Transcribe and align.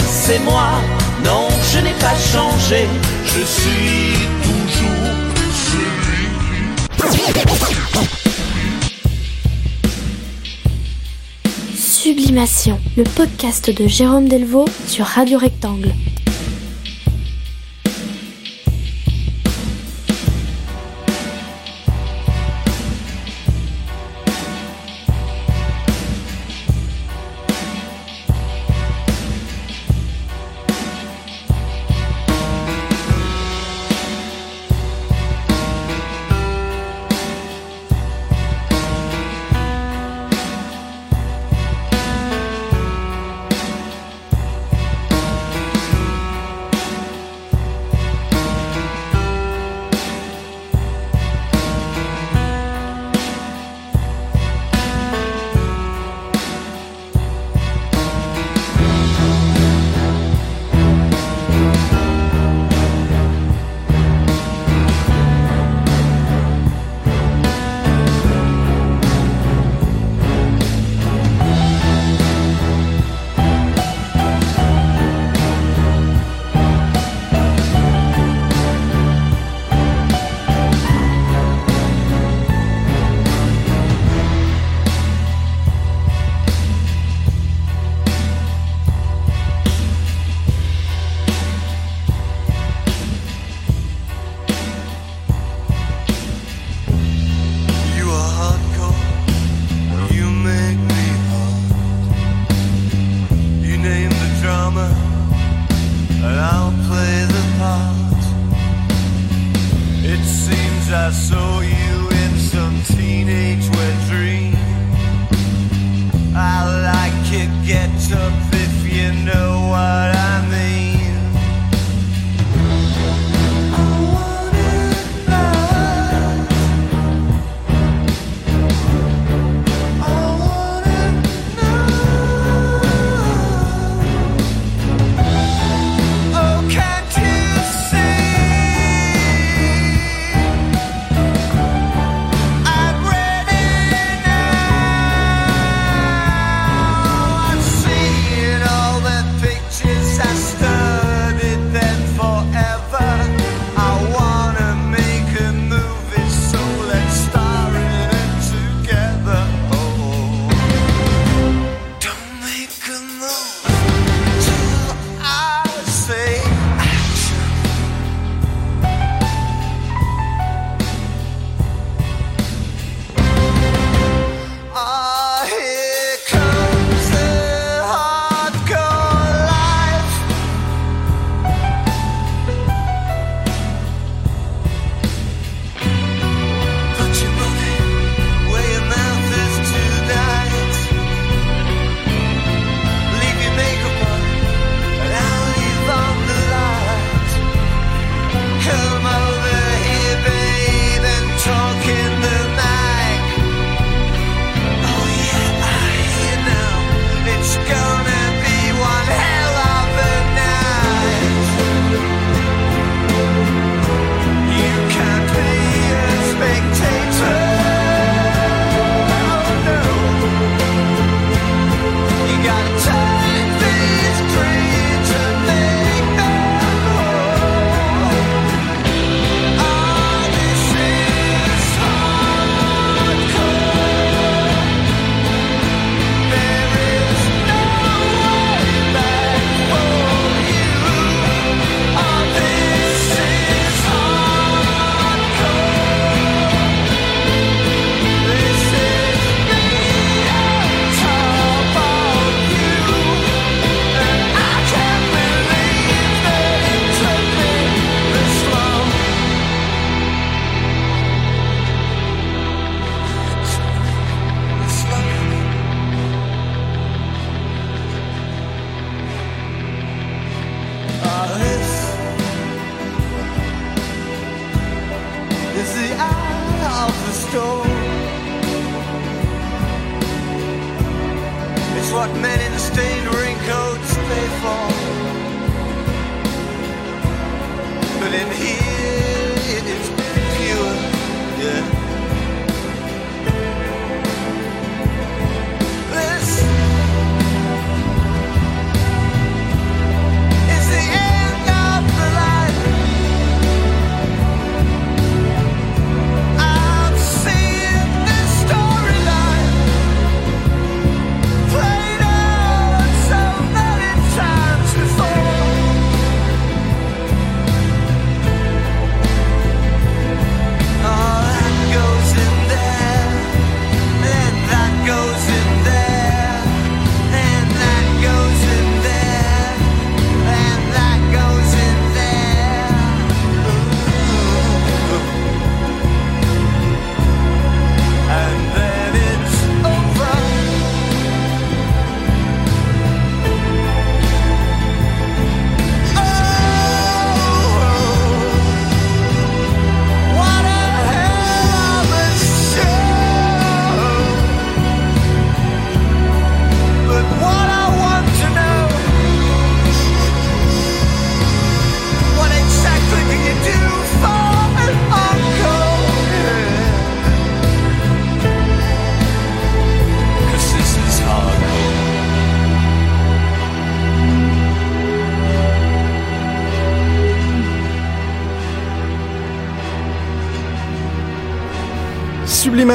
c'est 0.00 0.38
moi. 0.40 0.68
Non, 1.24 1.48
je 1.72 1.78
n'ai 1.80 1.94
pas 1.94 2.14
changé, 2.32 2.86
je 3.24 3.42
suis 3.44 4.12
toujours 4.42 5.24
celui. 5.70 6.28
Sublimation, 11.76 12.78
le 12.96 13.04
podcast 13.04 13.70
de 13.70 13.86
Jérôme 13.86 14.28
Delvaux 14.28 14.68
sur 14.86 15.04
Radio 15.04 15.38
Rectangle. 15.38 15.92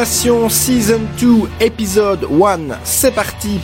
Sublimation 0.06 0.50
Season 0.50 1.00
2 1.18 1.28
Episode 1.62 2.26
1, 2.26 2.58
c'est 2.84 3.16
parti 3.16 3.60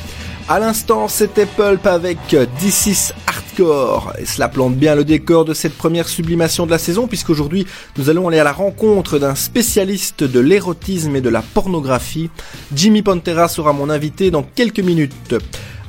À 0.48 0.58
l'instant, 0.58 1.10
c'était 1.10 1.46
Pulp 1.46 1.86
avec 1.86 2.18
This 2.60 2.86
is 2.86 3.14
Hardcore. 3.28 4.14
Et 4.20 4.26
cela 4.26 4.48
plante 4.48 4.76
bien 4.76 4.96
le 4.96 5.04
décor 5.04 5.44
de 5.44 5.54
cette 5.54 5.74
première 5.74 6.08
sublimation 6.08 6.66
de 6.66 6.72
la 6.72 6.78
saison, 6.78 7.08
puisqu'aujourd'hui, 7.08 7.66
nous 7.98 8.10
allons 8.10 8.30
aller 8.30 8.40
à 8.40 8.46
la 8.46 8.54
rencontre 8.54 9.20
d'un 9.20 9.36
spécialiste 9.36 10.24
de 10.24 10.40
l'érotisme 10.40 11.14
et 11.18 11.22
de 11.22 11.30
la 11.30 11.42
pornographie. 11.42 12.30
Jimmy 12.74 13.02
Pantera 13.02 13.50
sera 13.50 13.74
mon 13.74 13.90
invité 13.90 14.32
dans 14.32 14.44
quelques 14.44 14.80
minutes. 14.80 15.36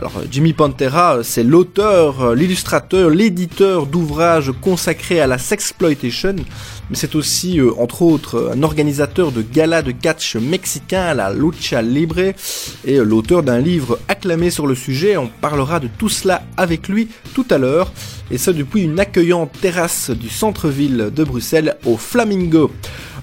Alors 0.00 0.22
Jimmy 0.30 0.54
Pantera, 0.54 1.18
c'est 1.22 1.42
l'auteur, 1.42 2.34
l'illustrateur, 2.34 3.10
l'éditeur 3.10 3.84
d'ouvrages 3.84 4.50
consacrés 4.62 5.20
à 5.20 5.26
la 5.26 5.36
sexploitation, 5.36 6.36
mais 6.88 6.96
c'est 6.96 7.14
aussi, 7.14 7.60
euh, 7.60 7.72
entre 7.78 8.00
autres, 8.00 8.50
un 8.54 8.62
organisateur 8.62 9.30
de 9.30 9.42
galas 9.42 9.82
de 9.82 9.90
catch 9.90 10.36
mexicain, 10.36 11.12
la 11.12 11.30
Lucha 11.30 11.82
Libre, 11.82 12.32
et 12.86 12.96
euh, 12.96 13.04
l'auteur 13.04 13.42
d'un 13.42 13.58
livre 13.58 13.98
acclamé 14.08 14.48
sur 14.48 14.66
le 14.66 14.74
sujet. 14.74 15.18
On 15.18 15.26
parlera 15.26 15.80
de 15.80 15.88
tout 15.98 16.08
cela 16.08 16.44
avec 16.56 16.88
lui 16.88 17.08
tout 17.34 17.46
à 17.50 17.58
l'heure, 17.58 17.92
et 18.30 18.38
ça 18.38 18.54
depuis 18.54 18.84
une 18.84 18.98
accueillante 18.98 19.52
terrasse 19.60 20.08
du 20.08 20.30
centre-ville 20.30 21.10
de 21.14 21.24
Bruxelles 21.24 21.76
au 21.84 21.98
Flamingo. 21.98 22.70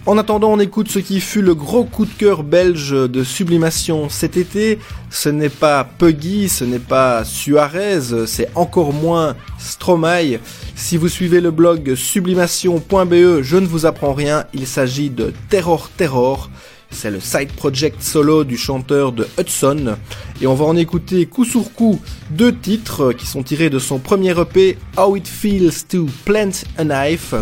En 0.08 0.18
attendant, 0.18 0.54
on 0.54 0.60
écoute 0.62 0.88
ce 0.88 1.00
qui 1.00 1.20
fut 1.20 1.42
le 1.42 1.54
gros 1.54 1.84
coup 1.84 2.06
de 2.06 2.14
cœur 2.14 2.44
belge 2.44 2.92
de 2.92 3.24
sublimation 3.26 4.08
cet 4.08 4.38
été. 4.38 4.80
Ce 5.10 5.28
n'est 5.28 5.50
pas 5.50 5.84
Puggy, 5.84 6.48
ce 6.48 6.64
n'est 6.64 6.80
pas 6.80 7.26
Suarez, 7.26 8.26
c'est 8.26 8.48
encore 8.56 8.94
moins 8.94 9.36
Stromae. 9.60 10.40
Si 10.76 10.96
vous 10.96 11.10
suivez 11.10 11.42
le 11.42 11.52
blog 11.52 11.94
sublimation.be, 11.96 13.42
je 13.42 13.58
ne 13.58 13.68
vous 13.68 13.86
apprends 13.86 14.14
rien, 14.14 14.46
il 14.54 14.66
s'agit 14.66 15.10
de 15.10 15.34
Terror 15.50 15.90
Terror. 15.98 16.50
C'est 16.90 17.12
le 17.12 17.20
side 17.20 17.52
project 17.52 18.02
solo 18.02 18.46
du 18.46 18.56
chanteur 18.56 19.12
de 19.12 19.28
Hudson. 19.38 19.98
Et 20.40 20.48
on 20.48 20.56
va 20.56 20.64
en 20.64 20.78
écouter 20.78 21.26
coup 21.26 21.44
sur 21.44 21.74
coup 21.74 22.00
deux 22.30 22.56
titres 22.56 23.12
qui 23.12 23.26
sont 23.26 23.44
tirés 23.44 23.70
de 23.70 23.78
son 23.78 24.00
premier 24.00 24.40
EP, 24.40 24.78
How 24.98 25.18
It 25.18 25.28
Feels 25.28 25.86
to 25.90 26.06
Plant 26.24 26.64
a 26.78 26.86
Knife. 26.86 27.36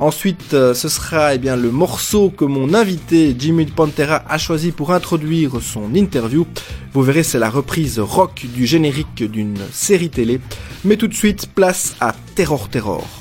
Ensuite, 0.00 0.54
euh, 0.54 0.72
ce 0.72 0.88
sera 0.88 1.34
eh 1.34 1.38
le 1.38 1.70
morceau 1.70 2.30
que 2.30 2.46
mon 2.46 2.72
invité 2.72 3.36
Jimmy 3.38 3.66
Pantera 3.66 4.22
a 4.26 4.38
choisi 4.38 4.72
pour 4.72 4.92
introduire 4.92 5.60
son 5.60 5.94
interview. 5.94 6.46
Vous 6.94 7.02
verrez, 7.02 7.22
c'est 7.22 7.38
la 7.38 7.50
reprise 7.50 8.00
rock 8.00 8.46
du 8.54 8.64
générique 8.64 9.22
d'une 9.22 9.58
série 9.70 10.08
télé. 10.08 10.40
Mais 10.86 10.96
tout 10.96 11.06
de 11.06 11.14
suite, 11.14 11.50
place 11.54 11.96
à 12.00 12.14
Terror 12.34 12.70
Terror. 12.70 13.19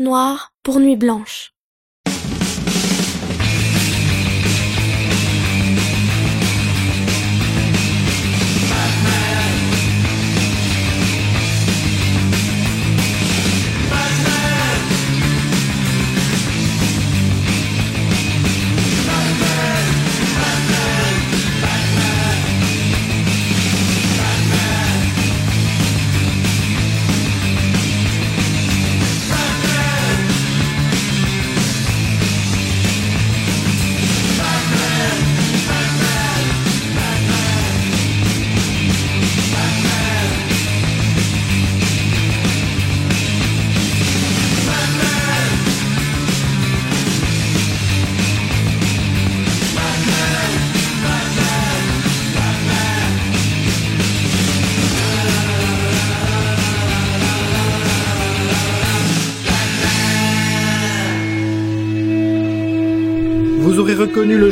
Noires 0.00 0.52
pour 0.62 0.78
nuit 0.78 0.96
blanche. 0.96 1.55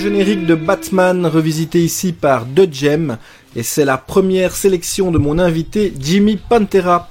Générique 0.05 0.45
de 0.45 0.55
Batman 0.55 1.25
revisité 1.25 1.83
ici 1.83 2.13
par 2.13 2.45
The 2.45 2.71
Gem 2.71 3.17
et 3.57 3.63
c'est 3.63 3.87
la 3.87 3.97
première 3.97 4.55
sélection 4.55 5.11
de 5.11 5.17
mon 5.17 5.39
invité 5.39 5.95
Jimmy 5.99 6.37
Pantera. 6.37 7.09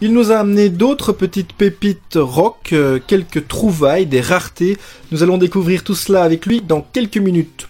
Il 0.00 0.14
nous 0.14 0.32
a 0.32 0.36
amené 0.36 0.70
d'autres 0.70 1.12
petites 1.12 1.52
pépites 1.52 2.16
rock, 2.16 2.70
euh, 2.72 2.98
quelques 3.06 3.46
trouvailles, 3.46 4.06
des 4.06 4.22
raretés. 4.22 4.78
Nous 5.12 5.22
allons 5.22 5.36
découvrir 5.36 5.84
tout 5.84 5.94
cela 5.94 6.22
avec 6.22 6.46
lui 6.46 6.62
dans 6.62 6.80
quelques 6.80 7.18
minutes. 7.18 7.68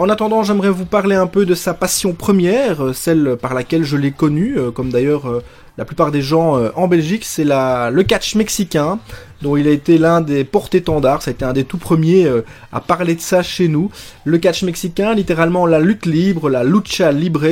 En 0.00 0.08
attendant, 0.08 0.42
j'aimerais 0.42 0.70
vous 0.70 0.84
parler 0.84 1.14
un 1.14 1.28
peu 1.28 1.46
de 1.46 1.54
sa 1.54 1.72
passion 1.72 2.12
première, 2.12 2.86
euh, 2.86 2.92
celle 2.92 3.36
par 3.40 3.54
laquelle 3.54 3.84
je 3.84 3.96
l'ai 3.96 4.10
connu, 4.10 4.58
euh, 4.58 4.72
comme 4.72 4.90
d'ailleurs 4.90 5.42
la 5.78 5.84
plupart 5.84 6.10
des 6.10 6.22
gens 6.22 6.58
euh, 6.58 6.70
en 6.74 6.88
Belgique, 6.88 7.24
c'est 7.24 7.44
le 7.44 8.02
catch 8.02 8.34
mexicain, 8.34 8.98
dont 9.42 9.56
il 9.56 9.68
a 9.68 9.70
été 9.70 9.96
l'un 9.96 10.20
des 10.20 10.42
porte-étendards, 10.42 11.22
ça 11.22 11.30
a 11.30 11.32
été 11.32 11.44
un 11.44 11.52
des 11.52 11.62
tout 11.62 11.78
premiers 11.78 12.26
euh, 12.26 12.44
à 12.72 12.80
parler 12.80 13.14
de 13.14 13.20
ça 13.20 13.44
chez 13.44 13.68
nous. 13.68 13.88
Le 14.24 14.38
catch 14.38 14.64
mexicain, 14.64 15.14
littéralement 15.14 15.66
la 15.66 15.78
lutte 15.78 16.04
libre, 16.04 16.50
la 16.50 16.64
lucha 16.64 17.12
libre, 17.12 17.44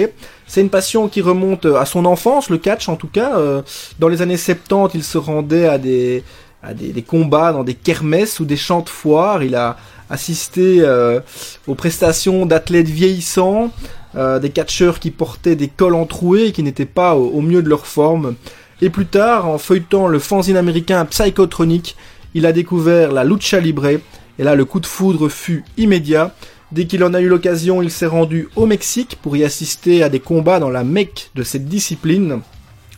c'est 0.48 0.60
une 0.60 0.70
passion 0.70 1.08
qui 1.08 1.20
remonte 1.20 1.66
à 1.66 1.86
son 1.86 2.04
enfance, 2.04 2.50
le 2.50 2.58
catch 2.58 2.88
en 2.88 2.96
tout 2.96 3.06
cas. 3.06 3.38
euh, 3.38 3.62
dans 4.00 4.08
les 4.08 4.20
années 4.22 4.36
70, 4.36 4.96
il 4.96 5.04
se 5.04 5.18
rendait 5.18 5.68
à 5.68 5.78
des, 5.78 6.24
à 6.64 6.74
des, 6.74 6.88
des 6.88 7.02
combats 7.02 7.52
dans 7.52 7.62
des 7.62 7.74
kermesses 7.74 8.40
ou 8.40 8.44
des 8.44 8.56
champs 8.56 8.80
de 8.80 8.88
foire. 8.88 9.44
Il 9.44 9.54
a 9.54 9.76
assisté 10.10 10.78
euh, 10.80 11.20
aux 11.66 11.74
prestations 11.74 12.46
d'athlètes 12.46 12.88
vieillissants, 12.88 13.70
euh, 14.16 14.38
des 14.38 14.50
catcheurs 14.50 14.98
qui 14.98 15.10
portaient 15.10 15.56
des 15.56 15.68
cols 15.68 15.94
entroués 15.94 16.46
et 16.46 16.52
qui 16.52 16.62
n'étaient 16.62 16.84
pas 16.86 17.14
au, 17.16 17.28
au 17.28 17.40
mieux 17.40 17.62
de 17.62 17.68
leur 17.68 17.86
forme. 17.86 18.34
Et 18.82 18.90
plus 18.90 19.06
tard, 19.06 19.48
en 19.48 19.58
feuilletant 19.58 20.08
le 20.08 20.18
fanzine 20.18 20.56
américain 20.56 21.04
Psychotronic, 21.04 21.96
il 22.34 22.46
a 22.46 22.52
découvert 22.52 23.12
la 23.12 23.24
lucha 23.24 23.60
libre. 23.60 23.86
Et 23.86 24.00
là, 24.38 24.54
le 24.54 24.64
coup 24.64 24.80
de 24.80 24.86
foudre 24.86 25.28
fut 25.28 25.64
immédiat. 25.78 26.34
Dès 26.72 26.86
qu'il 26.86 27.04
en 27.04 27.14
a 27.14 27.20
eu 27.20 27.28
l'occasion, 27.28 27.80
il 27.80 27.90
s'est 27.90 28.06
rendu 28.06 28.48
au 28.56 28.66
Mexique 28.66 29.18
pour 29.22 29.36
y 29.36 29.44
assister 29.44 30.02
à 30.02 30.08
des 30.08 30.20
combats 30.20 30.58
dans 30.58 30.68
la 30.68 30.84
mecque 30.84 31.30
de 31.34 31.42
cette 31.42 31.68
discipline. 31.68 32.40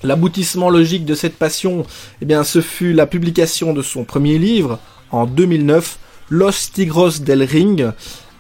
L'aboutissement 0.02 0.70
logique 0.70 1.04
de 1.04 1.14
cette 1.14 1.36
passion, 1.36 1.84
eh 2.22 2.24
bien, 2.24 2.44
ce 2.44 2.60
fut 2.60 2.92
la 2.92 3.06
publication 3.06 3.74
de 3.74 3.82
son 3.82 4.04
premier 4.04 4.38
livre, 4.38 4.78
en 5.10 5.26
2009, 5.26 5.98
Los 6.30 6.70
Tigros 6.72 7.20
del 7.20 7.42
Ring, 7.42 7.90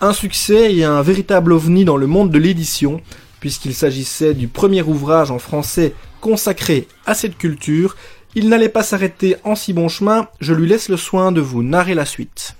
un 0.00 0.12
succès 0.12 0.74
et 0.74 0.84
un 0.84 1.02
véritable 1.02 1.52
ovni 1.52 1.84
dans 1.84 1.96
le 1.96 2.06
monde 2.06 2.30
de 2.30 2.38
l'édition, 2.38 3.00
puisqu'il 3.40 3.74
s'agissait 3.74 4.34
du 4.34 4.48
premier 4.48 4.82
ouvrage 4.82 5.30
en 5.30 5.38
français 5.38 5.94
consacré 6.20 6.88
à 7.06 7.14
cette 7.14 7.36
culture. 7.38 7.96
Il 8.34 8.48
n'allait 8.48 8.68
pas 8.68 8.82
s'arrêter 8.82 9.36
en 9.44 9.54
si 9.54 9.72
bon 9.72 9.88
chemin, 9.88 10.28
je 10.40 10.52
lui 10.52 10.68
laisse 10.68 10.88
le 10.88 10.96
soin 10.96 11.32
de 11.32 11.40
vous 11.40 11.62
narrer 11.62 11.94
la 11.94 12.04
suite. 12.04 12.54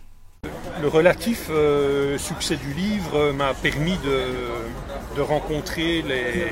Le 0.80 0.88
relatif 0.88 1.48
euh, 1.50 2.16
succès 2.18 2.56
du 2.56 2.72
livre 2.72 3.16
euh, 3.16 3.32
m'a 3.32 3.52
permis 3.52 3.98
de, 4.04 5.16
de 5.16 5.20
rencontrer 5.20 6.02
les, 6.02 6.46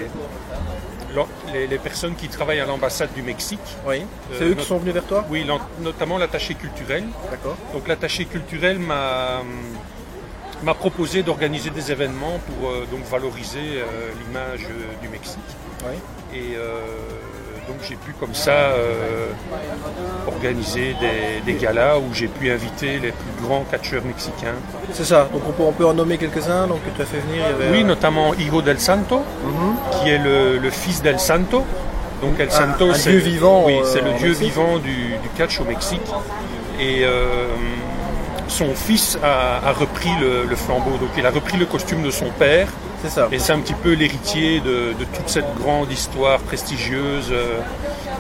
les, 1.53 1.67
les 1.69 1.79
personnes 1.79 2.17
qui 2.17 2.29
travaillent 2.29 2.59
à 2.61 2.67
l'ambassade 2.67 3.11
du 3.15 3.23
Mexique. 3.23 3.61
Oui, 3.87 4.03
c'est 4.37 4.45
eux 4.45 4.55
qui 4.55 4.65
sont 4.65 4.79
venus 4.79 4.95
vers 4.95 5.07
toi? 5.07 5.25
Oui, 5.31 5.47
notamment 5.81 6.19
l'attaché 6.19 6.55
culturel. 6.55 7.05
D'accord. 7.31 7.57
Donc 7.73 7.87
l'attaché 7.87 8.25
culturel 8.25 8.81
m'a 8.81 9.43
m'a 10.63 10.75
proposé 10.75 11.23
d'organiser 11.23 11.71
des 11.71 11.93
événements 11.93 12.39
pour 12.47 12.71
euh, 12.71 12.87
donc 12.91 13.01
valoriser 13.11 13.59
euh, 13.77 13.85
l'image 14.21 14.67
euh, 14.71 15.03
du 15.03 15.09
Mexique. 15.09 15.39
Oui. 15.85 15.95
Et 16.35 16.57
donc 17.69 17.77
j'ai 17.89 17.95
pu 17.97 18.13
comme 18.21 18.35
ça 18.35 18.71
organiser 20.27 20.95
des, 21.01 21.41
des 21.53 21.59
galas 21.59 21.99
où 21.99 22.13
j'ai 22.13 22.29
pu 22.29 22.51
inviter 22.51 22.99
les 22.99 23.13
plus 23.13 23.43
grands 23.47 23.65
catcheurs 23.71 24.05
mexicains. 24.05 24.55
C'est 24.93 25.05
ça, 25.05 25.29
donc 25.33 25.43
on 25.49 25.53
peut, 25.53 25.63
on 25.63 25.73
peut 25.73 25.87
en 25.87 25.95
nommer 25.95 26.19
quelques-uns, 26.19 26.67
donc 26.67 26.81
tu 26.95 27.01
as 27.01 27.05
fait 27.07 27.19
venir, 27.19 27.43
il 27.47 27.63
y 27.63 27.67
avait... 27.69 27.79
Oui, 27.79 27.85
notamment 27.85 28.35
Hijo 28.35 28.61
del 28.63 28.79
Santo, 28.81 29.21
Mhm. 29.45 29.77
qui 29.93 30.11
est 30.11 30.19
le, 30.19 30.59
le 30.59 30.71
fils 30.71 31.03
del 31.03 31.19
Santo. 31.19 31.65
Donc 32.23 32.41
El 32.41 32.51
Santo, 32.51 32.93
c'est 32.95 33.11
dieu 33.11 33.19
vivant, 33.21 33.65
Oui, 33.67 33.79
c'est 33.85 34.01
le 34.01 34.13
dieu 34.15 34.29
Mexique. 34.31 34.45
vivant 34.49 34.79
du, 34.79 35.17
du 35.23 35.29
catch 35.37 35.61
au 35.61 35.65
Mexique. 35.65 36.01
Et 36.81 37.05
euh, 37.05 37.47
son 38.49 38.75
fils 38.75 39.19
a, 39.23 39.69
a 39.69 39.73
repris 39.73 40.11
le, 40.21 40.45
le 40.45 40.57
flambeau. 40.57 40.97
Donc 40.99 41.11
il 41.17 41.27
a 41.27 41.31
repris 41.31 41.57
le 41.57 41.67
costume 41.67 42.03
de 42.03 42.11
son 42.11 42.27
père. 42.39 42.69
C'est 43.03 43.11
ça. 43.11 43.29
Et 43.33 43.39
c'est 43.39 43.53
un 43.53 43.59
petit 43.61 43.75
peu 43.75 43.93
l'héritier 43.93 44.61
de, 44.61 44.93
de 44.99 45.05
toute 45.15 45.29
cette 45.29 45.53
grande 45.61 45.91
histoire 45.93 46.39
prestigieuse. 46.41 47.29
euh, 47.31 47.59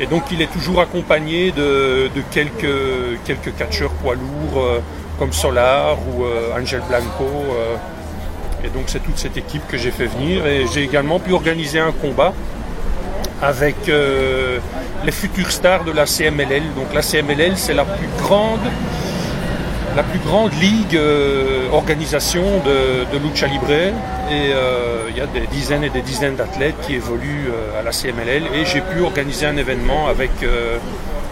Et 0.01 0.07
donc 0.07 0.25
il 0.31 0.43
est 0.43 0.53
toujours 0.53 0.81
accompagné 0.81 1.51
de, 1.53 2.11
de 2.15 2.23
quelques, 2.31 3.19
quelques 3.25 3.55
catcheurs 3.57 3.91
poids 4.03 4.15
lourds 4.15 4.63
euh, 4.63 4.81
comme 5.19 5.33
Solar 5.33 5.97
ou 6.09 6.25
euh, 6.25 6.59
Angel 6.61 6.83
Blanco. 6.89 7.25
euh. 7.25 7.77
Et 8.65 8.69
donc 8.69 8.85
c'est 8.87 9.01
toute 9.01 9.17
cette 9.19 9.37
équipe 9.37 9.67
que 9.69 9.79
j'ai 9.79 9.91
fait 9.91 10.07
venir. 10.07 10.47
Et 10.47 10.67
j'ai 10.73 10.83
également 10.83 11.19
pu 11.21 11.33
organiser 11.33 11.79
un 11.81 11.93
combat 11.93 12.33
avec 13.43 13.77
les 13.87 15.13
futures 15.13 15.53
stars 15.53 15.85
de 15.85 15.93
la 15.93 16.07
CMLL. 16.07 16.63
Donc 16.75 16.93
la 16.95 17.03
CMLL 17.03 17.57
c'est 17.57 17.75
la 17.75 17.85
plus 17.85 18.09
grande 18.19 18.61
la 19.97 20.03
plus 20.03 20.19
grande 20.19 20.53
ligue 20.61 20.95
euh, 20.95 21.71
organisation 21.73 22.43
de, 22.61 23.11
de 23.11 23.19
lucha 23.19 23.47
libre 23.47 23.71
et 23.71 24.53
euh, 24.53 25.09
il 25.09 25.17
y 25.17 25.23
a 25.23 25.27
des 25.27 25.47
dizaines 25.47 25.85
et 25.85 25.91
des 25.91 26.03
dizaines 26.03 26.37
d'athlètes 26.37 26.75
qui 26.83 26.95
évoluent 26.95 27.49
euh, 27.49 27.81
à 27.81 27.83
la 27.83 27.93
CMLL 27.93 28.43
et 28.55 28.67
j'ai 28.67 28.83
pu 28.83 29.01
organiser 29.01 29.47
un 29.47 29.57
événement 29.57 30.07
avec 30.09 30.33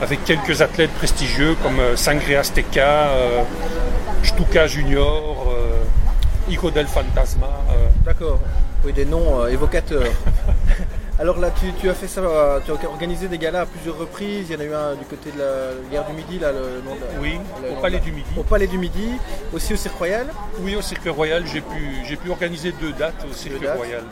avec 0.01 0.25
quelques 0.25 0.63
athlètes 0.63 0.93
prestigieux 0.93 1.57
comme 1.63 1.79
Sangre 1.95 2.37
Azteca, 2.39 3.11
Stuka 4.23 4.67
Junior, 4.67 5.55
Hijo 6.49 6.71
del 6.71 6.87
Fantasma. 6.87 7.49
D'accord. 8.05 8.41
Oui, 8.85 8.93
des 8.93 9.05
noms 9.05 9.47
évocateurs. 9.47 10.03
Alors 11.21 11.39
là, 11.39 11.51
tu, 11.61 11.73
tu 11.81 11.89
as 11.89 11.95
fait 11.95 12.09
ça, 12.09 12.23
tu 12.67 12.73
as 12.73 12.89
organisé 12.91 13.29
des 13.29 13.39
galas 13.39 13.63
à 13.63 13.67
plusieurs 13.67 13.97
reprises. 13.97 14.47
Il 14.51 14.55
y 14.55 14.57
en 14.57 14.61
a 14.61 14.65
eu 14.65 14.75
un 14.75 14.95
du 14.97 15.05
côté 15.05 15.31
de 15.31 15.39
la 15.39 15.89
guerre 15.91 16.07
du 16.07 16.13
Midi, 16.13 16.41
là, 16.41 16.51
le 16.51 16.83
nom 16.83 16.97
de- 16.97 17.21
oui, 17.21 17.39
le 17.63 17.71
au 17.71 17.81
Palais 17.81 17.99
la- 17.99 18.03
du 18.05 18.11
Midi. 18.13 18.29
Au 18.37 18.43
Palais 18.43 18.67
du 18.67 18.79
Midi, 18.79 19.11
aussi 19.53 19.75
au 19.75 19.77
Cirque 19.77 19.97
Royal. 19.97 20.27
Oui, 20.59 20.75
au 20.75 20.83
Cirque 20.83 21.07
Royal, 21.09 21.45
j'ai 21.47 21.61
pu, 21.61 21.99
j'ai 22.05 22.17
pu 22.17 22.31
organiser 22.31 22.73
deux 22.73 22.93
dates 22.93 23.25
au 23.31 23.33
Cirque 23.33 23.63
dates. 23.63 23.77
Royal. 23.77 24.03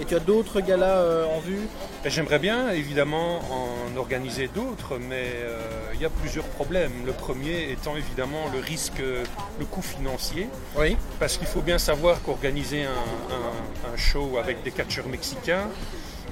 Et 0.00 0.04
tu 0.04 0.16
as 0.16 0.20
d'autres 0.20 0.60
galas 0.60 0.96
euh, 0.98 1.26
en 1.26 1.38
vue? 1.38 1.60
Et 2.04 2.10
J'aimerais 2.10 2.40
bien 2.40 2.70
évidemment 2.70 3.38
en 3.52 3.96
organiser 3.96 4.48
d'autres, 4.48 4.98
mais 4.98 5.26
euh, 5.44 5.60
il 5.94 6.00
y 6.00 6.04
a 6.04 6.10
plusieurs 6.10 6.46
problèmes. 6.46 6.90
Le 7.06 7.12
premier 7.12 7.70
étant 7.70 7.94
évidemment 7.96 8.46
le 8.52 8.58
risque, 8.58 8.98
le 8.98 9.64
coût 9.66 9.82
financier, 9.82 10.48
Oui. 10.76 10.96
parce 11.20 11.36
qu'il 11.36 11.46
faut 11.46 11.60
bien 11.60 11.78
savoir 11.78 12.20
qu'organiser 12.22 12.82
un, 12.82 12.88
un- 12.88 13.94
un 13.94 13.96
show 13.96 14.38
avec 14.40 14.64
des 14.64 14.72
catcheurs 14.72 15.06
mexicains, 15.06 15.68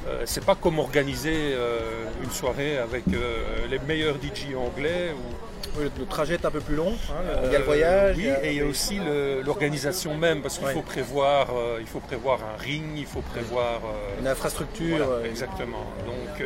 euh, 0.09 0.23
c'est 0.25 0.45
pas 0.45 0.55
comme 0.55 0.79
organiser 0.79 1.53
euh, 1.55 1.79
une 2.23 2.31
soirée 2.31 2.79
avec 2.79 3.05
euh, 3.13 3.67
les 3.71 3.79
meilleurs 3.81 4.17
DJ 4.17 4.55
anglais. 4.57 5.13
Ou, 5.15 5.79
Oui, 5.79 5.89
le, 5.99 6.05
trajet 6.07 6.35
est 6.35 6.45
un 6.45 6.51
peu 6.51 6.61
plus 6.61 6.75
long. 6.75 6.93
hein, 7.11 7.23
il 7.45 7.53
y 7.53 7.55
a 7.55 7.59
le 7.61 7.65
voyage. 7.65 8.17
Oui, 8.17 8.25
il 8.25 8.29
y 8.29 8.31
a- 8.33 8.45
et 8.45 8.51
il 8.53 8.57
y 8.57 8.61
a 8.61 8.67
aussi 8.67 8.99
l'organisation 9.45 10.17
même, 10.17 10.41
parce 10.43 10.59
qu'il 10.59 10.67
Ouais. 10.67 10.73
faut 10.73 10.83
prévoir, 10.83 11.47
il 11.81 11.87
faut 11.87 12.01
prévoir 12.01 12.41
un 12.43 12.61
ring, 12.61 12.83
il 12.97 13.07
faut 13.07 13.21
prévoir. 13.23 13.81
une 14.21 14.27
infrastructure. 14.27 15.07
voilà, 15.07 15.27
exactement. 15.29 15.85
Donc, 16.07 16.45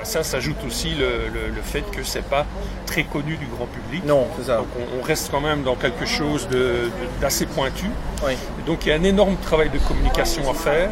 à 0.00 0.04
ça 0.04 0.22
s'ajoute 0.22 0.56
aussi 0.66 0.90
le, 0.94 1.28
le- 1.34 1.48
le 1.54 1.62
fait 1.62 1.82
que 1.90 2.02
c'est 2.04 2.24
pas 2.24 2.46
très 2.86 3.02
connu 3.04 3.36
du 3.36 3.46
grand 3.46 3.66
public. 3.66 4.04
Non, 4.04 4.28
c'est 4.38 4.44
ça. 4.46 4.58
Donc 4.58 4.68
on, 4.78 4.98
on 5.00 5.02
reste 5.02 5.30
quand 5.30 5.40
même 5.42 5.62
dans 5.62 5.74
quelque 5.76 6.06
chose 6.06 6.48
de- 6.48 6.56
de- 6.56 6.90
d'assez 7.20 7.46
pointu. 7.46 7.86
Oui. 8.24 8.32
Et 8.32 8.66
Donc 8.66 8.86
il 8.86 8.90
y 8.90 8.92
a 8.92 8.94
un 8.94 9.02
énorme 9.02 9.36
travail 9.38 9.68
de 9.70 9.78
communication 9.78 10.48
à 10.50 10.54
faire. 10.54 10.90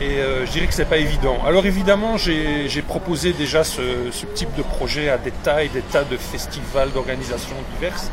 Et 0.00 0.18
euh, 0.18 0.44
je 0.44 0.52
dirais 0.52 0.66
que 0.66 0.74
c'est 0.74 0.84
pas 0.84 0.98
évident. 0.98 1.38
Alors 1.46 1.64
évidemment, 1.64 2.16
j'ai 2.18 2.82
proposé 2.86 3.32
déjà 3.32 3.64
ce, 3.64 4.10
ce 4.12 4.26
type 4.26 4.54
de 4.54 4.62
projet 4.62 5.08
à 5.08 5.16
des 5.16 5.30
tas 5.30 5.64
et 5.64 5.68
des 5.68 5.80
tas 5.80 6.04
de 6.04 6.16
festivals, 6.16 6.90
d'organisations 6.90 7.56
diverses. 7.74 8.10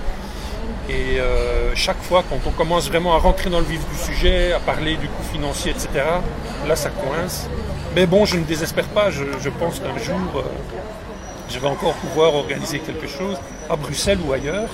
Et 0.90 1.20
euh, 1.20 1.74
chaque 1.76 2.02
fois, 2.02 2.24
quand 2.30 2.40
on 2.46 2.52
commence 2.52 2.90
vraiment 2.90 3.16
à 3.16 3.18
rentrer 3.18 3.50
dans 3.50 3.60
le 3.60 3.66
vif 3.66 3.82
du 3.90 3.98
sujet, 3.98 4.52
à 4.52 4.60
parler 4.60 4.96
du 4.96 5.08
coût 5.08 5.24
financier, 5.32 5.72
etc., 5.72 5.90
là, 6.68 6.76
ça 6.76 6.90
coince. 6.90 7.48
Mais 7.96 8.06
bon, 8.06 8.26
je 8.26 8.38
ne 8.38 8.44
désespère 8.44 8.88
pas. 8.88 9.10
Je, 9.10 9.50
pense 9.50 9.80
qu'un 9.80 9.98
jour, 9.98 10.18
euh, 10.36 10.42
je 11.50 11.60
vais 11.60 11.68
encore 11.68 11.94
pouvoir 11.94 12.34
organiser 12.36 12.80
quelque 12.80 13.08
chose 13.08 13.38
à 13.70 13.76
Bruxelles 13.76 14.20
ou 14.26 14.34
ailleurs. 14.34 14.70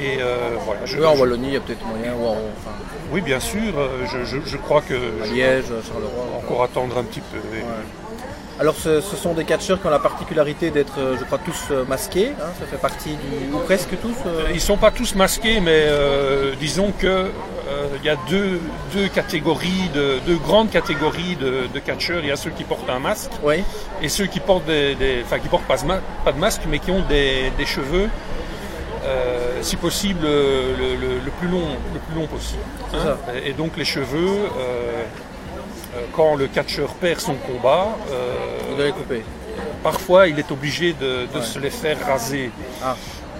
Et 0.00 0.18
euh, 0.20 0.56
voilà. 0.64 0.80
Je, 0.86 0.96
Oui, 0.98 1.04
en 1.04 1.16
Wallonie, 1.16 1.48
il 1.48 1.54
y 1.54 1.56
a 1.56 1.60
peut-être 1.60 1.84
moyen, 1.86 2.14
ou 2.14 2.26
en, 2.26 2.30
enfin, 2.32 2.70
oui, 3.12 3.20
bien 3.20 3.40
sûr. 3.40 3.60
euh, 3.76 3.88
Je, 4.06 4.24
je- 4.24 4.44
je 4.46 4.56
crois 4.56 4.80
que 4.80 4.94
à 4.94 5.26
Liège, 5.26 5.64
Charleroi. 5.86 6.38
encore 6.38 6.62
attendre 6.62 6.96
un 6.98 7.04
petit 7.04 7.20
peu. 7.20 7.38
Et- 7.56 7.64
Alors, 8.60 8.74
ce, 8.76 9.00
ce 9.00 9.16
sont 9.16 9.32
des 9.32 9.44
catcheurs 9.44 9.80
qui 9.80 9.86
ont 9.86 9.90
la 9.90 9.98
particularité 9.98 10.70
d'être, 10.70 10.98
euh, 10.98 11.16
je 11.18 11.24
crois, 11.24 11.38
tous 11.38 11.72
masqués. 11.88 12.32
hein, 12.38 12.44
ça 12.58 12.66
fait 12.66 12.76
partie 12.80 13.10
du. 13.10 13.54
ou 13.54 13.58
presque 13.60 13.98
tous. 14.00 14.14
euh, 14.26 14.48
Ils 14.52 14.60
sont 14.60 14.76
pas 14.76 14.90
tous 14.90 15.14
masqués, 15.14 15.60
mais 15.60 15.84
euh, 15.86 16.54
disons 16.60 16.92
que 16.98 17.30
il 18.02 18.04
y 18.04 18.08
a 18.10 18.16
deux, 18.28 18.60
deux 18.92 19.08
catégories, 19.08 19.88
de, 19.94 20.18
deux 20.26 20.36
grandes 20.36 20.70
catégories 20.70 21.36
de, 21.36 21.68
de 21.72 21.78
catcheurs. 21.78 22.20
Il 22.22 22.28
y 22.28 22.32
a 22.32 22.36
ceux 22.36 22.50
qui 22.50 22.64
portent 22.64 22.88
un 22.90 22.98
masque 22.98 23.30
Oui. 23.44 23.62
et 24.02 24.08
ceux 24.08 24.26
qui 24.26 24.40
portent 24.40 24.64
des, 24.66 24.94
des- 24.96 25.22
enfin 25.24 25.38
qui 25.38 25.48
portent 25.48 25.64
pas, 25.66 25.76
de 25.76 25.84
ma- 25.86 26.00
pas 26.24 26.32
de 26.32 26.38
masque, 26.38 26.62
mais 26.68 26.78
qui 26.80 26.90
ont 26.90 27.02
des, 27.08 27.50
des 27.56 27.66
cheveux, 27.66 28.08
euh, 29.04 29.58
si 29.62 29.76
possible 29.76 30.22
le, 30.26 30.96
le- 30.96 31.18
le 31.24 31.30
plus 31.38 31.48
long, 31.48 31.64
le 31.94 32.00
plus 32.00 32.14
long 32.20 32.26
possible. 32.26 32.62
Hein. 32.94 32.98
ça. 33.04 33.18
Et, 33.34 33.50
et 33.50 33.52
donc 33.52 33.76
les 33.76 33.84
cheveux, 33.84 34.28
euh, 34.28 35.02
euh, 35.96 36.00
quand 36.14 36.34
le 36.36 36.46
catcheur 36.46 36.90
perd 36.94 37.20
son 37.20 37.34
combat, 37.34 37.88
Vous 38.68 38.76
devez 38.76 38.92
couper. 38.92 39.22
parfois 39.82 40.28
il 40.28 40.38
est 40.38 40.50
obligé 40.50 40.92
de, 40.92 41.26
de 41.32 41.38
Ouais. 41.38 41.44
se 41.44 41.58
les 41.58 41.70
faire 41.70 41.96
raser. 42.06 42.50
Ah. 42.84 42.96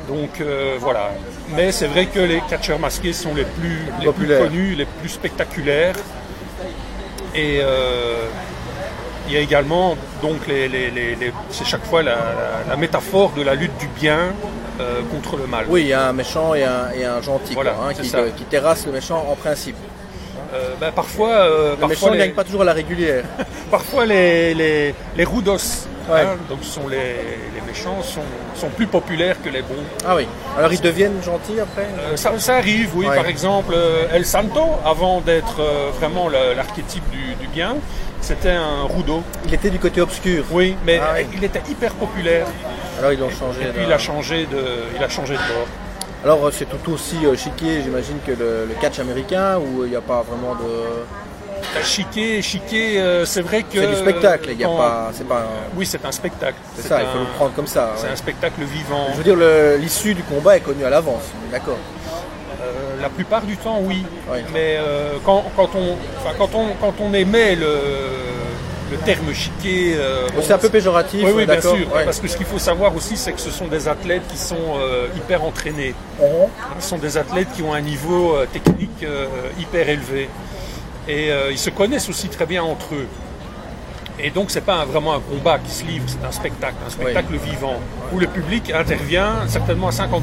Donc 0.08 0.40
euh, 0.40 0.76
voilà. 0.80 1.10
Mais 1.54 1.70
c'est 1.72 1.86
vrai 1.86 2.06
que 2.06 2.18
les 2.20 2.40
catcheurs 2.48 2.78
masqués 2.78 3.12
sont 3.12 3.34
les 3.34 3.44
plus, 3.44 3.80
les 4.00 4.38
connus, 4.38 4.74
les 4.74 4.86
plus 4.86 5.08
spectaculaires. 5.10 5.94
Et 7.34 7.60
euh, 7.62 8.16
il 9.30 9.34
y 9.34 9.36
a 9.36 9.40
également, 9.40 9.96
donc, 10.22 10.46
les, 10.48 10.68
les- 10.68 10.90
les- 10.90 11.14
les- 11.14 11.32
c'est 11.50 11.64
chaque 11.64 11.84
fois 11.84 12.02
la, 12.02 12.12
la- 12.14 12.70
la 12.70 12.76
métaphore 12.76 13.30
de 13.36 13.42
la 13.42 13.54
lutte 13.54 13.76
du 13.78 13.86
bien 13.86 14.18
euh, 14.80 15.00
contre 15.12 15.36
le 15.36 15.46
mal. 15.46 15.66
Oui, 15.68 15.82
il 15.82 15.86
y 15.88 15.92
a 15.92 16.08
un 16.08 16.12
méchant 16.12 16.54
et 16.54 16.64
un, 16.64 16.90
et 16.98 17.04
un 17.04 17.20
gentil 17.22 17.54
Voilà, 17.54 17.72
quoi, 17.72 17.86
hein, 17.88 17.94
qui, 17.94 18.10
qui 18.36 18.44
terrasse 18.44 18.86
le 18.86 18.92
méchant 18.92 19.24
en 19.30 19.36
principe. 19.36 19.76
Euh, 20.52 20.74
ben, 20.80 20.90
parfois, 20.90 21.28
euh, 21.28 21.70
Le 21.72 21.76
parfois, 21.76 21.88
méchant 21.88 22.10
ne 22.10 22.16
gagne 22.16 22.32
pas 22.32 22.42
toujours 22.44 22.62
à 22.62 22.64
la 22.64 22.72
régulière. 22.72 23.24
parfois 23.70 24.04
les, 24.04 24.52
les, 24.54 24.94
les 25.16 25.24
rudos, 25.24 25.86
Ouais. 26.10 26.22
hein, 26.22 26.36
donc 26.48 26.64
sont 26.64 26.88
les, 26.88 27.14
méchants, 27.68 28.02
sont, 28.02 28.22
sont 28.56 28.68
plus 28.70 28.86
populaires 28.88 29.36
que 29.44 29.48
les 29.48 29.62
bons. 29.62 29.84
Ah 30.04 30.16
oui. 30.16 30.26
Alors 30.58 30.72
ils 30.72 30.80
deviennent 30.80 31.22
gentils 31.22 31.60
après? 31.60 31.86
Euh, 32.00 32.16
ça, 32.16 32.36
ça 32.38 32.56
arrive, 32.56 32.90
oui. 32.96 33.06
Ouais. 33.06 33.14
Par 33.14 33.26
exemple, 33.26 33.74
euh, 33.76 34.06
El 34.12 34.26
Santo, 34.26 34.62
avant 34.84 35.20
d'être 35.20 35.60
euh, 35.60 35.90
vraiment 36.00 36.28
l'archétype 36.28 37.08
du, 37.10 37.34
du 37.40 37.46
bien, 37.52 37.76
c'était 38.20 38.50
un 38.50 38.84
rudo. 38.84 39.22
Il 39.46 39.54
était 39.54 39.70
du 39.70 39.78
côté 39.78 40.00
obscur. 40.00 40.44
Oui, 40.50 40.76
mais 40.84 41.00
Ah 41.02 41.14
oui. 41.16 41.26
il 41.34 41.44
était 41.44 41.62
hyper 41.68 41.92
populaire. 41.94 42.46
Alors 42.98 43.12
ils 43.12 43.18
l'ont 43.18 43.30
changé. 43.30 43.62
Et 43.62 43.66
puis 43.72 43.82
il 43.86 43.92
a 43.92 43.98
changé 43.98 44.46
de, 44.46 44.62
il 44.96 45.02
a 45.02 45.08
changé 45.08 45.34
de 45.34 45.38
bord. 45.38 45.66
Alors 46.22 46.46
euh, 46.46 46.50
c'est 46.52 46.66
tout 46.66 46.92
aussi 46.92 47.16
euh, 47.24 47.34
chiqué, 47.36 47.80
j'imagine, 47.82 48.16
que 48.26 48.32
le, 48.32 48.66
le 48.68 48.74
catch 48.80 48.98
américain 48.98 49.58
où 49.58 49.84
il 49.84 49.90
n'y 49.90 49.96
a 49.96 50.00
pas 50.02 50.22
vraiment 50.22 50.54
de. 50.54 50.68
Euh, 50.68 51.04
Chiqué, 51.84 52.40
chiqué, 52.42 52.98
euh, 53.00 53.24
c'est 53.26 53.42
vrai 53.42 53.62
que. 53.62 53.78
C'est 53.80 53.86
du 53.86 53.94
spectacle, 53.94 54.48
il 54.52 54.60
y 54.60 54.64
a 54.64 54.68
pas. 54.68 55.10
C'est 55.12 55.28
pas. 55.28 55.40
un- 55.40 55.76
Oui, 55.76 55.84
c'est 55.86 56.04
un 56.04 56.10
spectacle. 56.12 56.56
C'est 56.74 56.88
ça, 56.88 57.00
il 57.02 57.06
faut 57.08 57.18
un- 57.18 57.20
le 57.20 57.26
prendre 57.36 57.52
comme 57.54 57.66
ça. 57.66 57.92
C'est 57.96 58.06
ouais. 58.06 58.12
un 58.12 58.16
spectacle 58.16 58.62
vivant. 58.62 59.08
Je 59.12 59.18
veux 59.18 59.22
dire, 59.24 59.36
l'issue 59.78 60.14
du 60.14 60.22
combat 60.22 60.56
est 60.56 60.60
connue 60.60 60.84
à 60.84 60.90
l'avance. 60.90 61.22
D'accord. 61.52 61.76
La 63.00 63.08
plupart 63.08 63.42
du 63.42 63.56
temps, 63.56 63.78
oui. 63.82 64.04
Oui. 64.30 64.38
Mais 64.52 64.76
euh, 64.78 65.14
quand, 65.24 65.44
quand 65.56 65.70
on, 65.74 65.96
quand 66.38 66.50
on, 66.54 66.66
quand 66.80 66.94
on 67.00 67.14
émet 67.14 67.56
le, 67.56 67.76
le 68.90 68.96
terme 68.98 69.32
chiqué, 69.32 69.94
euh, 69.96 70.26
bon, 70.34 70.42
c'est 70.42 70.52
un 70.52 70.58
peu 70.58 70.68
péjoratif. 70.68 71.22
Oui, 71.24 71.32
oui, 71.34 71.46
bien 71.46 71.60
sûr. 71.60 71.72
ouais. 71.94 72.04
Parce 72.04 72.20
que 72.20 72.28
ce 72.28 72.36
qu'il 72.36 72.46
faut 72.46 72.58
savoir 72.58 72.94
aussi, 72.94 73.16
c'est 73.16 73.32
que 73.32 73.40
ce 73.40 73.50
sont 73.50 73.66
des 73.68 73.88
athlètes 73.88 74.26
qui 74.28 74.36
sont 74.36 74.56
euh, 74.78 75.06
hyper 75.16 75.42
entraînés. 75.44 75.94
Mhm. 76.20 76.26
Ce 76.80 76.88
sont 76.88 76.98
des 76.98 77.16
athlètes 77.16 77.48
qui 77.54 77.62
ont 77.62 77.72
un 77.72 77.80
niveau 77.80 78.34
euh, 78.36 78.46
technique 78.52 79.04
hyper 79.58 79.88
élevé. 79.88 80.28
Et 81.08 81.30
ils 81.50 81.58
se 81.58 81.70
connaissent 81.70 82.08
aussi 82.08 82.28
très 82.28 82.46
bien 82.46 82.62
entre 82.62 82.94
eux. 82.94 83.06
Et 84.22 84.30
donc, 84.30 84.50
c'est 84.50 84.60
pas 84.60 84.74
un- 84.74 84.84
vraiment 84.84 85.14
un 85.14 85.20
combat 85.20 85.58
qui 85.58 85.70
se 85.72 85.82
livre, 85.84 86.04
c'est 86.06 86.24
un 86.24 86.30
spectacle, 86.30 86.74
un 86.86 86.90
spectacle 86.90 87.32
vivant, 87.36 87.76
où 88.12 88.18
le 88.20 88.26
public 88.26 88.70
intervient 88.70 89.32
certainement 89.48 89.88
à 89.88 89.92
50%. 89.92 90.20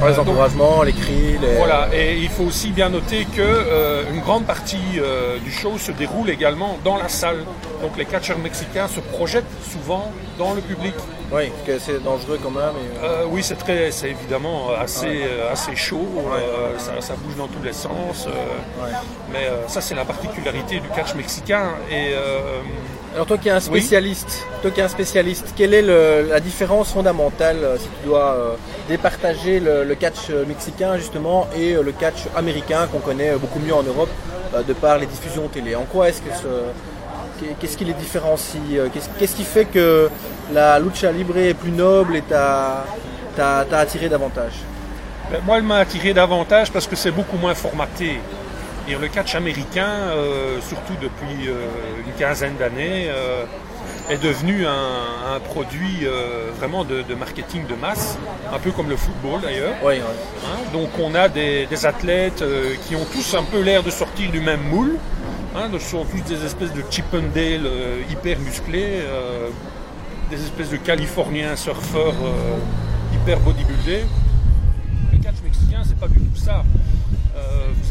Par 0.00 0.08
les 0.08 0.14
Euh, 0.14 0.16
donc- 0.16 0.28
encouragements, 0.28 0.82
les 0.82 0.92
cris, 0.92 1.38
les. 1.40 1.56
Voilà, 1.56 1.88
et 1.94 2.16
il 2.18 2.28
faut 2.28 2.44
aussi 2.44 2.70
bien 2.70 2.88
noter 2.88 3.24
que 3.24 3.40
euh, 3.42 4.02
une 4.12 4.20
grande 4.20 4.44
partie 4.44 4.78
euh, 4.98 5.38
du 5.38 5.50
show 5.52 5.78
se 5.78 5.92
déroule 5.92 6.30
également 6.30 6.78
dans 6.84 6.96
la 6.96 7.08
salle. 7.08 7.44
Donc 7.82 7.96
les 7.96 8.04
catcheurs 8.04 8.38
mexicains 8.38 8.88
se 8.88 9.00
projettent 9.00 9.44
souvent 9.70 10.10
dans 10.38 10.54
le 10.54 10.60
public. 10.60 10.94
Oui, 11.32 11.48
parce 11.50 11.66
que 11.66 11.78
c'est 11.78 12.02
dangereux 12.02 12.38
quand 12.42 12.50
même. 12.50 12.74
et, 12.76 13.04
euh, 13.04 13.24
oui, 13.30 13.42
c'est 13.42 13.56
très, 13.56 13.90
c'est 13.90 14.10
évidemment 14.10 14.68
assez, 14.78 15.22
euh, 15.24 15.52
assez 15.52 15.74
chaud. 15.74 16.06
euh, 16.32 16.78
ça, 16.78 16.92
ça 17.00 17.14
bouge 17.16 17.36
dans 17.36 17.48
tous 17.48 17.62
les 17.62 17.72
sens. 17.72 18.26
ouais. 18.26 18.90
Mais 19.32 19.48
ça, 19.68 19.80
c'est 19.80 19.94
la 19.94 20.04
particularité 20.04 20.80
du 20.80 20.88
catch 20.90 21.14
mexicain. 21.14 21.70
Et 21.90 22.14
Alors 23.14 23.26
toi 23.26 23.38
qui 23.38 23.48
es 23.48 23.52
un 23.52 23.60
spécialiste, 23.60 24.44
toi 24.60 24.70
qui 24.72 24.80
es 24.80 24.82
un 24.82 24.88
spécialiste, 24.88 25.52
quelle 25.56 25.72
est 25.72 25.82
le- 25.82 26.26
la 26.28 26.40
différence 26.40 26.90
fondamentale 26.92 27.58
euh, 27.62 27.76
si 27.78 27.84
tu 28.00 28.08
dois 28.08 28.34
euh, 28.34 28.54
départager 28.88 29.60
le, 29.60 29.84
le 29.84 29.94
catch 29.94 30.30
euh, 30.30 30.44
mexicain 30.46 30.96
justement 30.96 31.46
et 31.56 31.74
le 31.74 31.92
catch 31.92 32.24
américain 32.36 32.88
qu'on 32.90 32.98
connaît 32.98 33.32
beaucoup 33.36 33.60
mieux 33.60 33.74
en 33.74 33.84
Europe 33.84 34.08
euh, 34.54 34.62
de 34.64 34.72
par 34.72 34.98
les 34.98 35.06
diffusions 35.06 35.46
télé? 35.46 35.76
En 35.76 35.84
quoi 35.84 36.08
est-ce 36.08 36.22
que 36.22 36.30
ce, 36.34 36.48
qu'est- 37.40 37.54
qu'est-ce 37.60 37.76
qui 37.76 37.84
les 37.84 37.92
différencie 37.92 38.60
Qu'est-ce 38.92 39.08
qu'est-ce 39.16 39.36
qui 39.36 39.44
fait 39.44 39.66
que 39.66 40.10
la 40.52 40.80
lucha 40.80 41.12
libre 41.12 41.36
est 41.38 41.54
plus 41.54 41.70
noble 41.70 42.16
et 42.16 42.22
t'a 42.22 42.84
t'a- 43.36 43.64
t'a 43.70 43.78
attiré 43.78 44.08
davantage? 44.08 44.54
Ben, 45.30 45.40
moi, 45.46 45.56
elle 45.58 45.62
m'a 45.62 45.76
attiré 45.78 46.12
davantage 46.12 46.72
parce 46.72 46.86
que 46.88 46.96
c'est 46.96 47.12
beaucoup 47.12 47.36
moins 47.38 47.54
formaté. 47.54 48.18
Et 48.86 48.94
le 48.96 49.08
catch 49.08 49.34
américain, 49.34 49.88
euh, 49.88 50.60
surtout 50.60 50.92
depuis 51.00 51.48
euh, 51.48 51.54
une 52.06 52.12
quinzaine 52.12 52.56
d'années, 52.58 53.06
euh, 53.08 53.44
est 54.10 54.22
devenu 54.22 54.66
un, 54.66 55.34
un 55.34 55.40
produit 55.40 56.06
vraiment 56.58 56.84
de, 56.84 57.00
de 57.00 57.14
marketing 57.14 57.66
de 57.66 57.74
masse, 57.74 58.18
un 58.52 58.58
peu 58.58 58.70
comme 58.70 58.90
le 58.90 58.96
football 58.96 59.40
d'ailleurs. 59.40 59.72
Oui, 59.82 59.94
hein. 59.98 60.58
Donc 60.74 60.90
on 60.98 61.14
a 61.14 61.30
des, 61.30 61.64
des 61.64 61.86
athlètes 61.86 62.44
qui 62.86 62.96
ont 62.96 63.06
tous 63.10 63.34
un 63.34 63.42
peu 63.44 63.62
l'air 63.62 63.82
de 63.82 63.90
sortir 63.90 64.30
du 64.30 64.40
même 64.40 64.60
moule. 64.60 64.98
Hein, 65.56 65.70
ce 65.72 65.78
sont 65.78 66.04
tous 66.04 66.20
des 66.20 66.44
espèces 66.44 66.74
de 66.74 66.82
Chippendale 66.90 67.66
hyper 68.10 68.38
musclés, 68.40 69.00
des 70.28 70.36
espèces 70.36 70.68
de 70.68 70.76
Californiens 70.76 71.56
surfeurs 71.56 72.14
hyper 73.14 73.40
bodybuildés. 73.40 74.04
Le 75.12 75.18
catch 75.18 75.36
mexicain, 75.42 75.82
c'est 75.82 75.98
pas 75.98 76.08
du 76.08 76.20
tout 76.20 76.36
ça. 76.36 76.62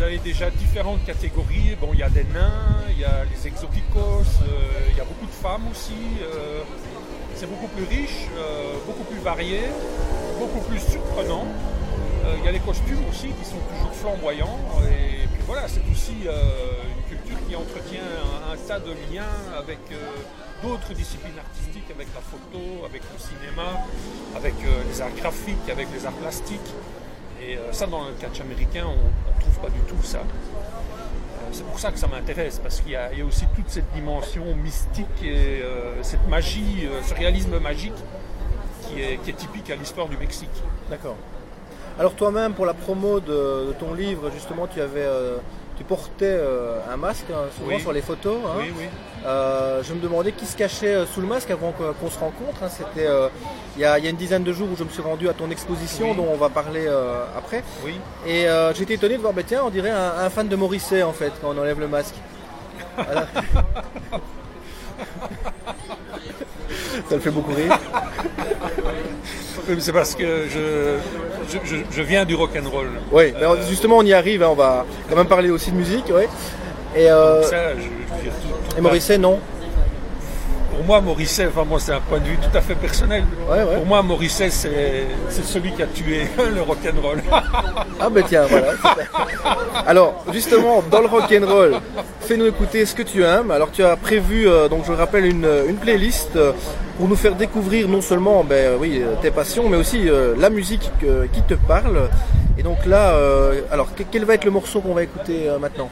Avez 0.04 0.18
déjà 0.18 0.50
différentes 0.50 1.06
catégories. 1.06 1.78
Bon, 1.80 1.92
il 1.94 2.00
y 2.00 2.04
a 2.04 2.10
des 2.10 2.26
nains, 2.26 2.84
il 2.90 3.00
y 3.00 3.06
a 3.06 3.24
les 3.24 3.48
exoticos, 3.48 4.28
euh, 4.42 4.90
il 4.92 4.98
y 4.98 5.00
a 5.00 5.06
beaucoup 5.06 5.26
de 5.26 5.32
femmes 5.32 5.64
aussi. 5.72 5.94
euh, 6.22 6.62
c'est 7.34 7.50
beaucoup 7.50 7.68
plus 7.68 7.86
riche, 7.86 8.28
euh, 8.38 8.74
beaucoup 8.86 9.06
plus 9.06 9.20
varié, 9.20 9.62
beaucoup 10.40 10.60
plus 10.70 10.80
surprenant. 10.80 11.48
Il 12.38 12.44
y 12.44 12.48
a 12.48 12.52
les 12.52 12.60
costumes 12.60 13.04
aussi 13.10 13.28
qui 13.28 13.46
sont 13.46 13.64
toujours 13.72 13.94
flamboyants. 13.94 14.60
Et 14.92 15.26
puis 15.28 15.42
voilà, 15.48 15.68
c'est 15.68 15.84
aussi 15.92 16.16
une 16.24 17.04
culture 17.10 17.38
qui 17.48 17.56
entretient 17.56 18.08
un, 18.52 18.58
tas 18.68 18.80
de 18.80 18.92
liens 19.12 19.36
avec 19.58 19.80
d'autres 20.62 20.94
disciplines 20.94 21.38
artistiques, 21.38 21.90
avec 21.94 22.08
la 22.16 22.22
photo, 22.22 22.86
avec 22.86 23.02
le 23.12 23.20
cinéma, 23.20 23.72
avec 24.36 24.54
les 24.90 25.02
arts 25.02 25.16
graphiques, 25.18 25.70
avec 25.70 25.88
les 25.94 26.06
arts 26.06 26.14
plastiques. 26.14 26.72
Et 27.46 27.58
euh, 27.58 27.72
ça, 27.72 27.88
dans 27.88 28.06
le 28.06 28.14
catch 28.20 28.40
américain, 28.42 28.86
on 28.88 29.36
ne 29.36 29.42
trouve 29.42 29.60
pas 29.60 29.70
du 29.70 29.80
tout 29.82 30.02
ça. 30.02 30.20
Euh, 30.20 30.22
C'est 31.52 31.66
pour 31.66 31.80
ça 31.80 31.92
que 31.92 32.00
ça 32.00 32.08
m'intéresse, 32.08 32.60
parce 32.60 32.80
qu'il 32.80 32.92
y, 32.92 32.96
a 32.96 33.10
aussi 33.28 33.46
toute 33.56 33.70
cette 33.70 33.92
dimension 33.94 34.44
mystique 34.56 35.08
et 35.24 35.62
euh, 35.62 36.02
cette 36.04 36.28
magie, 36.28 36.88
ce 37.06 37.14
réalisme 37.14 37.60
magique 37.60 37.94
qui 38.82 39.02
est, 39.02 39.18
qui 39.24 39.32
est 39.32 39.34
typique 39.34 39.70
à 39.70 39.76
l'histoire 39.76 40.08
du 40.08 40.18
Mexique. 40.18 40.64
D'accord. 40.90 41.16
Alors 42.00 42.16
toi-même, 42.16 42.54
pour 42.54 42.66
la 42.66 42.74
promo 42.74 43.20
de, 43.20 43.74
ton 43.80 43.94
livre, 43.94 44.32
justement, 44.32 44.68
tu 44.68 44.82
avais 44.82 45.08
tu 45.78 45.84
portais 45.84 46.26
euh, 46.26 46.78
un 46.92 46.98
masque 46.98 47.26
hein, 47.32 47.46
souvent 47.58 47.76
Oui. 47.76 47.82
sur 47.82 47.92
les 47.94 48.02
photos. 48.02 48.38
hein. 48.46 48.56
Oui, 48.60 48.74
oui. 48.78 48.86
Euh, 49.26 49.82
je 49.84 49.94
me 49.94 50.00
demandais 50.02 50.32
qui 50.34 50.46
se 50.46 50.56
cachait 50.58 50.94
euh, 50.94 51.06
sous 51.06 51.22
le 51.22 51.28
masque 51.28 51.50
avant 51.52 51.72
qu'on 51.74 52.10
se 52.10 52.20
rencontre. 52.20 52.62
hein. 52.64 52.70
C'était 52.70 53.08
euh, 53.08 53.30
il 53.76 53.82
y, 53.82 53.86
a, 53.86 53.98
il 53.98 54.04
y 54.04 54.08
a 54.08 54.10
une 54.12 54.18
dizaine 54.18 54.44
de 54.44 54.52
jours 54.54 54.68
où 54.72 54.76
je 54.78 54.84
me 54.84 54.90
suis 54.90 55.02
rendu 55.02 55.28
à 55.30 55.34
ton 55.34 55.50
exposition 55.50 56.14
dont 56.14 56.28
on 56.32 56.38
va 56.38 56.50
parler 56.50 56.86
euh, 56.88 57.24
après. 57.38 57.64
Oui. 57.86 57.96
Et 58.28 58.46
j'étais 58.76 58.96
étonné 58.96 59.16
de 59.18 59.22
voir, 59.22 59.34
bah, 59.34 59.42
tiens, 59.46 59.62
on 59.66 59.70
dirait 59.70 59.92
un, 59.92 60.14
un 60.20 60.30
fan 60.30 60.48
de 60.48 60.56
Morisset 60.56 61.04
en 61.04 61.14
fait 61.14 61.32
quand 61.42 61.50
on 61.56 61.58
enlève 61.60 61.80
le 61.80 61.88
masque. 61.88 62.16
Voilà. 62.96 63.26
Ça 67.10 67.16
le 67.16 67.20
fait 67.22 67.32
beaucoup 67.32 67.54
rire. 67.54 67.78
Oui, 69.68 69.76
mais 69.76 69.80
C'est 69.80 69.94
parce 69.94 70.16
que 70.16 70.48
je, 70.50 70.98
je, 71.50 71.58
je- 71.64 71.84
je 71.92 72.02
viens 72.02 72.26
du 72.26 72.36
rock'n'roll. 72.36 72.90
Oui, 73.12 73.34
mais 73.40 73.48
justement 73.70 73.98
on 73.98 74.04
y 74.04 74.14
arrive, 74.14 74.44
hein, 74.44 74.50
on 74.52 74.56
va 74.56 74.86
quand 75.10 75.16
même 75.16 75.28
parler 75.28 75.50
aussi 75.50 75.72
de 75.72 75.78
musique. 75.78 76.10
Ouais. 76.14 76.28
Et, 76.96 77.10
euh, 77.10 77.42
Ça, 77.44 77.74
je, 77.76 77.82
je 77.82 77.84
veux 77.84 78.22
dire, 78.24 78.32
tout- 78.42 78.72
tout- 78.72 78.78
et 78.78 78.82
Morisset, 78.82 79.18
non 79.18 79.40
Pour 80.76 80.84
moi, 80.86 81.02
Morisset, 81.02 81.48
enfin 81.48 81.66
moi 81.66 81.80
c'est 81.80 81.92
un 81.94 82.00
point 82.02 82.20
de 82.20 82.26
vue 82.26 82.38
tout 82.38 82.56
à 82.58 82.62
fait 82.62 82.76
personnel. 82.76 83.24
Ouais, 83.50 83.64
ouais. 83.64 83.76
Pour 83.76 83.86
moi, 83.86 84.02
Morisset, 84.02 84.50
c'est 84.50 85.06
celui 85.44 85.72
qui 85.72 85.84
a 85.84 85.88
tué 85.88 86.28
le 86.56 86.62
rock'n'roll. 86.62 87.22
Ah 88.00 88.10
ben 88.10 88.24
tiens, 88.28 88.46
voilà. 88.50 88.72
Alors, 89.86 90.24
justement, 90.34 90.84
dans 90.90 91.02
le 91.02 91.08
rock'n'roll, 91.08 91.76
fais-nous 92.22 92.46
écouter 92.48 92.86
ce 92.86 92.96
que 92.96 93.04
tu 93.04 93.24
aimes. 93.24 93.52
Alors, 93.52 93.70
tu 93.72 93.84
as 93.84 93.96
prévu, 93.96 94.48
euh, 94.48 94.68
donc 94.68 94.84
je 94.88 94.92
rappelle, 94.94 95.26
une, 95.26 95.48
une 95.68 95.76
playlist 95.78 96.36
euh, 96.36 96.52
pour 96.98 97.08
nous 97.08 97.16
faire 97.16 97.36
découvrir 97.36 97.88
non 97.88 98.02
seulement 98.02 98.44
ben, 98.44 98.56
euh, 98.74 98.78
oui, 98.80 99.02
euh, 99.02 99.16
tes 99.22 99.32
passions, 99.32 99.68
mais 99.70 99.78
aussi 99.78 100.08
euh, 100.10 100.36
la 100.38 100.50
musique 100.50 100.90
que- 101.02 101.26
qui 101.34 101.42
te 101.42 101.56
parle. 101.56 102.10
Et 102.58 102.64
donc 102.64 102.86
là, 102.86 103.14
euh, 103.16 103.62
alors, 103.72 103.94
que- 103.96 104.04
quel 104.12 104.26
va 104.26 104.36
être 104.36 104.46
le 104.46 104.52
morceau 104.52 104.80
qu'on 104.82 104.94
va 104.94 105.04
écouter 105.04 105.50
euh, 105.50 105.58
maintenant? 105.60 105.90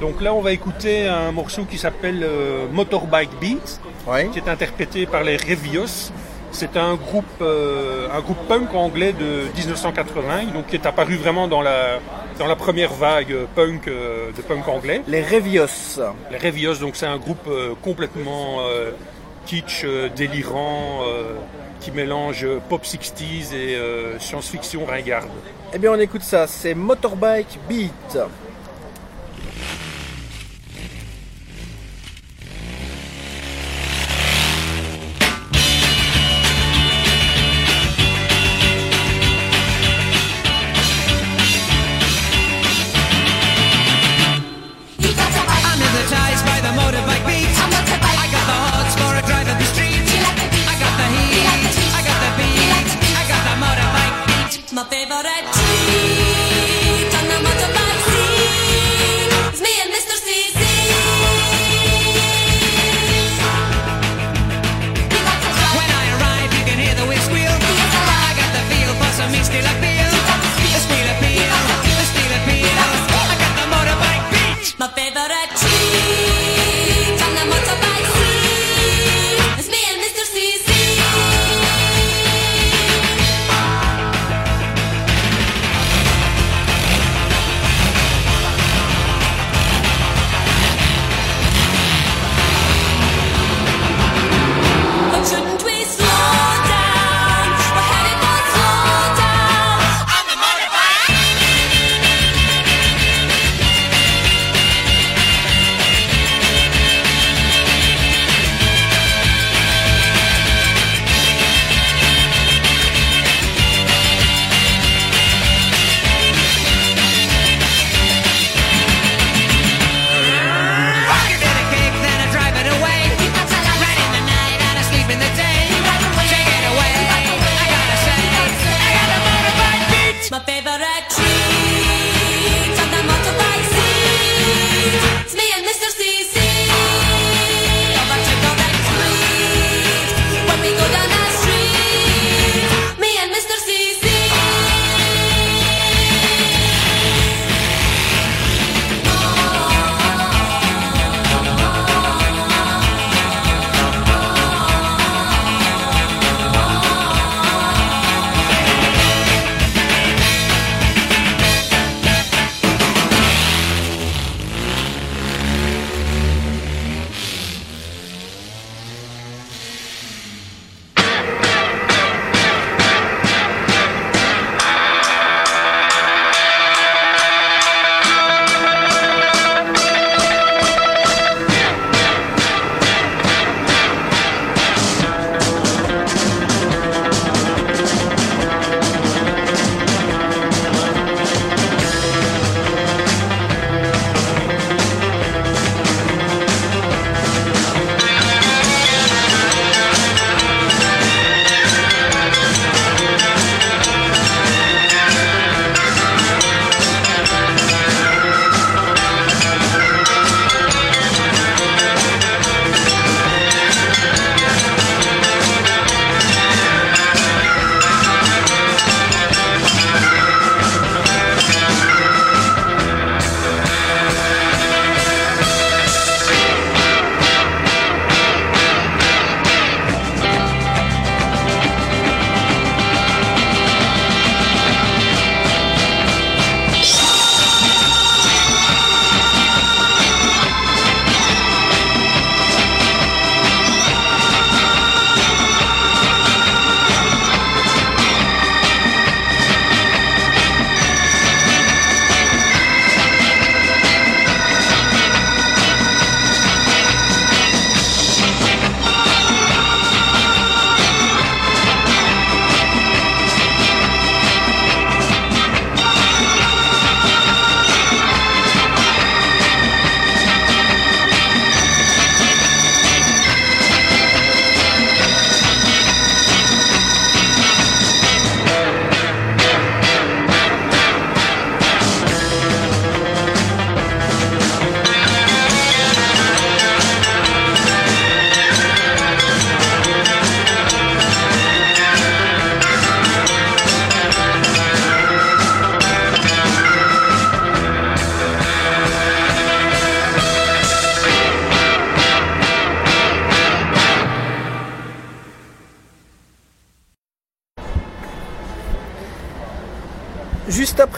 Donc 0.00 0.20
là, 0.20 0.34
on 0.34 0.40
va 0.40 0.52
écouter 0.52 1.06
un 1.06 1.32
morceau 1.32 1.64
qui 1.64 1.78
s'appelle 1.78 2.22
euh, 2.24 2.66
Motorbike 2.72 3.30
Beat, 3.40 3.80
Oui. 4.06 4.28
qui 4.30 4.38
est 4.40 4.48
interprété 4.48 5.06
par 5.06 5.22
les 5.22 5.36
Revios. 5.36 6.10
C'est 6.50 6.76
un 6.76 6.96
groupe, 6.96 7.24
euh, 7.40 8.08
un 8.12 8.20
groupe 8.20 8.36
punk 8.48 8.74
anglais 8.74 9.14
de 9.14 9.46
1980, 9.56 10.52
donc 10.52 10.66
qui 10.66 10.76
est 10.76 10.84
apparu 10.84 11.16
vraiment 11.16 11.48
dans 11.48 11.62
la, 11.62 11.98
dans 12.38 12.46
la 12.46 12.56
première 12.56 12.92
vague 12.92 13.34
punk 13.54 13.88
euh, 13.88 14.30
de 14.36 14.42
punk 14.42 14.68
anglais. 14.68 15.00
Les 15.08 15.22
Revios. 15.22 15.66
Les 16.30 16.36
Revios, 16.36 16.74
donc 16.74 16.96
c'est 16.96 17.06
un 17.06 17.16
groupe 17.16 17.46
euh, 17.48 17.70
complètement 17.82 18.58
euh, 18.68 18.90
kitsch, 19.46 19.84
euh, 19.84 20.08
délirant, 20.08 21.00
euh, 21.06 21.34
qui 21.80 21.90
mélange 21.90 22.46
pop 22.68 22.84
60s 22.84 23.54
et 23.54 23.76
euh, 23.76 24.18
science-fiction 24.18 24.84
ringarde. 24.84 25.28
Eh 25.74 25.78
bien, 25.78 25.92
on 25.92 25.98
écoute 25.98 26.22
ça. 26.22 26.46
C'est 26.46 26.74
Motorbike 26.74 27.58
Beat. 27.68 28.18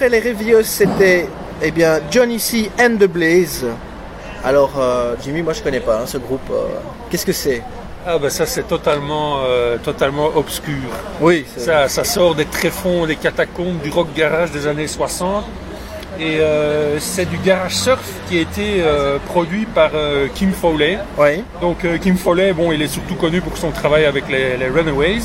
Après 0.04 0.20
les 0.20 0.32
Revios, 0.32 0.62
c'était 0.64 1.26
eh 1.62 1.70
bien 1.70 1.98
Johnny 2.10 2.38
C 2.38 2.70
and 2.78 2.96
the 3.00 3.06
Blaze. 3.06 3.64
Alors 4.44 4.72
euh, 4.78 5.14
Jimmy, 5.24 5.40
moi 5.40 5.54
je 5.54 5.62
connais 5.62 5.80
pas 5.80 6.00
hein, 6.00 6.06
ce 6.06 6.18
groupe. 6.18 6.42
euh, 6.50 6.66
Qu'est-ce 7.08 7.24
que 7.24 7.32
c'est? 7.32 7.62
Ah 8.06 8.18
bah 8.18 8.28
ça 8.28 8.44
c'est 8.44 8.68
totalement, 8.68 9.38
euh, 9.46 9.78
totalement 9.82 10.26
obscur. 10.36 10.74
Oui, 11.22 11.46
c'est- 11.56 11.60
Ça, 11.64 11.88
ça 11.88 12.04
sort 12.04 12.34
des 12.34 12.44
tréfonds, 12.44 13.06
des 13.06 13.16
catacombes 13.16 13.80
du 13.82 13.88
rock 13.88 14.08
garage 14.14 14.50
des 14.50 14.66
années 14.66 14.86
60. 14.88 15.44
Et 16.20 16.38
c'est 17.00 17.24
du 17.28 17.38
garage 17.38 17.74
surf 17.74 18.04
qui 18.28 18.38
a 18.38 18.42
été 18.42 18.84
produit 19.26 19.66
par 19.66 19.90
Kim 20.36 20.52
Foley. 20.52 20.96
Oui. 21.18 21.42
Donc 21.60 21.78
Kim 22.02 22.16
Foley, 22.16 22.52
bon, 22.52 22.70
il 22.70 22.80
est 22.82 22.86
surtout 22.88 23.16
connu 23.16 23.40
pour 23.40 23.56
son 23.56 23.70
travail 23.72 24.04
avec 24.04 24.28
les, 24.28 24.56
les 24.56 24.68
Runaways, 24.68 25.22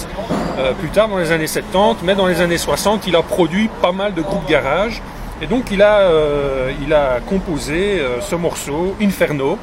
euh, 0.60 0.74
plus 0.74 0.90
tard 0.90 1.08
dans 1.08 1.18
les 1.18 1.32
années 1.32 1.48
70, 1.48 2.04
mais 2.04 2.16
dans 2.16 2.28
les 2.28 2.42
années 2.42 2.58
60, 2.58 3.08
il 3.08 3.16
a 3.16 3.22
produit 3.24 3.70
pas 3.82 3.92
mal 3.92 4.14
de 4.14 4.22
groupes 4.22 4.48
garage. 4.48 5.02
Et 5.42 5.48
donc 5.48 5.72
il 5.72 5.82
a, 5.82 6.00
euh, 6.02 6.70
il 6.86 6.94
a 6.94 7.20
composé 7.26 8.00
euh, 8.02 8.20
ce 8.20 8.36
morceau, 8.36 8.94
Inferno, 9.02 9.58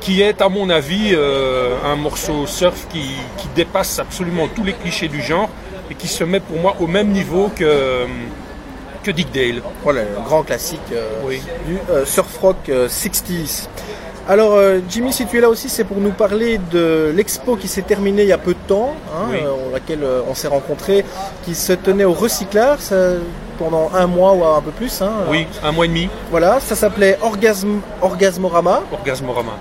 qui 0.00 0.22
est 0.22 0.40
à 0.40 0.48
mon 0.48 0.70
avis 0.70 1.10
euh, 1.14 1.74
un 1.84 1.96
morceau 1.96 2.46
surf 2.46 2.86
qui, 2.90 3.02
qui 3.36 3.48
dépasse 3.56 3.98
absolument 3.98 4.46
tous 4.54 4.62
les 4.62 4.72
clichés 4.72 5.08
du 5.08 5.20
genre 5.20 5.48
et 5.90 5.94
qui 5.96 6.06
se 6.06 6.22
met 6.22 6.38
pour 6.38 6.58
moi 6.60 6.76
au 6.78 6.86
même 6.86 7.08
niveau 7.08 7.50
que, 7.56 8.06
que 9.02 9.10
Dick 9.10 9.32
Dale. 9.32 9.62
Voilà, 9.82 10.02
le 10.02 10.20
grand 10.24 10.44
classique 10.44 10.80
Oui. 11.24 11.40
du 11.66 11.76
surf 12.04 12.38
rock 12.38 12.56
euh, 12.68 12.86
60s. 12.86 13.66
Alors 14.28 14.54
euh, 14.54 14.80
Jimmy, 14.88 15.12
si 15.12 15.24
tu 15.26 15.38
es 15.38 15.40
là 15.40 15.48
aussi, 15.48 15.68
c'est 15.68 15.84
pour 15.84 15.98
nous 15.98 16.10
parler 16.10 16.58
de 16.72 17.12
l'expo 17.14 17.54
qui 17.54 17.68
s'est 17.68 17.82
terminée 17.82 18.22
il 18.22 18.28
y 18.28 18.32
a 18.32 18.38
peu 18.38 18.54
de 18.54 18.58
temps, 18.66 18.94
hein, 19.14 19.28
Oui. 19.30 19.38
euh, 19.44 19.72
laquelle 19.72 20.02
euh, 20.02 20.20
on 20.28 20.34
s'est 20.34 20.48
rencontrés, 20.48 21.04
qui 21.44 21.54
se 21.54 21.72
tenait 21.72 22.04
au 22.04 22.12
recyclage 22.12 22.80
ça, 22.80 22.96
pendant 23.56 23.88
un 23.94 24.06
mois 24.08 24.32
ou 24.32 24.44
un 24.44 24.60
peu 24.60 24.72
plus. 24.72 25.00
hein. 25.00 25.12
Oui, 25.30 25.46
un 25.62 25.70
mois 25.70 25.84
et 25.84 25.88
demi, 25.88 26.08
Voilà, 26.32 26.58
ça 26.58 26.74
s'appelait 26.74 27.18
Orgasm, 27.22 27.80
Orgasmorama. 28.02 28.82
Orgasmorama. 28.92 29.52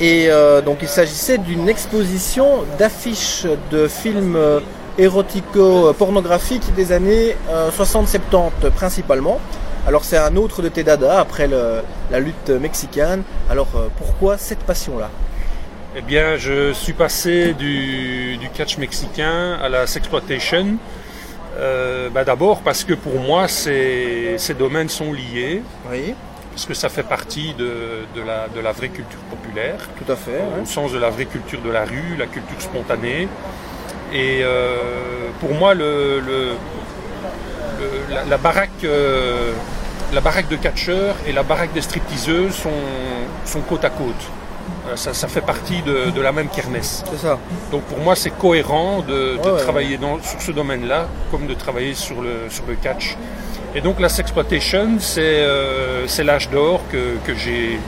Et 0.00 0.28
donc 0.64 0.78
il 0.82 0.88
s'agissait 0.88 1.38
d'une 1.38 1.68
exposition 1.68 2.64
d'affiches 2.78 3.46
de 3.72 3.88
films 3.88 4.36
érotico-pornographiques 4.98 6.74
des 6.74 6.92
années 6.92 7.36
euh, 7.50 7.70
60-70 7.70 8.70
principalement. 8.74 9.38
Alors 9.88 10.04
c'est 10.04 10.18
un 10.18 10.36
autre 10.36 10.60
de 10.60 10.68
tes 10.68 10.84
dada 10.84 11.18
après 11.18 11.46
le- 11.48 11.80
la 12.10 12.20
lutte 12.20 12.50
mexicaine. 12.50 13.22
Alors 13.50 13.68
euh, 13.74 13.88
pourquoi 13.96 14.36
cette 14.36 14.58
passion-là? 14.60 15.08
Eh 15.96 16.02
bien, 16.02 16.36
je 16.36 16.72
suis 16.74 16.92
passé 16.92 17.54
du, 17.54 18.36
du 18.36 18.50
catch 18.50 18.76
mexicain 18.76 19.58
à 19.62 19.70
la 19.70 19.86
sexploitation. 19.86 20.76
Euh, 21.58 22.10
bah 22.10 22.24
D'abord 22.24 22.60
parce 22.60 22.84
que 22.84 22.92
pour 22.92 23.18
moi, 23.18 23.48
ces, 23.48 24.34
ces 24.36 24.52
domaines 24.52 24.90
sont 24.90 25.12
liés, 25.14 25.62
Oui, 25.90 26.14
parce 26.52 26.66
que 26.66 26.74
ça 26.74 26.90
fait 26.90 27.02
partie 27.02 27.54
de, 27.54 27.70
de 28.14 28.20
la, 28.30 28.46
de 28.54 28.60
la 28.60 28.72
vraie 28.72 28.90
culture 28.90 29.18
populaire, 29.30 29.78
tout 29.98 30.12
à 30.12 30.16
fait. 30.16 30.42
au 30.62 30.66
sens 30.66 30.92
de 30.92 30.98
la 30.98 31.08
vraie 31.08 31.24
culture 31.24 31.60
de 31.62 31.70
la 31.70 31.84
rue, 31.86 32.14
la 32.18 32.26
culture 32.26 32.60
spontanée. 32.60 33.26
Et 34.12 34.40
euh, 34.42 34.76
pour 35.40 35.52
moi, 35.54 35.72
le, 35.74 36.20
le- 36.20 36.52
le- 37.80 38.14
la, 38.14 38.24
la 38.24 38.36
baraque, 38.36 38.70
euh, 38.84 39.52
la 40.12 40.20
baraque 40.20 40.48
de 40.48 40.56
catcheurs 40.56 41.14
et 41.26 41.32
la 41.32 41.42
baraque 41.42 41.72
des 41.72 41.82
stripteaseuses 41.82 42.54
sont, 42.54 42.70
sont 43.44 43.60
côte 43.60 43.84
à 43.84 43.90
côte. 43.90 44.24
Euh, 44.88 44.96
Ça, 44.96 45.12
ça 45.14 45.28
fait 45.28 45.40
partie 45.42 45.82
de, 45.82 46.10
de 46.10 46.20
la 46.20 46.32
même 46.32 46.48
kermesse. 46.48 47.04
C'est 47.10 47.18
ça. 47.26 47.38
Donc 47.70 47.82
pour 47.82 47.98
moi, 47.98 48.16
c'est 48.16 48.30
cohérent 48.30 49.00
de, 49.00 49.36
de 49.36 49.38
Ouais, 49.38 49.50
ouais. 49.52 49.60
travailler 49.62 49.96
dans, 49.98 50.20
sur 50.22 50.40
ce 50.40 50.52
domaine-là, 50.52 51.08
comme 51.30 51.46
de 51.46 51.54
travailler 51.54 51.94
sur 51.94 52.20
le, 52.22 52.48
sur 52.50 52.64
le 52.66 52.74
catch. 52.74 53.16
Et 53.74 53.80
donc 53.82 54.00
la 54.00 54.08
sexploitation, 54.08 54.96
c'est 54.98 55.20
euh, 55.22 56.06
l'âge 56.24 56.48
d'or 56.50 56.80
que, 56.90 57.16
que 57.26 57.34
j'ai 57.34 57.78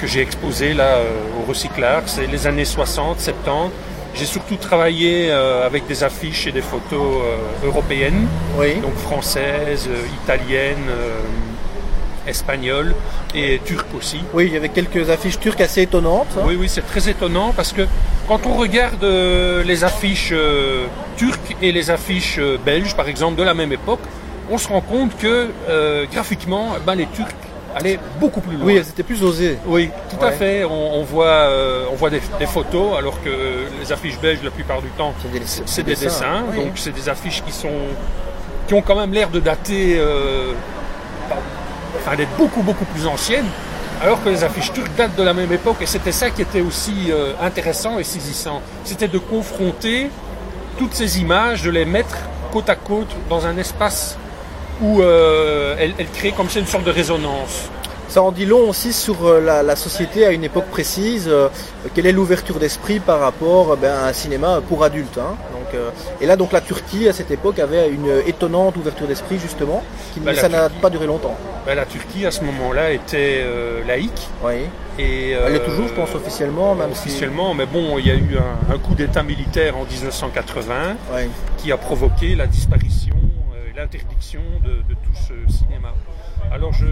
que 0.00 0.06
j'ai 0.06 0.20
exposé 0.20 0.74
là 0.74 0.96
euh, 0.98 1.08
au 1.40 1.48
recyclage. 1.48 2.02
C'est 2.06 2.26
les 2.26 2.46
années 2.46 2.66
60, 2.66 3.18
70. 3.18 3.72
J'ai 4.16 4.24
surtout 4.24 4.56
travaillé 4.56 5.30
euh, 5.30 5.66
avec 5.66 5.86
des 5.86 6.02
affiches 6.02 6.46
et 6.46 6.52
des 6.52 6.62
photos 6.62 7.22
euh, 7.22 7.66
européennes, 7.66 8.26
Oui. 8.58 8.76
donc 8.80 8.94
françaises, 8.96 9.88
euh, 9.88 10.06
italiennes, 10.24 10.88
espagnoles 12.26 12.94
et 13.34 13.60
turques 13.64 13.94
aussi. 13.96 14.20
Oui, 14.32 14.46
il 14.46 14.54
y 14.54 14.56
avait 14.56 14.70
quelques 14.70 15.10
affiches 15.10 15.38
turques 15.38 15.60
assez 15.60 15.82
étonnantes. 15.82 16.26
hein. 16.38 16.42
Oui, 16.46 16.56
oui, 16.58 16.68
c'est 16.68 16.84
très 16.86 17.08
étonnant 17.08 17.52
parce 17.54 17.72
que 17.72 17.82
quand 18.26 18.46
on 18.46 18.54
regarde 18.54 19.04
les 19.04 19.84
affiches 19.84 20.34
turques 21.16 21.54
et 21.62 21.70
les 21.70 21.90
affiches 21.90 22.40
belges, 22.64 22.96
par 22.96 23.06
exemple, 23.08 23.36
de 23.38 23.44
la 23.44 23.54
même 23.54 23.70
époque, 23.72 24.00
on 24.50 24.58
se 24.58 24.66
rend 24.66 24.80
compte 24.80 25.16
que 25.18 25.50
graphiquement, 26.10 26.70
ben, 26.84 26.96
les 26.96 27.06
Turcs 27.06 27.28
allaient 27.76 27.98
beaucoup 28.18 28.40
plus 28.40 28.56
loin. 28.56 28.66
Oui, 28.66 28.76
elles 28.76 28.88
étaient 28.88 29.02
plus 29.02 29.22
osées. 29.22 29.58
Oui, 29.66 29.90
tout 30.10 30.24
à 30.24 30.30
fait. 30.32 30.64
On, 30.64 30.94
on 30.96 31.02
voit, 31.04 31.26
euh, 31.26 31.84
on 31.92 31.94
voit 31.94 32.10
des, 32.10 32.20
des 32.38 32.46
photos, 32.46 32.96
alors 32.98 33.22
que 33.22 33.30
les 33.80 33.92
affiches 33.92 34.18
belges, 34.20 34.40
la 34.42 34.50
plupart 34.50 34.80
du 34.82 34.88
temps, 34.90 35.14
C'est 35.66 35.82
des, 35.84 35.94
dessins. 35.94 36.44
oui. 36.50 36.64
Donc 36.64 36.72
c'est 36.76 36.92
des 36.92 37.08
affiches 37.08 37.42
qui 37.44 37.52
sont, 37.52 37.68
qui 38.66 38.74
ont 38.74 38.82
quand 38.82 38.96
même 38.96 39.12
l'air 39.12 39.28
de 39.30 39.40
dater, 39.40 39.96
euh, 39.98 40.52
enfin 41.98 42.16
d'être 42.16 42.34
beaucoup 42.36 42.62
beaucoup 42.62 42.84
plus 42.86 43.06
anciennes. 43.06 43.46
Alors 44.02 44.22
que 44.22 44.28
les 44.28 44.44
affiches 44.44 44.72
turques 44.72 44.94
datent 44.96 45.16
de 45.16 45.22
la 45.22 45.32
même 45.32 45.50
époque 45.52 45.76
et 45.80 45.86
c'était 45.86 46.12
ça 46.12 46.28
qui 46.30 46.42
était 46.42 46.60
aussi 46.60 47.10
euh, 47.10 47.32
intéressant 47.40 47.98
et 47.98 48.04
saisissant. 48.04 48.60
C'était 48.84 49.08
de 49.08 49.18
confronter 49.18 50.10
toutes 50.78 50.92
ces 50.92 51.18
images, 51.20 51.62
de 51.62 51.70
les 51.70 51.86
mettre 51.86 52.16
côte 52.52 52.68
à 52.68 52.74
côte 52.76 53.08
dans 53.30 53.46
un 53.46 53.56
espace 53.56 54.18
où 54.82 55.00
euh, 55.02 55.74
elles, 55.78 55.94
elles 55.98 56.10
créent 56.10 56.32
comme 56.32 56.48
c'est 56.50 56.60
une 56.60 56.66
sorte 56.66 56.84
de 56.84 56.90
résonance? 56.90 57.68
Ça 58.08 58.22
en 58.22 58.30
dit 58.30 58.46
long 58.46 58.68
aussi 58.70 58.92
sur 58.92 59.26
euh, 59.26 59.40
la, 59.40 59.62
la 59.64 59.74
société 59.74 60.24
à 60.24 60.30
une 60.30 60.44
époque 60.44 60.66
précise. 60.70 61.26
euh, 61.28 61.48
quelle 61.92 62.06
est 62.06 62.12
l'ouverture 62.12 62.58
d'esprit 62.58 63.00
par 63.00 63.18
rapport 63.18 63.72
euh, 63.72 63.76
ben, 63.76 63.92
à 63.92 64.06
un 64.06 64.12
cinéma 64.12 64.60
pour 64.68 64.84
adultes 64.84 65.18
hein. 65.18 65.34
donc, 65.52 65.74
euh, 65.74 65.90
Et 66.20 66.26
là, 66.26 66.36
donc 66.36 66.52
la 66.52 66.60
Turquie 66.60 67.08
à 67.08 67.12
cette 67.12 67.32
époque 67.32 67.58
avait 67.58 67.88
une 67.90 68.08
étonnante 68.26 68.76
ouverture 68.76 69.08
d'esprit 69.08 69.38
justement, 69.40 69.82
qui 70.14 70.20
la 70.20 70.34
ça 70.36 70.48
n'a 70.48 70.68
pas 70.70 70.88
duré 70.88 71.06
longtemps. 71.06 71.36
Ben, 71.66 71.74
la 71.74 71.84
Turquie 71.84 72.24
à 72.26 72.30
ce 72.30 72.42
moment-là 72.44 72.92
était 72.92 73.40
euh, 73.42 73.84
laïque 73.84 74.28
Oui. 74.44 74.54
et 75.00 75.32
Elle 75.32 75.56
est 75.56 75.64
toujours, 75.64 75.88
je 75.88 75.94
pense, 75.94 76.14
officiellement, 76.14 76.76
même 76.76 76.94
si. 76.94 77.08
officiellement, 77.08 77.54
mais 77.54 77.66
bon, 77.66 77.98
il 77.98 78.06
y 78.06 78.10
a 78.12 78.14
eu 78.14 78.36
un, 78.70 78.72
un 78.74 78.78
coup 78.78 78.94
d'État 78.94 79.24
militaire 79.24 79.76
en 79.76 79.84
1980 79.84 80.74
Ouais. 81.12 81.28
qui 81.58 81.72
a 81.72 81.76
provoqué 81.76 82.36
la 82.36 82.46
disparition 82.46 83.16
l'interdiction 83.76 84.40
de, 84.64 84.82
de 84.88 84.94
tout 84.94 85.14
ce 85.14 85.52
cinéma. 85.52 85.92
Alors 86.50 86.72
je, 86.72 86.86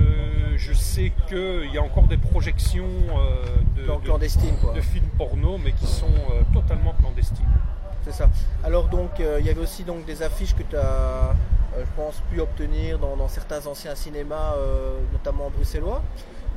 je 0.56 0.72
sais 0.72 1.12
qu'il 1.28 1.70
y 1.72 1.78
a 1.78 1.82
encore 1.82 2.04
des 2.04 2.16
projections 2.18 2.86
euh, 3.16 3.44
de, 3.76 3.86
quoi. 4.60 4.72
de 4.74 4.80
films 4.80 5.08
porno, 5.18 5.58
mais 5.58 5.72
qui 5.72 5.86
sont 5.86 6.06
euh, 6.30 6.42
totalement 6.52 6.92
clandestines. 7.00 7.44
C'est 8.04 8.12
ça. 8.12 8.28
Alors 8.62 8.88
donc 8.88 9.18
euh, 9.20 9.38
il 9.40 9.46
y 9.46 9.50
avait 9.50 9.60
aussi 9.60 9.82
donc 9.84 10.04
des 10.04 10.22
affiches 10.22 10.54
que 10.54 10.62
tu 10.62 10.76
as, 10.76 10.80
euh, 10.80 11.32
je 11.80 11.90
pense, 11.96 12.22
pu 12.30 12.40
obtenir 12.40 12.98
dans, 12.98 13.16
dans 13.16 13.28
certains 13.28 13.66
anciens 13.66 13.94
cinémas, 13.94 14.54
euh, 14.56 14.98
notamment 15.12 15.50
bruxellois. 15.50 16.02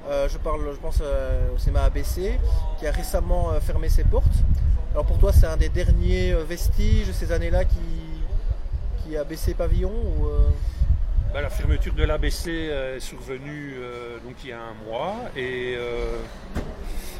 Euh, 0.09 0.27
je 0.29 0.37
parle, 0.37 0.61
je 0.71 0.77
pense 0.77 0.99
euh, 1.01 1.53
au 1.53 1.57
cinéma 1.57 1.81
ABC, 1.83 2.39
qui 2.79 2.87
a 2.87 2.91
récemment 2.91 3.51
euh, 3.51 3.59
fermé 3.59 3.89
ses 3.89 4.03
portes. 4.03 4.37
Alors 4.93 5.05
pour 5.05 5.17
toi, 5.19 5.31
c'est 5.33 5.45
un 5.45 5.57
des 5.57 5.69
derniers 5.69 6.31
euh, 6.31 6.43
vestiges 6.43 7.07
de 7.07 7.11
ces 7.13 7.31
années-là 7.31 7.65
qui, 7.65 7.77
qui 9.07 9.17
a 9.17 9.23
baissé 9.23 9.53
pavillon 9.53 9.91
ou, 9.91 10.25
euh, 10.27 10.39
Ben, 11.33 11.41
la 11.41 11.49
fermeture 11.49 11.93
de 11.93 12.03
l'ABC 12.03 12.47
est 12.95 12.99
survenue 12.99 13.75
euh, 13.79 14.17
donc 14.23 14.35
il 14.43 14.49
y 14.49 14.53
a 14.53 14.57
un 14.57 14.89
mois 14.89 15.15
et 15.35 15.75
euh, 15.77 16.17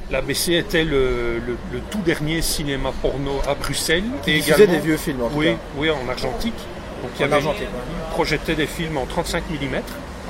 l'ABC 0.09 0.49
était 0.53 0.83
le, 0.85 1.39
le- 1.45 1.57
le 1.73 1.79
tout 1.91 1.99
dernier 2.05 2.41
cinéma 2.41 2.91
porno 3.01 3.39
à 3.47 3.53
Bruxelles. 3.55 4.03
qui 4.23 4.31
et 4.31 4.37
également- 4.37 4.73
des 4.73 4.79
vieux 4.79 4.97
films 4.97 5.23
en 5.23 5.29
tout 5.29 5.37
Oui, 5.37 5.47
cas. 5.53 5.57
oui, 5.77 5.89
en 5.91 6.07
argentique. 6.09 6.55
Donc 7.01 7.11
il 7.15 7.21
y 7.21 7.23
avait 7.25 7.33
argentique, 7.35 7.61
ouais. 7.61 8.09
projetait 8.11 8.55
des 8.55 8.65
films 8.65 8.97
en 8.97 9.05
35 9.05 9.43
mm, 9.51 9.55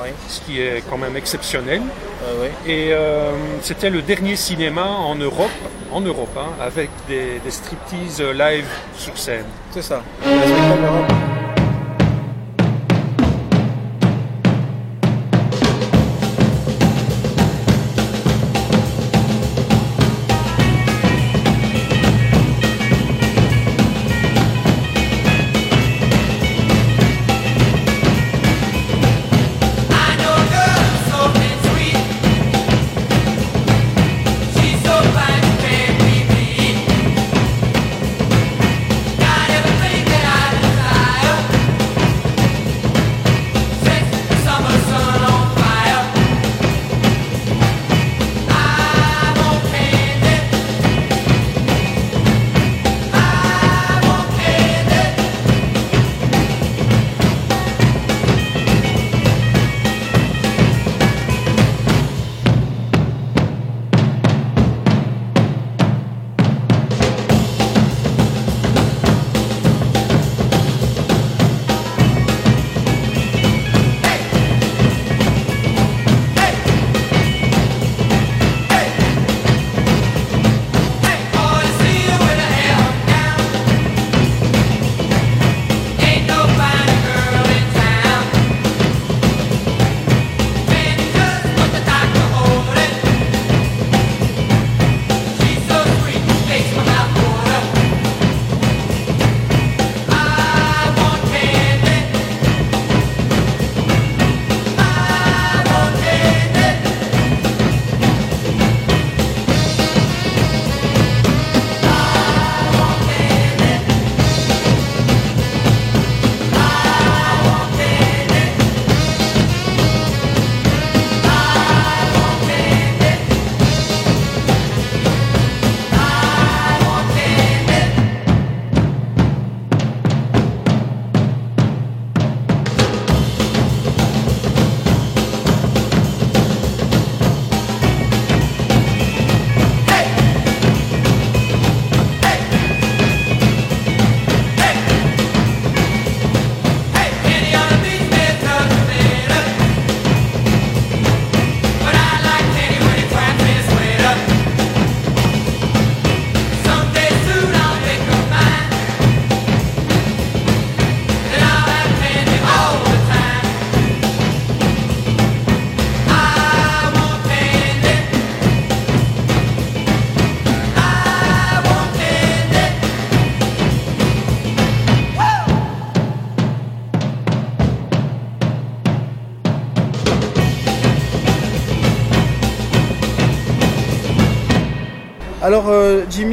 Oui. 0.01 0.07
ce 0.27 0.41
qui 0.41 0.59
est 0.59 0.83
quand 0.89 0.97
même 0.97 1.15
exceptionnel. 1.15 1.81
Euh. 2.23 2.49
Et 2.67 2.91
euh, 2.91 3.31
c'était 3.61 3.89
le 3.89 4.01
dernier 4.01 4.35
cinéma 4.35 4.83
en 4.85 5.15
Europe, 5.15 5.49
en 5.93 6.01
Europe, 6.01 6.35
hein, 6.37 6.49
avec 6.59 6.89
des, 7.07 7.39
des 7.39 7.51
striptease 7.51 8.21
live 8.21 8.67
sur 8.97 9.17
scène. 9.17 9.45
C'est 9.71 9.81
ça. 9.83 10.01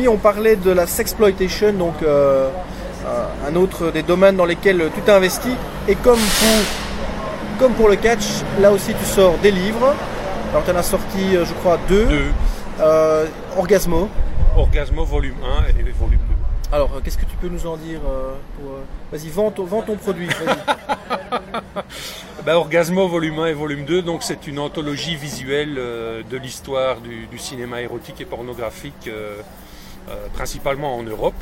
Euh, 0.06 0.10
on 0.10 0.16
parlait 0.16 0.56
de 0.56 0.70
la 0.70 0.86
sexploitation, 0.86 1.72
donc 1.72 1.94
euh, 2.02 2.48
un- 3.06 3.48
un 3.52 3.56
autre 3.56 3.90
des 3.90 4.02
domaines 4.02 4.36
dans 4.36 4.44
lesquels 4.46 4.90
tu 4.94 5.00
t'es 5.02 5.12
investi. 5.12 5.50
Et 5.88 5.94
comme 5.96 6.18
pour, 6.18 7.58
comme 7.58 7.72
pour 7.74 7.88
le 7.88 7.96
catch, 7.96 8.24
là 8.60 8.70
aussi 8.72 8.94
tu 8.94 9.04
sors 9.04 9.36
des 9.38 9.50
livres. 9.50 9.94
Alors 10.50 10.64
tu 10.64 10.70
en 10.70 10.76
as 10.76 10.82
sorti, 10.82 11.36
euh, 11.36 11.44
je 11.44 11.52
crois, 11.54 11.78
deux. 11.88 12.06
Deux. 12.06 12.24
Euh, 12.80 13.26
Orgasmo. 13.56 14.08
Orgasmo 14.56 15.04
volume 15.04 15.36
1 15.42 15.68
et 15.80 15.82
volume 15.98 16.18
2. 16.18 16.34
Alors 16.72 16.90
euh, 16.96 17.00
qu'est-ce 17.04 17.18
que 17.18 17.24
tu 17.26 17.36
peux 17.40 17.48
nous 17.48 17.66
en 17.66 17.76
dire 17.76 18.00
euh, 18.08 18.32
pour, 18.58 18.72
euh, 18.72 18.82
Vas-y, 19.16 19.28
vends 19.30 19.50
ton, 19.50 19.64
vends 19.64 19.82
ton 19.82 19.96
produit. 19.96 20.28
Ben, 22.44 22.54
Orgasmo 22.56 23.08
volume 23.08 23.38
1 23.38 23.46
et 23.46 23.52
volume 23.54 23.84
2, 23.86 24.02
donc 24.02 24.22
c'est 24.22 24.46
une 24.46 24.58
anthologie 24.58 25.16
visuelle 25.16 25.76
euh, 25.78 26.22
de 26.30 26.36
l'histoire 26.36 27.00
du, 27.00 27.26
du 27.26 27.38
cinéma 27.38 27.80
érotique 27.80 28.20
et 28.20 28.26
pornographique, 28.26 29.08
euh, 30.08 30.28
principalement 30.32 30.96
en 30.96 31.02
Europe. 31.02 31.34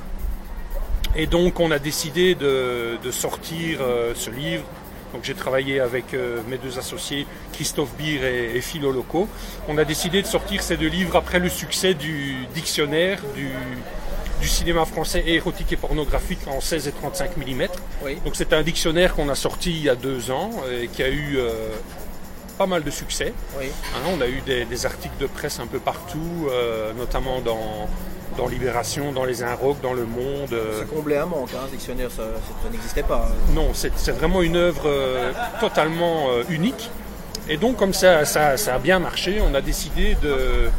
Et 1.16 1.26
donc 1.26 1.60
on 1.60 1.70
a 1.70 1.78
décidé 1.78 2.34
de, 2.34 2.96
de 3.02 3.10
sortir 3.10 3.80
euh, 3.80 4.12
ce 4.14 4.30
livre. 4.30 4.64
Donc 5.12 5.24
j'ai 5.24 5.34
travaillé 5.34 5.78
avec 5.80 6.14
euh, 6.14 6.40
mes 6.48 6.56
deux 6.56 6.78
associés, 6.78 7.26
Christophe 7.52 7.94
Beer 7.98 8.24
et, 8.24 8.56
et 8.56 8.60
Philo 8.60 8.92
Loco. 8.92 9.28
On 9.68 9.76
a 9.76 9.84
décidé 9.84 10.22
de 10.22 10.26
sortir 10.26 10.62
ces 10.62 10.76
deux 10.76 10.88
livres 10.88 11.16
après 11.16 11.38
le 11.38 11.50
succès 11.50 11.92
du 11.92 12.46
dictionnaire 12.54 13.20
du, 13.34 13.50
du 14.40 14.48
cinéma 14.48 14.86
français 14.86 15.22
érotique 15.26 15.72
et 15.72 15.76
pornographique 15.76 16.40
en 16.46 16.60
16 16.60 16.88
et 16.88 16.92
35 16.92 17.36
mm. 17.36 17.66
Oui. 18.04 18.18
Donc 18.24 18.36
c'est 18.36 18.52
un 18.54 18.62
dictionnaire 18.62 19.14
qu'on 19.14 19.28
a 19.28 19.34
sorti 19.34 19.70
il 19.70 19.82
y 19.82 19.90
a 19.90 19.96
deux 19.96 20.30
ans 20.30 20.50
et 20.72 20.88
qui 20.88 21.02
a 21.02 21.10
eu 21.10 21.36
pas 22.62 22.66
mal 22.66 22.82
de 22.82 22.90
succès. 22.90 23.32
Oui. 23.58 23.66
Hein, 23.94 24.10
on 24.16 24.20
a 24.20 24.28
eu 24.28 24.40
des, 24.42 24.64
des 24.64 24.86
articles 24.86 25.18
de 25.18 25.26
presse 25.26 25.58
un 25.58 25.66
peu 25.66 25.78
partout, 25.78 26.48
euh, 26.48 26.92
notamment 26.92 27.40
dans, 27.40 27.88
dans 28.36 28.48
Libération, 28.48 29.12
dans 29.12 29.24
Les 29.24 29.42
Inrocks, 29.42 29.80
dans 29.80 29.92
Le 29.92 30.04
Monde. 30.04 30.54
Ça 30.78 30.84
comblait 30.84 31.18
un 31.18 31.26
manque, 31.26 31.50
hein, 31.54 31.64
ce 31.66 31.72
dictionnaire, 31.72 32.10
ça, 32.10 32.24
ça 32.62 32.70
n'existait 32.70 33.02
pas. 33.02 33.28
non, 33.54 33.70
c'est 33.74 34.12
vraiment 34.12 34.42
une 34.42 34.56
œuvre 34.56 34.82
euh, 34.86 35.32
totalement 35.60 36.30
euh, 36.30 36.42
unique. 36.48 36.90
Et 37.48 37.56
donc, 37.56 37.76
comme 37.76 37.92
ça, 37.92 38.24
ça, 38.24 38.56
ça 38.56 38.76
a 38.76 38.78
bien 38.78 38.98
marché, 38.98 39.40
on 39.42 39.54
a 39.54 39.60
décidé 39.60 40.16
de, 40.22 40.70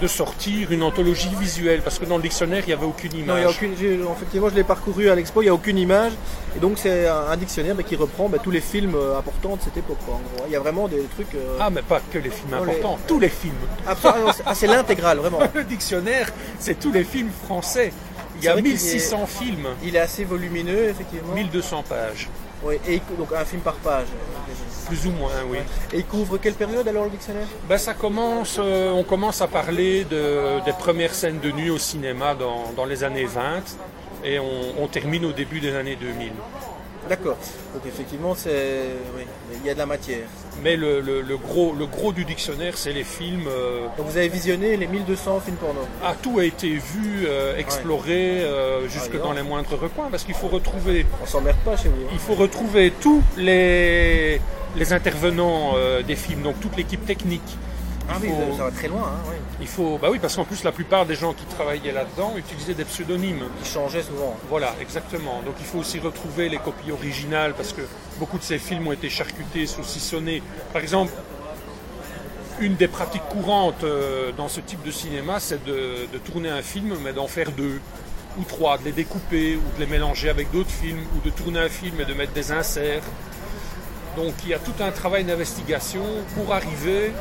de 0.00 0.06
sortir 0.06 0.72
une 0.72 0.82
anthologie 0.82 1.30
visuelle, 1.38 1.82
parce 1.82 1.98
que 1.98 2.04
dans 2.06 2.16
le 2.16 2.22
dictionnaire, 2.22 2.62
il 2.64 2.68
n'y 2.68 2.72
avait 2.72 2.86
aucune 2.86 3.12
image. 3.14 3.26
Non, 3.28 3.36
il 3.36 3.42
y 3.42 3.44
a 3.44 3.50
aucune. 3.50 3.76
j'ai- 3.78 3.98
Effectivement, 4.16 4.48
je 4.48 4.54
l'ai 4.54 4.64
parcouru 4.64 5.08
à 5.10 5.14
l'expo, 5.14 5.42
il 5.42 5.44
n'y 5.46 5.50
a 5.50 5.54
aucune 5.54 5.78
image. 5.78 6.12
Et 6.56 6.58
donc, 6.58 6.78
c'est 6.78 7.06
un, 7.06 7.36
dictionnaire 7.36 7.74
mais 7.76 7.84
qui 7.84 7.96
reprend 7.96 8.28
bah, 8.28 8.38
tous 8.42 8.50
les 8.50 8.60
films 8.60 8.94
euh, 8.94 9.18
importants 9.18 9.56
de 9.56 9.62
cette 9.62 9.76
époque. 9.76 9.98
quoi, 10.06 10.14
en 10.14 10.18
gros. 10.18 10.44
Il 10.46 10.52
y 10.52 10.56
a 10.56 10.60
vraiment 10.60 10.88
des 10.88 11.02
trucs. 11.14 11.34
euh, 11.34 11.56
Ah, 11.60 11.70
mais 11.70 11.82
pas 11.82 12.00
que 12.12 12.18
les 12.18 12.30
films 12.30 12.50
Non, 12.50 12.64
les- 12.64 12.70
importants, 12.72 12.98
tous 13.06 13.18
les 13.20 13.28
films. 13.28 13.54
ah, 13.86 13.94
ah, 14.04 14.14
c'est- 14.34 14.42
ah, 14.46 14.54
c'est 14.54 14.66
l'intégrale, 14.66 15.18
vraiment. 15.22 15.38
Le 15.54 15.64
dictionnaire, 15.64 16.30
c'est 16.58 16.78
tous 16.78 16.92
les 16.92 17.04
films 17.04 17.30
français. 17.44 17.92
Il 18.38 18.44
y 18.44 18.48
a 18.48 18.52
vrai 18.52 18.62
qu'il 18.62 18.70
1600 18.72 19.26
films, 19.26 19.66
Il 19.84 19.96
est 19.96 20.00
assez 20.00 20.24
volumineux, 20.24 20.88
effectivement. 20.88 21.34
1200 21.34 21.84
pages, 21.86 22.28
Oui, 22.64 22.76
et 22.88 23.00
donc 23.18 23.28
un 23.38 23.44
film 23.44 23.60
par 23.60 23.74
page. 23.74 24.06
Plus 24.90 25.06
ou 25.06 25.12
moins, 25.12 25.30
oui. 25.50 25.58
Et 25.92 25.98
il 25.98 26.04
couvre 26.04 26.36
quelle 26.38 26.54
période 26.54 26.86
alors 26.88 27.04
le 27.04 27.10
dictionnaire? 27.10 27.46
Ben, 27.68 27.78
ça 27.78 27.94
commence, 27.94 28.56
euh, 28.58 28.90
on 28.90 29.04
commence 29.04 29.40
à 29.40 29.46
parler 29.46 30.04
de- 30.04 30.64
des 30.64 30.72
premières 30.72 31.14
scènes 31.14 31.40
de 31.40 31.50
nuit 31.52 31.70
au 31.70 31.78
cinéma 31.78 32.34
dans, 32.34 32.72
dans 32.76 32.84
les 32.84 33.04
années 33.04 33.24
20 33.26 33.62
et 34.24 34.38
on, 34.38 34.82
on 34.82 34.86
termine 34.88 35.24
au 35.24 35.32
début 35.32 35.60
des 35.60 35.74
années 35.74 35.96
2000. 35.96 36.32
D'accord. 37.08 37.38
Donc 37.74 37.82
effectivement, 37.86 38.34
c'est. 38.36 38.90
Oui, 39.16 39.22
il 39.60 39.66
y 39.66 39.70
a 39.70 39.74
de 39.74 39.78
la 39.78 39.86
matière. 39.86 40.26
Mais 40.62 40.76
le, 40.76 41.00
le- 41.00 41.22
le 41.22 41.36
gros, 41.38 41.72
le 41.76 41.86
gros 41.86 42.12
du 42.12 42.24
dictionnaire, 42.24 42.74
c'est 42.76 42.92
les 42.92 43.02
films. 43.04 43.46
euh, 43.48 43.86
Donc 43.96 44.06
vous 44.06 44.16
avez 44.18 44.28
visionné 44.28 44.76
les 44.76 44.86
1200 44.86 45.40
films 45.40 45.56
porno? 45.56 45.80
ah, 46.04 46.14
tout 46.22 46.38
a 46.38 46.44
été 46.44 46.68
vu, 46.68 47.24
euh, 47.26 47.56
exploré 47.56 48.42
euh, 48.42 48.86
jusque 48.86 49.12
Ah, 49.14 49.24
dans 49.26 49.32
les 49.32 49.42
moindres 49.42 49.70
recoins 49.80 50.08
parce 50.10 50.24
qu'il 50.24 50.34
faut 50.34 50.48
retrouver, 50.48 51.06
On 51.22 51.26
s'emmerde 51.26 51.56
pas 51.64 51.76
chez 51.76 51.88
vous. 51.88 52.02
hein. 52.04 52.10
il 52.12 52.18
faut 52.18 52.34
retrouver 52.34 52.92
tous 53.00 53.22
les, 53.38 54.40
les 54.76 54.92
intervenants 54.92 55.72
euh, 55.76 56.02
des 56.02 56.16
films, 56.16 56.42
donc 56.42 56.60
toute 56.60 56.76
l'équipe 56.76 57.04
technique. 57.04 57.56
Ah 58.08 58.14
Il 58.22 58.28
oui, 58.30 58.34
faut- 58.50 58.56
ça 58.56 58.64
va 58.64 58.70
très 58.72 58.88
loin, 58.88 59.02
hein, 59.04 59.20
oui. 59.28 59.36
Il 59.60 59.68
faut, 59.68 59.98
bah 60.00 60.08
oui, 60.10 60.18
parce 60.18 60.34
qu'en 60.34 60.44
plus 60.44 60.64
la 60.64 60.72
plupart 60.72 61.06
des 61.06 61.14
gens 61.14 61.32
qui 61.32 61.44
travaillaient 61.44 61.92
là-dedans 61.92 62.34
utilisaient 62.36 62.74
des 62.74 62.84
pseudonymes. 62.84 63.44
Il 63.62 63.66
changeait 63.68 64.02
souvent. 64.02 64.36
Voilà, 64.48 64.74
exactement. 64.80 65.42
Donc 65.44 65.54
il 65.60 65.66
faut 65.66 65.78
aussi 65.78 66.00
retrouver 66.00 66.48
les 66.48 66.58
copies 66.58 66.90
originales 66.90 67.54
parce 67.54 67.72
que 67.72 67.82
beaucoup 68.18 68.38
de 68.38 68.42
ces 68.42 68.58
films 68.58 68.88
ont 68.88 68.92
été 68.92 69.08
charcutés, 69.10 69.66
saucissonnés. 69.66 70.42
Par 70.72 70.82
exemple, 70.82 71.12
une 72.60 72.74
des 72.74 72.88
pratiques 72.88 73.26
courantes 73.30 73.84
euh, 73.84 74.32
dans 74.36 74.48
ce 74.48 74.60
type 74.60 74.82
de 74.82 74.90
cinéma, 74.90 75.38
c'est 75.40 75.64
de, 75.64 76.06
de 76.12 76.18
tourner 76.18 76.50
un 76.50 76.62
film, 76.62 76.94
mais 77.04 77.12
d'en 77.12 77.26
faire 77.28 77.52
deux 77.52 77.80
ou 78.38 78.44
trois, 78.44 78.76
de 78.78 78.84
les 78.84 78.92
découper 78.92 79.56
ou 79.56 79.76
de 79.76 79.80
les 79.84 79.86
mélanger 79.90 80.28
avec 80.30 80.50
d'autres 80.50 80.70
films, 80.70 81.00
ou 81.16 81.20
de 81.24 81.30
tourner 81.30 81.60
un 81.60 81.68
film 81.68 82.00
et 82.00 82.04
de 82.04 82.14
mettre 82.14 82.32
des 82.32 82.50
inserts. 82.52 83.02
Donc 84.20 84.34
il 84.44 84.50
y 84.50 84.54
a 84.54 84.58
tout 84.58 84.74
un 84.80 84.90
travail 84.90 85.24
d'investigation 85.24 86.02
pour 86.34 86.52
arriver 86.52 87.12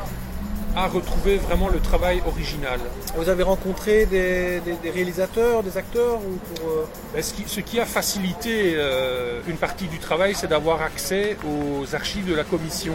à 0.76 0.86
retrouver 0.88 1.38
vraiment 1.38 1.70
le 1.70 1.80
travail 1.80 2.22
original. 2.28 2.80
Vous 3.16 3.30
avez 3.30 3.44
rencontré 3.44 4.06
des, 4.06 4.60
des- 4.66 4.76
des 4.84 4.90
réalisateurs, 4.92 5.64
des 5.64 5.78
acteurs 5.78 6.18
ou 6.28 6.34
pour, 6.50 6.68
euh, 6.70 6.86
Ben, 7.14 7.24
ce, 7.24 7.34
qui, 7.34 7.44
ce 7.48 7.62
qui 7.62 7.80
a 7.80 7.86
facilité 7.86 8.74
euh, 8.76 9.40
une 9.48 9.56
partie 9.56 9.88
du 9.88 9.98
travail, 9.98 10.36
c'est 10.36 10.48
d'avoir 10.48 10.82
accès 10.82 11.38
aux 11.52 11.96
archives 11.96 12.28
de 12.30 12.36
la 12.36 12.44
commission. 12.44 12.94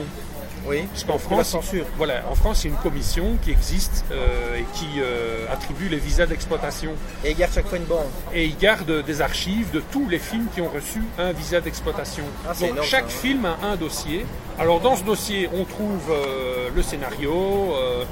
Oui. 0.66 0.82
Parce 0.90 1.04
qu'en 1.04 1.18
France, 1.18 1.48
censure. 1.48 1.84
voilà, 1.96 2.22
en 2.30 2.34
France, 2.34 2.64
il 2.64 2.68
y 2.68 2.72
a 2.72 2.76
une 2.76 2.82
commission 2.82 3.36
qui 3.42 3.50
existe 3.50 4.04
euh, 4.12 4.56
et 4.58 4.64
qui 4.74 4.86
euh, 4.98 5.46
attribue 5.52 5.88
les 5.88 5.98
visas 5.98 6.26
d'exploitation. 6.26 6.92
Et 7.24 7.30
ils 7.32 7.36
gardent 7.36 7.52
chaque 7.54 7.66
fois 7.68 7.78
une 7.78 7.84
bande. 7.84 8.06
Et 8.34 8.44
ils 8.46 8.56
gardent 8.56 9.02
des 9.04 9.20
archives 9.20 9.70
de 9.72 9.80
tous 9.92 10.08
les 10.08 10.18
films 10.18 10.46
qui 10.54 10.60
ont 10.60 10.68
reçu 10.70 11.02
un 11.18 11.32
visa 11.32 11.60
d'exploitation. 11.60 12.24
Ah, 12.48 12.52
Donc 12.58 12.70
énorme, 12.70 12.86
chaque 12.86 13.10
ça, 13.10 13.16
ouais. 13.16 13.28
film 13.28 13.44
a 13.44 13.58
un 13.66 13.76
dossier. 13.76 14.24
Alors 14.58 14.80
dans 14.80 14.96
ce 14.96 15.04
dossier, 15.04 15.48
on 15.52 15.64
trouve 15.64 16.10
euh, 16.10 16.68
le 16.74 16.82
scénario, 16.82 17.74
euh, 17.76 18.04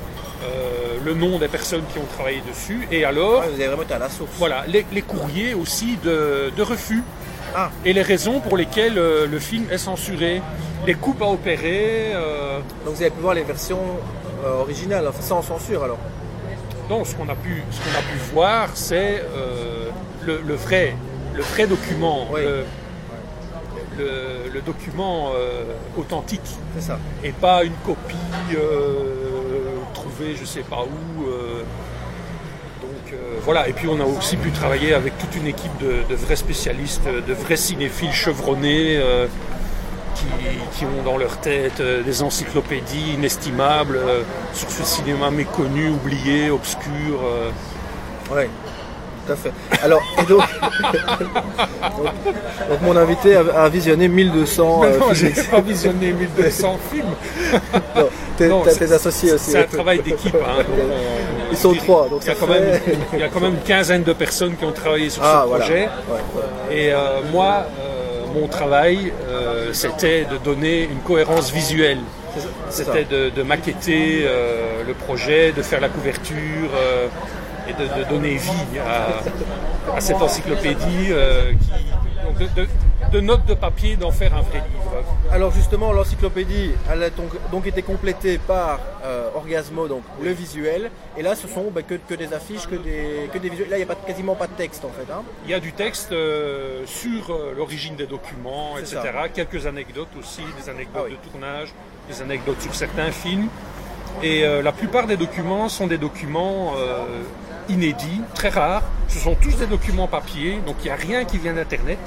le 1.04 1.14
nom 1.14 1.38
des 1.38 1.48
personnes 1.48 1.84
qui 1.92 1.98
ont 1.98 2.06
travaillé 2.16 2.42
dessus, 2.48 2.86
et 2.90 3.04
alors 3.04 3.40
Ouais, 3.40 3.46
vous 3.48 3.54
avez 3.54 3.66
vraiment 3.68 3.82
été 3.82 3.94
à 3.94 3.98
la 3.98 4.08
source. 4.08 4.30
voilà, 4.38 4.64
les, 4.66 4.84
les 4.92 5.02
courriers 5.02 5.54
aussi 5.54 5.96
de, 6.04 6.52
de 6.56 6.62
refus. 6.62 7.02
Ah. 7.54 7.70
Et 7.84 7.92
les 7.92 8.02
raisons 8.02 8.40
pour 8.40 8.56
lesquelles 8.56 8.98
euh, 8.98 9.26
le 9.26 9.38
film 9.38 9.66
est 9.70 9.78
censuré. 9.78 10.40
Les 10.86 10.94
coupes 10.94 11.22
à 11.22 11.26
opérer. 11.26 12.12
euh, 12.14 12.58
Donc 12.84 12.94
vous 12.94 13.02
avez 13.02 13.10
pu 13.10 13.20
voir 13.20 13.34
les 13.34 13.42
versions 13.44 13.78
euh, 14.44 14.60
originales, 14.60 15.06
enfin 15.08 15.22
sans 15.22 15.42
censure 15.42 15.84
alors. 15.84 15.98
donc 16.88 17.06
ce 17.06 17.14
qu'on 17.14 17.28
a, 17.28 17.34
pu- 17.34 17.62
ce 17.70 17.78
qu'on 17.78 17.98
a 17.98 18.02
pu 18.02 18.18
voir, 18.32 18.68
c'est 18.74 19.22
euh, 19.36 19.88
le, 20.24 20.40
le 20.46 20.54
vrai, 20.54 20.94
le 21.34 21.42
vrai 21.42 21.66
document. 21.66 22.26
Oui. 22.32 22.40
Le, 22.42 22.64
le- 23.98 24.50
le 24.52 24.60
document 24.62 25.32
euh, 25.36 25.64
authentique. 25.98 26.40
C'est 26.74 26.82
ça. 26.86 26.98
Et 27.22 27.30
pas 27.32 27.62
une 27.64 27.74
copie 27.84 28.16
euh, 28.54 29.76
trouvée 29.94 30.34
je 30.38 30.44
sais 30.44 30.62
pas 30.62 30.82
où. 30.82 31.28
euh. 31.28 31.62
Donc 32.82 33.12
euh, 33.12 33.38
voilà, 33.42 33.68
et 33.68 33.72
puis 33.72 33.86
on 33.88 34.00
a 34.00 34.04
aussi 34.04 34.36
pu 34.36 34.50
travailler 34.50 34.92
avec 34.92 35.16
toute 35.18 35.36
une 35.36 35.46
équipe 35.46 35.70
de, 35.80 36.14
vrais 36.14 36.36
spécialistes, 36.36 37.04
de 37.04 37.32
vrais 37.32 37.56
cinéphiles 37.56 38.12
chevronnés 38.12 38.96
euh, 38.96 39.26
qui, 40.74 40.84
ont 40.84 41.02
dans 41.04 41.16
leur 41.16 41.38
tête 41.38 41.78
euh, 41.80 42.02
des 42.02 42.22
encyclopédies 42.22 43.14
inestimables 43.14 44.00
sur 44.52 44.68
ce 44.70 44.82
cinéma 44.82 45.30
méconnu, 45.30 45.90
oublié, 45.90 46.50
obscur. 46.50 47.20
Ouais. 48.32 48.48
Tout 49.26 49.32
à 49.32 49.36
fait. 49.36 49.52
Alors, 49.82 50.00
et 50.20 50.24
donc, 50.24 50.40
donc, 50.42 52.04
donc 52.68 52.80
mon 52.82 52.96
invité 52.96 53.36
a, 53.36 53.40
a 53.64 53.68
visionné 53.68 54.08
1200 54.08 54.80
Mais 54.82 54.86
euh, 54.88 54.98
non, 54.98 55.14
films. 55.14 55.32
j'ai 55.36 55.42
pas 55.44 55.60
visionné 55.60 56.12
1200 56.12 56.78
films. 56.92 57.04
Non, 57.94 58.08
t'es- 58.36 58.48
Non, 58.48 58.62
t'as 58.64 58.74
tes 58.74 58.92
associés 58.92 59.32
aussi. 59.32 59.50
C'est 59.52 59.58
un 59.58 59.64
travail 59.64 60.00
d'équipe. 60.00 60.34
hein, 60.34 60.62
on- 60.68 61.50
Ils 61.52 61.56
sont 61.56 61.74
trois, 61.74 62.08
donc 62.08 62.20
il 62.22 62.28
y, 62.28 62.30
a 62.30 62.34
quand 62.34 62.46
fait- 62.46 62.60
même, 62.60 62.80
il 63.12 63.18
y 63.18 63.22
a 63.22 63.28
quand 63.28 63.40
même 63.40 63.54
une 63.54 63.60
quinzaine 63.60 64.02
de 64.02 64.12
personnes 64.14 64.56
qui 64.56 64.64
ont 64.64 64.72
travaillé 64.72 65.10
sur 65.10 65.22
Ah 65.22 65.42
ce 65.44 65.48
voilà. 65.48 65.64
projet. 65.64 65.82
Ouais, 66.08 66.40
ouais. 66.70 66.76
Et 66.76 66.92
euh, 66.92 67.20
moi, 67.30 67.66
euh, 67.78 68.40
mon 68.40 68.48
travail, 68.48 69.12
euh, 69.28 69.68
c'était 69.72 70.24
de 70.24 70.38
donner 70.38 70.84
une 70.84 71.00
cohérence 71.00 71.52
visuelle. 71.52 71.98
C'était 72.70 73.04
de, 73.04 73.28
de 73.28 73.42
maqueter 73.42 74.22
euh, 74.24 74.82
le 74.86 74.94
projet, 74.94 75.52
de 75.52 75.60
faire 75.60 75.80
la 75.82 75.90
couverture 75.90 76.70
euh, 76.74 77.06
et 77.72 77.82
de, 77.82 78.04
de 78.04 78.08
donner 78.08 78.36
vie 78.36 78.78
à, 78.78 79.96
à 79.96 80.00
cette 80.00 80.16
encyclopédie 80.20 81.08
euh, 81.10 81.52
qui, 81.52 82.44
de, 82.44 82.62
de- 82.62 82.68
de 83.12 83.20
notes 83.20 83.44
de 83.44 83.52
papier 83.52 83.96
d'en 83.96 84.10
faire 84.12 84.32
un 84.34 84.40
vrai 84.40 84.58
livre. 84.72 85.02
Alors 85.30 85.52
justement, 85.52 85.92
l'encyclopédie, 85.92 86.70
elle 86.90 87.02
a 87.02 87.10
donc, 87.10 87.30
donc 87.50 87.66
été 87.66 87.82
complétée 87.82 88.38
par 88.38 88.78
euh, 89.04 89.28
Orgasmo, 89.34 89.86
donc 89.86 90.02
le 90.22 90.30
visuel. 90.30 90.90
Et 91.18 91.22
là, 91.22 91.34
ce 91.34 91.46
sont 91.46 91.70
bah, 91.74 91.82
que, 91.82 91.94
que 91.94 92.14
des 92.14 92.32
affiches, 92.32 92.66
que 92.68 92.76
des, 92.76 93.28
que 93.30 93.36
des 93.38 93.50
visuels. 93.50 93.68
Là, 93.68 93.76
il 93.76 93.84
n'y 93.84 93.90
a 93.90 93.94
pas, 93.94 94.00
quasiment 94.06 94.34
pas 94.34 94.46
de 94.46 94.52
texte 94.52 94.84
en 94.84 94.88
fait. 94.90 95.12
Hein. 95.12 95.22
Il 95.44 95.50
y 95.50 95.54
a 95.54 95.60
du 95.60 95.72
texte 95.72 96.12
euh, 96.12 96.86
sur 96.86 97.38
l'origine 97.56 97.96
des 97.96 98.06
documents, 98.06 98.78
etc. 98.78 99.00
Quelques 99.34 99.66
anecdotes 99.66 100.08
aussi, 100.18 100.42
des 100.62 100.70
anecdotes 100.70 101.02
Ah 101.04 101.08
oui. 101.10 101.18
de 101.22 101.30
tournage, 101.30 101.68
des 102.08 102.22
anecdotes 102.22 102.62
sur 102.62 102.74
certains 102.74 103.10
films. 103.10 103.48
Et 104.22 104.44
euh, 104.44 104.62
la 104.62 104.72
plupart 104.72 105.06
des 105.06 105.16
documents 105.18 105.68
sont 105.68 105.86
des 105.86 105.98
documents 105.98 106.74
euh, 106.78 107.04
inédits, 107.72 108.20
très 108.34 108.48
rares. 108.50 108.82
Ce 109.08 109.18
sont 109.18 109.34
tous 109.34 109.56
des 109.56 109.66
documents 109.66 110.06
papier, 110.08 110.60
donc 110.66 110.76
il 110.80 110.84
n'y 110.84 110.90
a 110.90 110.96
rien 110.96 111.24
qui 111.24 111.38
vient 111.38 111.54
d'Internet. 111.54 111.98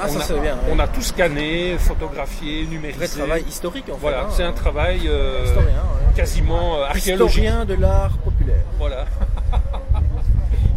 Ah, 0.00 0.08
ça 0.08 0.14
on, 0.16 0.20
a, 0.20 0.24
c'est 0.24 0.40
bien. 0.40 0.54
ouais. 0.54 0.72
on 0.72 0.78
a 0.78 0.88
tout 0.88 1.02
scanné, 1.02 1.76
photographié, 1.78 2.66
numérisé. 2.66 2.98
Vrai 2.98 3.08
travail 3.08 3.44
historique 3.48 3.88
en 3.88 3.94
fait. 3.94 4.00
Voilà, 4.00 4.22
hein. 4.22 4.28
c'est 4.30 4.42
un 4.44 4.52
travail 4.52 5.02
euh, 5.06 5.44
historien. 5.44 5.66
ouais. 5.66 6.14
quasiment 6.16 6.76
euh, 6.78 6.84
archéologique. 6.84 7.38
Historien 7.44 7.64
de 7.64 7.74
l'art 7.74 8.16
populaire. 8.18 8.64
Voilà, 8.78 9.04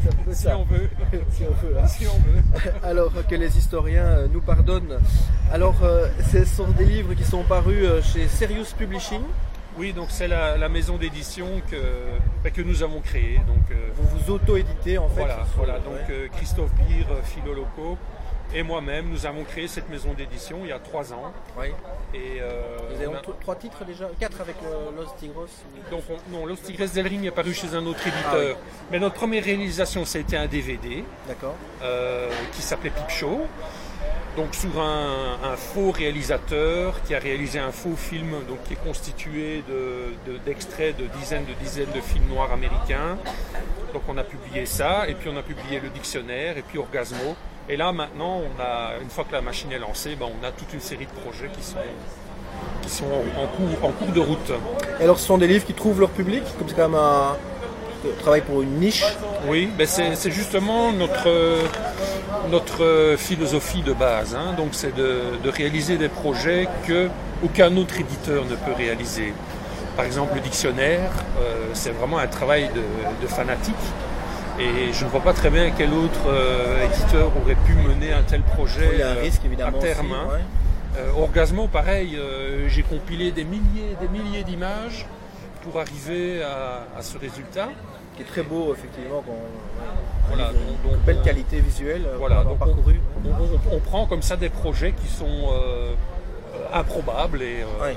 C'est 0.03 0.09
un 0.29 0.33
si 0.33 0.41
ça. 0.43 0.57
on 0.57 0.63
veut. 0.65 0.89
si 1.31 1.43
on 1.43 1.65
veut. 1.65 1.77
hein. 1.79 1.87
Si 1.87 2.05
on 2.07 2.17
veut. 2.17 2.73
Alors 2.83 3.11
euh, 3.15 3.21
que 3.29 3.35
les 3.35 3.57
historiens 3.57 4.03
euh, 4.05 4.27
nous 4.31 4.41
pardonnent. 4.41 4.97
Alors, 5.51 5.75
euh, 5.83 6.07
ce 6.31 6.43
sont 6.43 6.67
des 6.69 6.85
livres 6.85 7.13
qui 7.13 7.23
sont 7.23 7.43
parus 7.43 7.85
chez 8.11 8.27
Serious 8.27 8.73
Publishing. 8.77 9.21
Oui, 9.77 9.91
donc 9.93 10.07
c'est 10.09 10.27
la, 10.27 10.57
la 10.57 10.69
maison 10.69 10.95
d'édition 10.97 11.47
que, 11.69 11.75
bah, 12.43 12.49
que 12.49 12.61
nous 12.61 12.81
avons 12.83 13.01
créée. 13.01 13.39
Donc, 13.47 13.71
euh, 13.71 13.75
Vous 13.95 14.07
vous 14.19 14.31
auto-éditez 14.33 14.97
en 14.97 15.09
fait. 15.09 15.19
voilà, 15.19 15.39
voilà. 15.57 15.73
Donc 15.79 16.09
euh, 16.09 16.27
Christophe 16.37 16.71
Beer, 16.75 17.05
euh, 17.11 17.21
Philo 17.23 17.53
Loco 17.53 17.97
et 18.53 18.61
moi-même, 18.63 19.09
nous 19.09 19.25
avons 19.25 19.43
créé 19.43 19.67
cette 19.67 19.89
maison 19.89 20.13
d'édition 20.13 20.59
il 20.63 20.69
y 20.69 20.71
a 20.71 20.79
trois 20.79 21.11
ans. 21.11 21.33
Ouais. 21.57 21.73
Et 22.13 22.39
euh, 22.39 22.61
Vous 22.95 23.01
avez 23.03 23.17
a- 23.17 23.21
trois 23.41 23.55
titres 23.55 23.83
déjà 23.83 24.07
Quatre 24.19 24.39
avec 24.39 24.55
Los 24.95 25.11
Tigros 25.19 25.47
donc 25.91 26.03
on- 26.09 26.31
non, 26.31 26.45
Los 26.45 26.55
Tigres 26.57 26.87
del 26.93 27.07
Ring 27.07 27.25
est 27.25 27.31
paru 27.31 27.53
chez 27.53 27.73
un 27.73 27.85
autre 27.85 27.99
Ah 28.05 28.07
éditeur. 28.37 28.57
Mais 28.91 28.99
notre 28.99 29.15
première 29.15 29.43
réalisation, 29.43 30.05
ça 30.05 30.19
a 30.19 30.21
été 30.21 30.37
un 30.37 30.45
DVD 30.47 31.03
D'accord. 31.27 31.55
euh, 31.83 32.29
qui 32.53 32.61
s'appelait 32.61 32.91
Peep 32.91 33.09
Show. 33.09 33.41
Donc 34.35 34.53
sur 34.53 34.81
un, 34.81 35.55
faux 35.55 35.91
réalisateur 35.91 37.01
qui 37.03 37.15
a 37.15 37.19
réalisé 37.19 37.57
un 37.59 37.71
faux 37.71 37.95
film 37.95 38.31
donc, 38.49 38.61
qui 38.65 38.73
est 38.73 38.83
constitué 38.83 39.63
de- 39.69 40.31
de- 40.31 40.37
d'extraits 40.39 40.97
de, 40.97 41.05
dizaines 41.19 41.45
de 41.45 41.53
dizaines 41.63 41.91
de 41.95 42.01
films 42.01 42.27
noirs 42.27 42.51
américains. 42.51 43.17
Donc 43.93 44.03
on 44.09 44.17
a 44.17 44.23
publié 44.23 44.65
ça, 44.65 45.07
et 45.07 45.13
puis 45.13 45.29
on 45.33 45.37
a 45.37 45.41
publié 45.41 45.79
le 45.79 45.87
dictionnaire, 45.89 46.57
et 46.57 46.63
puis 46.63 46.77
Orgasmo. 46.77 47.35
Et 47.69 47.77
là 47.77 47.93
maintenant, 47.93 48.41
on 48.41 48.61
a, 48.61 48.97
une 49.01 49.09
fois 49.09 49.23
que 49.23 49.31
la 49.31 49.41
machine 49.41 49.71
est 49.71 49.79
lancée, 49.79 50.15
ben, 50.17 50.27
on 50.41 50.45
a 50.45 50.51
toute 50.51 50.73
une 50.73 50.81
série 50.81 51.05
de 51.05 51.21
projets 51.21 51.49
qui 51.57 51.63
sont, 51.63 51.77
qui 52.81 52.89
sont 52.89 53.05
en, 53.05 53.43
en 53.43 53.47
cours, 53.47 53.85
en 53.89 53.91
cours 53.91 54.11
de 54.13 54.19
route. 54.19 54.51
Et 54.99 55.03
alors, 55.03 55.17
ce 55.17 55.25
sont 55.27 55.37
des 55.37 55.47
livres 55.47 55.65
qui 55.65 55.73
trouvent 55.73 56.01
leur 56.01 56.09
public, 56.09 56.43
comme 56.59 56.67
c'est 56.67 56.75
quand 56.75 56.89
même 56.89 56.99
un 56.99 57.37
un 58.17 58.21
travail 58.21 58.41
pour 58.41 58.61
une 58.61 58.79
niche. 58.79 59.03
Oui, 59.47 59.69
ben 59.77 59.87
c'est 59.87 60.31
justement 60.31 60.91
notre, 60.91 61.29
notre 62.49 63.15
philosophie 63.17 63.81
de 63.81 63.93
base. 63.93 64.35
hein. 64.35 64.53
Donc 64.57 64.69
c'est 64.71 64.95
de, 64.95 65.21
de 65.43 65.49
réaliser 65.49 65.97
des 65.97 66.09
projets 66.09 66.67
que 66.87 67.09
aucun 67.43 67.75
autre 67.77 67.99
éditeur 67.99 68.45
ne 68.45 68.55
peut 68.55 68.73
réaliser. 68.77 69.33
Par 69.95 70.05
exemple, 70.05 70.35
le 70.35 70.41
dictionnaire, 70.41 71.09
euh, 71.39 71.67
c'est 71.73 71.91
vraiment 71.91 72.17
un 72.17 72.27
travail 72.27 72.69
de, 72.75 72.81
de 73.23 73.27
fanatique. 73.27 73.75
Et 74.59 74.93
je 74.93 75.03
ne 75.05 75.09
vois 75.09 75.21
pas 75.21 75.33
très 75.33 75.49
bien 75.49 75.71
quel 75.77 75.93
autre 75.93 76.21
euh, 76.29 76.85
éditeur 76.85 77.31
aurait 77.41 77.55
pu 77.65 77.73
mener 77.73 78.13
un 78.13 78.23
tel 78.23 78.41
projet 78.41 78.89
Il 78.93 78.99
y 78.99 79.01
a 79.01 79.09
un 79.09 79.15
euh, 79.17 79.21
risque 79.21 79.41
évidemment. 79.45 79.77
à 79.77 79.81
terme. 79.81 80.11
aussi, 80.11 80.15
hein. 80.21 80.27
ouais. 80.33 80.99
Euh, 81.01 81.21
Orgasmo, 81.21 81.67
pareil, 81.67 82.17
j'ai 82.69 82.81
compilé 82.83 83.31
des 83.31 83.43
milliers 83.43 83.97
des 83.99 84.07
milliers 84.07 84.43
d'images 84.43 85.05
pour 85.61 85.81
arriver 85.81 86.41
à, 86.41 86.85
à 86.97 87.01
ce 87.01 87.17
résultat. 87.17 87.67
Qui 88.15 88.21
est 88.21 88.25
très 88.25 88.43
beau, 88.43 88.73
effectivement. 88.73 89.23
Quand, 89.25 89.33
Voilà, 90.27 90.51
une 90.51 90.53
donc- 90.83 90.93
donc, 90.93 91.05
belle 91.05 91.21
qualité 91.21 91.59
visuelle. 91.59 92.05
euh, 92.07 92.15
Voilà, 92.17 92.43
donc 92.43 92.53
on- 92.53 92.55
parcouru. 92.65 92.99
On, 93.25 93.29
on- 93.29 93.75
on 93.75 93.79
prend 93.79 94.05
comme 94.07 94.21
ça 94.21 94.37
des 94.37 94.49
projets 94.49 94.93
qui 94.93 95.07
sont 95.07 95.25
euh, 95.51 95.93
improbables 96.73 97.41
et, 97.41 97.61
euh, 97.81 97.93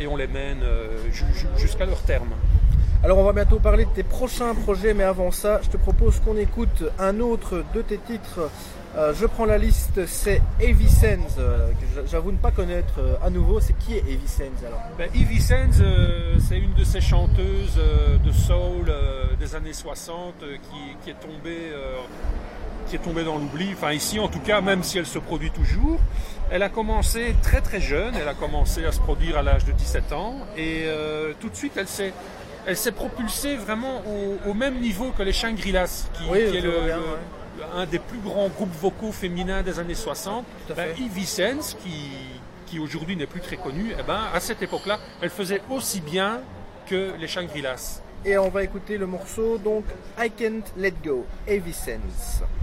et 0.00 0.06
on 0.06 0.16
les 0.16 0.26
mène 0.26 0.60
ju- 1.12 1.24
ju- 1.34 1.46
jusqu'à 1.56 1.86
leur 1.86 2.00
terme. 2.02 2.30
Alors 3.04 3.18
on 3.18 3.24
va 3.24 3.32
bientôt 3.32 3.58
parler 3.58 3.84
de 3.84 3.90
tes 3.90 4.04
prochains 4.04 4.54
projets, 4.54 4.94
mais 4.94 5.02
avant 5.04 5.30
ça, 5.32 5.60
je 5.62 5.68
te 5.68 5.76
propose 5.76 6.20
qu'on 6.20 6.36
écoute 6.36 6.84
un 7.00 7.18
autre 7.20 7.64
de 7.74 7.82
tes 7.82 7.98
titres. 7.98 8.48
Euh, 8.94 9.12
je 9.18 9.24
prends 9.26 9.46
la 9.46 9.56
liste, 9.56 10.04
c'est 10.06 10.42
Avicense, 10.62 11.36
euh, 11.38 11.68
que 11.70 11.86
j'a- 11.94 12.06
j'avoue 12.06 12.30
ne 12.30 12.36
pas 12.36 12.50
connaître 12.50 12.94
euh, 12.98 13.14
à 13.24 13.30
nouveau. 13.30 13.58
C'est 13.58 13.72
qui 13.78 13.94
est 13.96 14.02
Avicense 14.02 14.60
alors? 14.66 14.82
Ben, 14.98 15.08
Evie 15.14 15.40
Sands, 15.40 15.80
euh, 15.80 16.36
c'est 16.46 16.58
une 16.58 16.74
de 16.74 16.84
ces 16.84 17.00
chanteuses 17.00 17.80
de 18.24 18.30
soul 18.32 18.71
des 19.52 19.56
années 19.56 19.72
60 19.72 20.34
euh, 20.42 20.56
qui, 20.56 20.96
qui 21.04 21.10
est 21.10 21.20
tombée, 21.20 21.70
euh, 21.72 21.96
qui 22.88 22.96
est 22.96 22.98
tombée 22.98 23.24
dans 23.24 23.36
l'oubli. 23.36 23.68
Enfin 23.74 23.92
ici 23.92 24.18
en 24.18 24.28
tout 24.28 24.40
cas, 24.40 24.60
même 24.60 24.82
si 24.82 24.98
elle 24.98 25.06
se 25.06 25.18
produit 25.18 25.50
toujours, 25.50 25.98
elle 26.50 26.62
a 26.62 26.68
commencé 26.68 27.34
très 27.42 27.60
très 27.60 27.80
jeune. 27.80 28.14
Elle 28.20 28.28
a 28.28 28.34
commencé 28.34 28.84
à 28.84 28.92
se 28.92 29.00
produire 29.00 29.36
à 29.38 29.42
l'âge 29.42 29.64
de 29.64 29.72
17 29.72 30.12
ans 30.12 30.36
et 30.56 30.84
euh, 30.86 31.32
tout 31.40 31.48
de 31.48 31.56
suite 31.56 31.72
elle 31.76 31.88
s'est 31.88 32.12
elle 32.64 32.76
s'est 32.76 32.92
propulsée 32.92 33.56
vraiment 33.56 34.02
au, 34.06 34.50
au 34.50 34.54
même 34.54 34.78
niveau 34.78 35.10
que 35.10 35.24
les 35.24 35.32
Shangri-Las, 35.32 36.08
qui, 36.14 36.22
Oui, 36.30 36.48
qui 36.50 36.56
est 36.58 36.60
le, 36.60 36.70
vois 36.70 36.84
bien, 36.84 36.96
le- 36.96 37.02
ouais. 37.02 37.66
un 37.76 37.86
des 37.86 37.98
plus 37.98 38.20
grands 38.20 38.46
groupes 38.48 38.72
vocaux 38.80 39.10
féminins 39.10 39.62
des 39.62 39.80
années 39.80 39.96
60. 39.96 40.44
Tout 40.68 40.72
à 40.72 40.76
Ben, 40.76 40.94
qui, 40.94 42.10
qui 42.66 42.78
aujourd'hui 42.78 43.16
n'est 43.16 43.26
plus 43.26 43.40
très 43.40 43.56
connue, 43.56 43.92
eh 43.98 44.02
ben, 44.04 44.20
à 44.32 44.38
cette 44.38 44.62
époque-là, 44.62 45.00
elle 45.20 45.30
faisait 45.30 45.60
aussi 45.70 46.00
bien 46.00 46.40
que 46.86 47.14
les 47.18 47.26
Shangri-Las. 47.26 48.00
Et 48.24 48.38
on 48.38 48.48
va 48.50 48.62
écouter 48.62 48.98
le 48.98 49.06
morceau, 49.06 49.58
donc 49.58 49.84
I 50.16 50.30
Can't 50.30 50.62
Let 50.76 50.94
Go, 51.04 51.26
Avicense. 51.48 52.42
I 52.42 52.61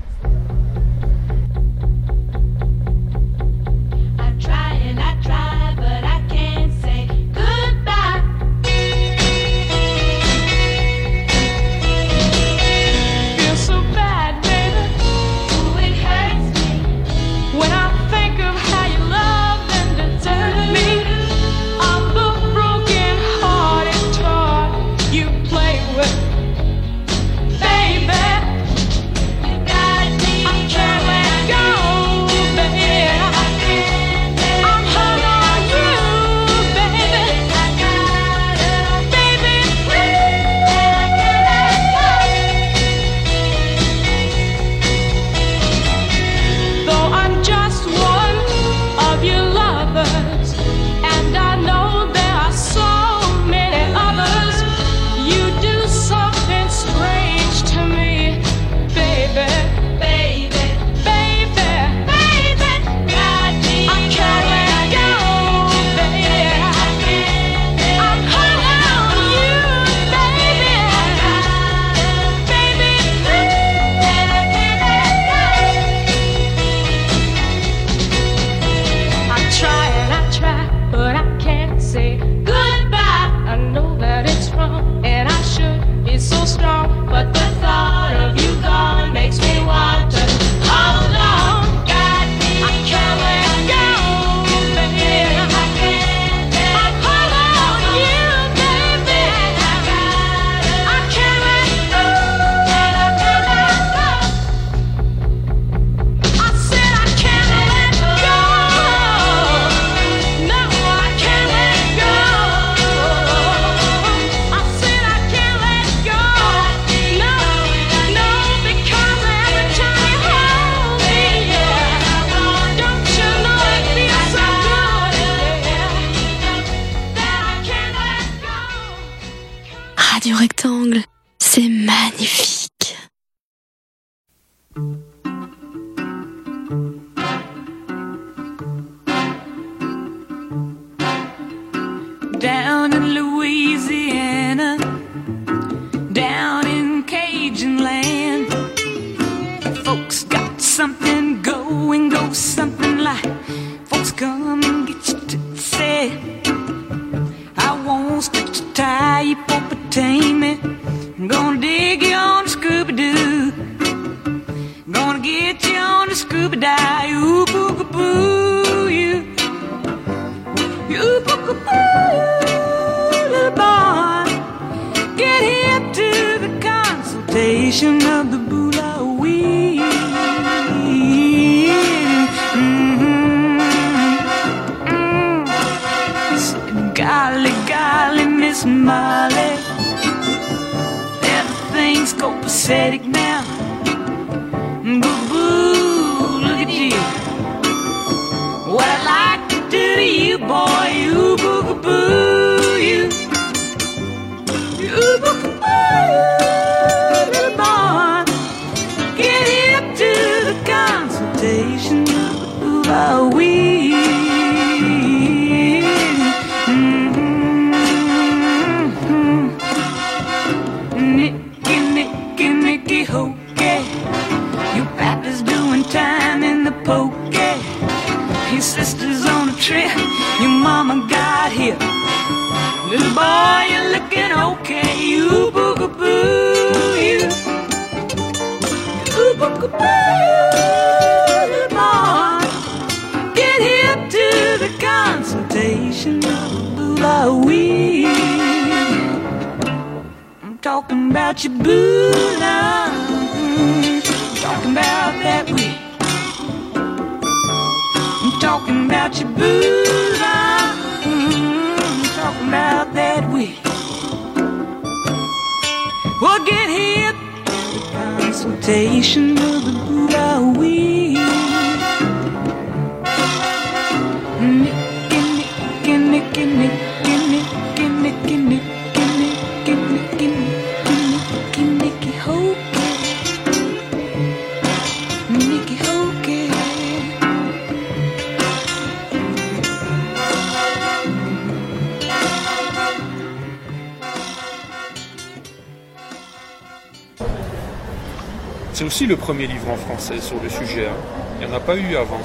pas 301.69 301.75
eu 301.75 301.95
avant. 301.95 302.19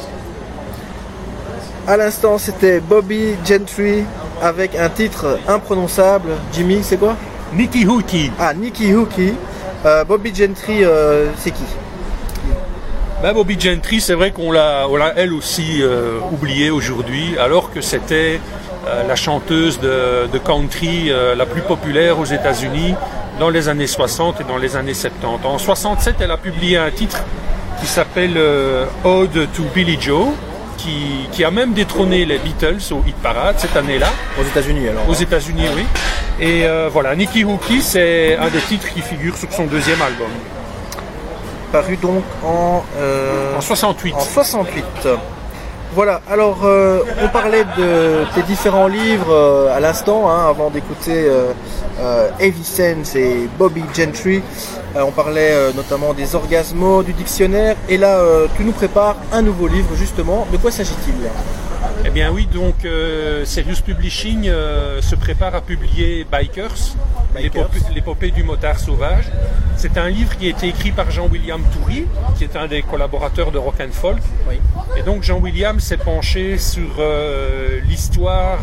À 1.87 1.99
l'instant, 1.99 2.39
c'était 2.39 2.81
Bobby 2.81 3.35
Gentry 3.45 4.05
avec 4.41 4.75
un 4.75 4.89
titre 4.89 5.39
imprononçable. 5.47 6.31
Jimmy, 6.51 6.79
c'est 6.83 6.97
quoi? 6.97 7.15
Nicky 7.53 7.85
Hookie. 7.87 8.31
Ah, 8.39 8.55
Nicky 8.55 8.95
Hookie. 8.95 9.35
Euh, 9.85 10.03
Bobby 10.05 10.35
Gentry, 10.35 10.83
euh, 10.83 11.27
c'est 11.37 11.51
qui? 11.51 11.65
Ben, 13.23 13.35
Bobby 13.35 13.61
Gentry, 13.61 14.01
c'est 14.01 14.15
vrai 14.15 14.31
qu'on 14.31 14.51
l'a, 14.51 14.87
on 14.89 14.97
l'a 14.97 15.13
elle 15.17 15.35
aussi 15.35 15.83
euh, 15.83 16.19
oubliée 16.33 16.71
aujourd'hui, 16.71 17.37
alors 17.39 17.71
que 17.71 17.83
c'était 17.83 18.41
euh, 18.87 19.07
la 19.07 19.15
chanteuse 19.15 19.79
de, 19.79 20.27
de 20.33 20.39
country 20.39 21.11
euh, 21.11 21.35
la 21.35 21.45
plus 21.45 21.61
populaire 21.61 22.19
aux 22.19 22.25
États-Unis 22.25 22.95
dans 23.39 23.51
les 23.51 23.69
années 23.69 23.87
60 23.87 24.41
et 24.41 24.45
dans 24.45 24.57
les 24.57 24.77
années 24.77 24.95
70. 24.95 25.45
En 25.45 25.59
67, 25.59 26.17
elle 26.21 26.31
a 26.31 26.39
publié 26.39 26.79
un 26.79 26.91
titre 26.91 27.19
qui 27.85 27.91
s'appelle 27.91 28.39
euh, 28.39 28.87
Ode 29.05 29.47
to 29.53 29.63
Billy 29.75 29.99
Joe, 30.01 30.29
qui, 30.79 31.29
qui 31.33 31.45
a 31.45 31.51
même 31.51 31.75
détrôné 31.75 32.25
les 32.25 32.39
Beatles 32.39 32.81
au 32.93 33.03
hit 33.07 33.15
parade 33.17 33.57
cette 33.59 33.77
année-là. 33.77 34.09
Aux 34.41 34.43
États-Unis 34.43 34.89
alors. 34.89 35.07
Aux 35.07 35.13
États-Unis, 35.13 35.67
oui. 35.77 35.83
Et 36.41 36.65
euh, 36.65 36.89
voilà, 36.91 37.15
Nicky 37.15 37.45
Hookie, 37.45 37.83
c'est 37.83 38.39
un 38.39 38.49
des 38.49 38.61
titres 38.61 38.89
qui 38.95 39.03
figure 39.03 39.37
sur 39.37 39.53
son 39.53 39.67
deuxième 39.67 40.01
album, 40.01 40.31
Paru 41.73 41.99
donc 41.99 42.25
en, 42.43 42.83
euh, 42.97 43.59
en 43.59 43.61
68. 43.61 44.15
en 44.15 44.21
68. 44.21 44.85
Voilà, 45.95 46.21
alors 46.29 46.59
euh, 46.65 47.03
on 47.23 47.29
parlait 47.29 47.65
de 47.79 48.25
tes 48.35 48.43
différents 48.43 48.89
livres 48.89 49.31
euh, 49.33 49.77
à 49.77 49.79
l'instant, 49.79 50.29
hein, 50.29 50.49
avant 50.49 50.69
d'écouter 50.69 51.25
euh, 51.29 51.53
euh, 52.01 52.31
Heavy 52.41 52.65
Sense 52.65 53.15
et 53.15 53.49
Bobby 53.57 53.85
Gentry. 53.95 54.43
On 54.97 55.13
parlait 55.13 55.73
notamment 55.75 56.13
des 56.13 56.35
orgasmos, 56.35 57.05
du 57.05 57.13
dictionnaire, 57.13 57.77
et 57.89 57.97
là 57.97 58.21
tu 58.57 58.63
nous 58.63 58.71
prépares 58.73 59.17
un 59.33 59.43
nouveau 59.43 59.67
livre 59.67 59.95
justement. 59.97 60.47
De 60.53 60.57
quoi 60.57 60.71
s'agit-il? 60.71 61.15
Eh 62.07 62.11
bien 62.11 62.31
oui, 62.31 62.47
donc 62.47 62.85
euh, 62.85 63.45
Serious 63.45 63.81
Publishing 63.85 64.49
euh, 64.49 65.01
se 65.01 65.15
prépare 65.15 65.55
à 65.55 65.61
publier 65.61 66.25
Bikers, 66.31 66.95
l'épopée 67.39 67.79
l'épopée 67.95 68.31
du 68.31 68.43
motard 68.43 68.79
sauvage. 68.79 69.25
C'est 69.77 69.97
un 69.99 70.09
livre 70.09 70.37
qui 70.37 70.47
a 70.47 70.51
été 70.51 70.69
écrit 70.69 70.93
par 70.93 71.11
Jean-William 71.11 71.63
Toury, 71.73 72.07
qui 72.37 72.45
est 72.45 72.57
un 72.57 72.67
des 72.67 72.83
collaborateurs 72.83 73.51
de 73.51 73.59
Rock 73.59 73.77
and 73.81 73.93
Folk. 73.93 74.19
Oui. 74.49 74.57
Et 74.97 75.03
donc 75.03 75.23
Jean-William 75.23 75.81
s'est 75.81 75.97
penché 75.97 76.59
sur 76.59 76.97
euh, 76.99 77.81
l'histoire 77.89 78.61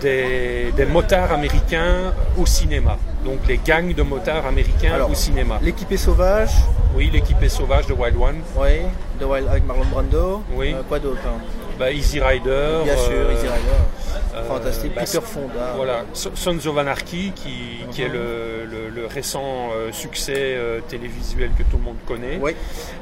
des, 0.00 0.72
des 0.76 0.86
motards 0.86 1.32
américains 1.32 2.12
au 2.36 2.46
cinéma. 2.46 2.96
Donc 3.24 3.40
les 3.48 3.58
gangs 3.58 3.94
de 3.94 4.02
motards 4.02 4.46
américains 4.46 4.94
Alors, 4.94 5.10
au 5.10 5.14
cinéma. 5.14 5.58
L'équipée 5.62 5.96
sauvage, 5.96 6.50
Oui, 6.96 7.10
l'équipée 7.12 7.48
sauvage 7.48 7.86
de 7.86 7.92
Wild 7.92 8.16
One, 8.16 8.40
oui, 8.56 8.80
de 9.20 9.24
Wild 9.24 9.48
avec 9.48 9.64
Marlon 9.66 9.84
Brando. 9.90 10.42
Oui. 10.54 10.72
Euh, 10.72 10.82
quoi 10.88 10.98
d'autre 10.98 11.20
hein? 11.26 11.38
Bah, 11.78 11.90
Easy 11.92 12.20
Rider. 12.20 12.80
Bien 12.84 12.96
sûr, 12.96 13.12
euh, 13.12 13.32
Easy 13.32 13.46
Rider. 13.46 14.34
euh, 14.34 14.44
Fantastique. 14.44 14.94
bah, 14.94 15.02
Peter 15.04 15.20
Fonda. 15.22 15.72
Voilà, 15.76 16.04
So- 16.12 16.32
Sons 16.34 16.66
of 16.66 16.78
Anarchy, 16.78 17.32
qui, 17.34 17.84
qui 17.90 18.02
est 18.02 18.08
le, 18.08 18.64
le- 18.70 18.88
le 18.88 19.06
récent 19.06 19.70
euh, 19.72 19.92
succès 19.92 20.56
télévisuel 20.88 21.50
que 21.56 21.62
tout 21.64 21.76
le 21.78 21.84
monde 21.84 21.96
connaît. 22.06 22.38
Oui. 22.40 22.52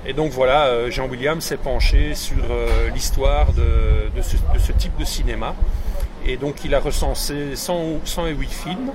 Et 0.06 0.12
donc 0.12 0.30
voilà, 0.32 0.90
Jean 0.90 1.08
Williams 1.08 1.42
s'est 1.44 1.56
penché 1.56 2.14
sur 2.14 2.36
l'histoire 2.94 3.52
de, 3.52 4.16
de 4.16 4.22
ce, 4.22 4.36
de 4.36 4.58
ce 4.58 4.72
type 4.72 4.96
de 4.98 5.04
cinéma. 5.04 5.54
Et 6.26 6.36
donc 6.36 6.64
il 6.64 6.74
a 6.74 6.80
recensé 6.80 7.54
100, 7.54 8.00
108 8.04 8.48
films 8.52 8.90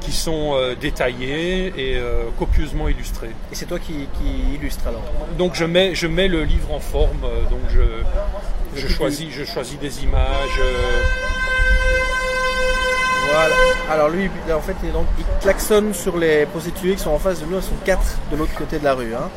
qui 0.00 0.12
sont 0.12 0.52
euh, 0.54 0.74
détaillés 0.80 1.66
et 1.76 1.96
euh, 1.96 2.24
copieusement 2.38 2.88
illustrés. 2.88 3.30
Et 3.50 3.54
c'est 3.54 3.64
toi 3.66 3.78
qui, 3.78 3.92
qui 4.18 4.54
illustre 4.54 4.86
alors? 4.86 5.02
Donc 5.38 5.54
je 5.54 5.64
mets, 5.64 5.94
je 5.94 6.06
mets 6.06 6.28
le 6.28 6.44
livre 6.44 6.72
en 6.72 6.78
forme, 6.78 7.24
euh, 7.24 7.42
donc 7.50 7.60
je, 7.70 7.80
je, 8.78 9.44
choisis, 9.44 9.78
des 9.78 10.04
images. 10.04 10.60
Euh, 13.28 13.32
Voilà. 13.32 13.54
Alors 13.90 14.08
lui, 14.10 14.30
là, 14.48 14.56
en 14.56 14.60
fait, 14.60 14.74
il, 14.84 14.92
donc, 14.92 15.06
il 15.18 15.24
klaxonne 15.40 15.94
sur 15.94 16.16
les 16.18 16.44
prostituées 16.46 16.94
qui 16.94 17.02
sont 17.02 17.10
en 17.10 17.18
face 17.18 17.40
de 17.40 17.46
nous. 17.46 17.56
Elles 17.56 17.62
sont 17.62 17.70
quatre 17.84 18.16
de 18.30 18.36
l'autre 18.36 18.54
côté 18.56 18.78
de 18.78 18.84
la 18.84 18.94
rue. 18.94 19.14
hein. 19.14 19.28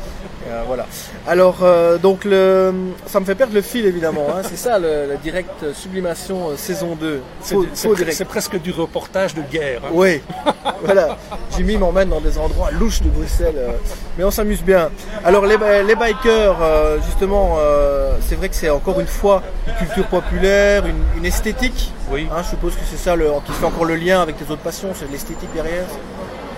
Euh, 0.48 0.62
voilà. 0.66 0.86
Alors, 1.26 1.58
euh, 1.62 1.98
donc, 1.98 2.24
le, 2.24 2.72
ça 3.06 3.20
me 3.20 3.24
fait 3.24 3.34
perdre 3.36 3.54
le 3.54 3.62
fil, 3.62 3.86
évidemment. 3.86 4.26
hein. 4.30 4.42
C'est 4.42 4.56
ça, 4.56 4.78
le, 4.78 5.06
le 5.08 5.16
direct 5.22 5.72
sublimation 5.72 6.50
euh, 6.50 6.56
saison 6.56 6.96
2. 6.96 7.22
c'est- 7.42 8.24
presque 8.24 8.60
du 8.60 8.72
reportage 8.72 9.34
de 9.34 9.42
guerre. 9.42 9.82
hein. 9.84 9.90
Oui, 9.92 10.20
voilà. 10.84 11.16
Jimmy 11.56 11.76
m'emmène 11.76 12.08
dans 12.08 12.20
des 12.20 12.38
endroits 12.38 12.70
louches 12.72 13.02
de 13.02 13.08
Bruxelles, 13.08 13.54
euh, 13.56 13.70
mais 14.18 14.24
on 14.24 14.30
s'amuse 14.30 14.62
bien. 14.62 14.90
Alors 15.24 15.46
les, 15.46 15.56
bikers, 15.94 16.56
euh, 16.60 16.98
justement, 17.06 17.56
euh, 17.58 18.16
c'est 18.26 18.34
vrai 18.34 18.48
que 18.48 18.54
c'est 18.56 18.70
encore 18.70 18.98
une 19.00 19.06
fois 19.06 19.42
une 19.68 19.74
culture 19.86 20.06
populaire, 20.06 20.86
une, 20.86 21.02
une 21.18 21.24
esthétique. 21.26 21.92
Oui. 22.10 22.26
Hein, 22.30 22.42
je 22.42 22.48
suppose 22.50 22.74
que 22.74 22.80
c'est 22.90 22.96
ça 22.98 23.14
le, 23.16 23.30
qui 23.46 23.52
fait 23.52 23.64
encore 23.64 23.81
le 23.84 23.96
lien 23.96 24.20
avec 24.22 24.36
tes 24.38 24.50
autres 24.52 24.62
passions, 24.62 24.88
c'est 24.94 25.10
l'esthétique 25.10 25.52
derrière. 25.54 25.84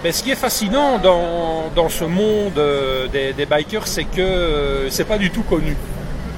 Mais 0.03 0.13
ce 0.13 0.23
qui 0.23 0.31
est 0.31 0.37
fascinant 0.37 0.99
dans, 0.99 1.71
dans 1.75 1.89
ce 1.89 2.05
monde 2.05 2.59
euh, 2.59 3.07
des, 3.09 3.33
des 3.33 3.47
bikers, 3.47 3.87
c'est 3.87 4.05
que 4.05 4.21
euh, 4.21 4.91
c'est 4.91 5.05
pas 5.05 5.17
du 5.19 5.31
tout 5.31 5.43
connu. 5.43 5.77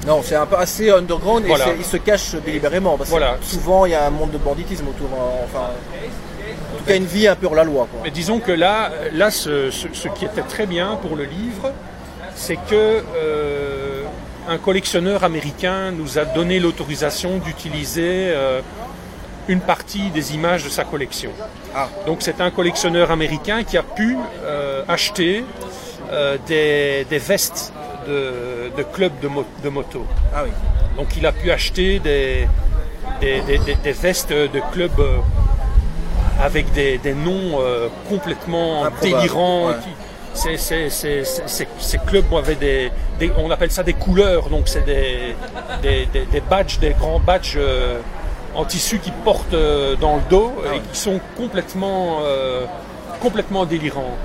Non, 0.05 0.21
c'est 0.23 0.35
un 0.35 0.45
peu 0.45 0.55
assez 0.55 0.89
underground 0.89 1.43
et 1.43 1.47
Voilà. 1.49 1.65
il 1.77 1.83
se 1.83 1.97
cache 1.97 2.35
délibérément. 2.45 2.95
Parce 2.97 3.09
que 3.09 3.15
Voilà. 3.17 3.37
souvent, 3.41 3.85
il 3.85 3.91
y 3.91 3.95
a 3.95 4.05
un 4.05 4.09
monde 4.09 4.31
de 4.31 4.37
banditisme 4.37 4.87
autour. 4.87 5.09
hein, 5.13 5.41
Enfin, 5.43 5.65
en 6.73 6.77
tout 6.77 6.83
cas, 6.85 6.95
une 6.95 7.05
vie 7.05 7.27
un 7.27 7.35
peu 7.35 7.47
hors 7.47 7.55
la 7.55 7.65
loi. 7.65 7.87
Quoi. 7.91 7.99
Mais 8.05 8.09
disons 8.11 8.39
que 8.39 8.53
là, 8.53 8.89
là 9.13 9.29
ce, 9.31 9.69
ce- 9.69 9.87
ce 9.91 10.07
qui 10.07 10.23
était 10.23 10.43
très 10.43 10.65
bien 10.65 10.95
pour 11.01 11.17
le 11.17 11.25
livre, 11.25 11.73
c'est 12.35 12.55
que 12.55 13.03
euh, 13.17 14.03
un 14.47 14.57
collectionneur 14.57 15.25
américain 15.25 15.91
nous 15.91 16.17
a 16.17 16.23
donné 16.23 16.59
l'autorisation 16.61 17.37
d'utiliser 17.39 18.29
euh, 18.29 18.61
une 19.47 19.61
partie 19.61 20.09
des 20.09 20.33
images 20.35 20.63
de 20.63 20.69
sa 20.69 20.83
collection. 20.83 21.31
Ah. 21.75 21.87
Donc 22.05 22.17
c'est 22.21 22.41
un 22.41 22.51
collectionneur 22.51 23.11
américain 23.11 23.63
qui 23.63 23.77
a 23.77 23.83
pu 23.83 24.17
euh, 24.43 24.83
acheter 24.87 25.43
euh, 26.11 26.37
des, 26.47 27.05
des 27.09 27.17
vestes 27.17 27.73
de, 28.07 28.71
de 28.77 28.83
clubs 28.83 29.19
de, 29.21 29.27
mo- 29.27 29.45
de 29.63 29.69
moto. 29.69 30.05
Ah 30.35 30.43
oui. 30.45 30.51
Donc 30.97 31.07
il 31.17 31.25
a 31.25 31.31
pu 31.31 31.51
acheter 31.51 31.99
des, 31.99 32.47
des, 33.21 33.41
des- 33.41 33.57
vestes 33.91 34.31
de 34.31 34.61
clubs 34.73 34.99
euh, 34.99 35.17
avec 36.41 36.71
des, 36.73 36.97
des 36.97 37.13
noms 37.13 37.59
complètement 38.09 38.83
délirants. 39.01 39.67
ouais. 39.69 39.73
qui- 39.83 39.89
c'est- 41.23 41.67
ces 41.79 41.97
clubs 42.05 42.31
avaient 42.35 42.55
des, 42.55 42.91
des- 43.19 43.31
on 43.37 43.49
appelle 43.49 43.71
ça 43.71 43.81
des 43.83 43.93
couleurs, 43.93 44.49
donc 44.49 44.67
c'est 44.67 44.85
des, 44.85 45.35
des, 45.81 46.05
des- 46.13 46.25
des 46.25 46.41
badges, 46.41 46.77
des 46.79 46.91
grands 46.91 47.19
badges 47.19 47.55
euh, 47.57 47.99
en 48.57 48.65
tissu 48.65 48.97
qui 48.99 49.11
portent 49.23 49.53
euh, 49.53 49.95
dans 49.95 50.15
le 50.15 50.21
dos 50.29 50.51
Ah 50.65 50.75
et 50.75 50.79
qui 50.79 50.97
sont 50.97 51.21
complètement, 51.37 52.19
euh, 52.23 52.65
complètement 53.21 53.65
délirants. 53.65 54.17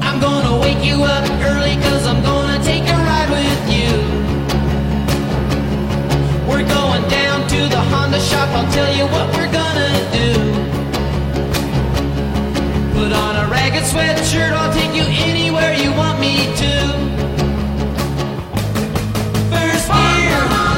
I'm 0.00 0.20
gonna 0.20 0.56
wake 0.60 0.84
you 0.84 1.02
up 1.02 1.24
early 1.42 1.76
cause 1.82 2.06
I'm 2.06 2.22
gonna 2.22 2.62
take 2.62 2.88
a 2.88 2.96
ride 2.96 3.30
with 3.30 3.74
you. 3.74 3.90
We're 6.48 6.62
going 6.62 7.02
down 7.10 7.46
to 7.48 7.68
the 7.68 7.80
Honda 7.90 8.20
shop, 8.20 8.48
I'll 8.54 8.70
tell 8.70 8.94
you 8.94 9.06
what 9.06 9.26
we're 9.34 9.50
gonna 9.50 9.92
do. 10.12 10.30
Put 12.94 13.12
on 13.12 13.36
a 13.36 13.48
ragged 13.50 13.82
sweatshirt, 13.82 14.52
I'll 14.52 14.72
take 14.72 14.94
you 14.94 15.02
anywhere 15.02 15.74
you 15.74 15.90
want 15.92 16.20
me 16.20 16.54
to. 16.62 17.04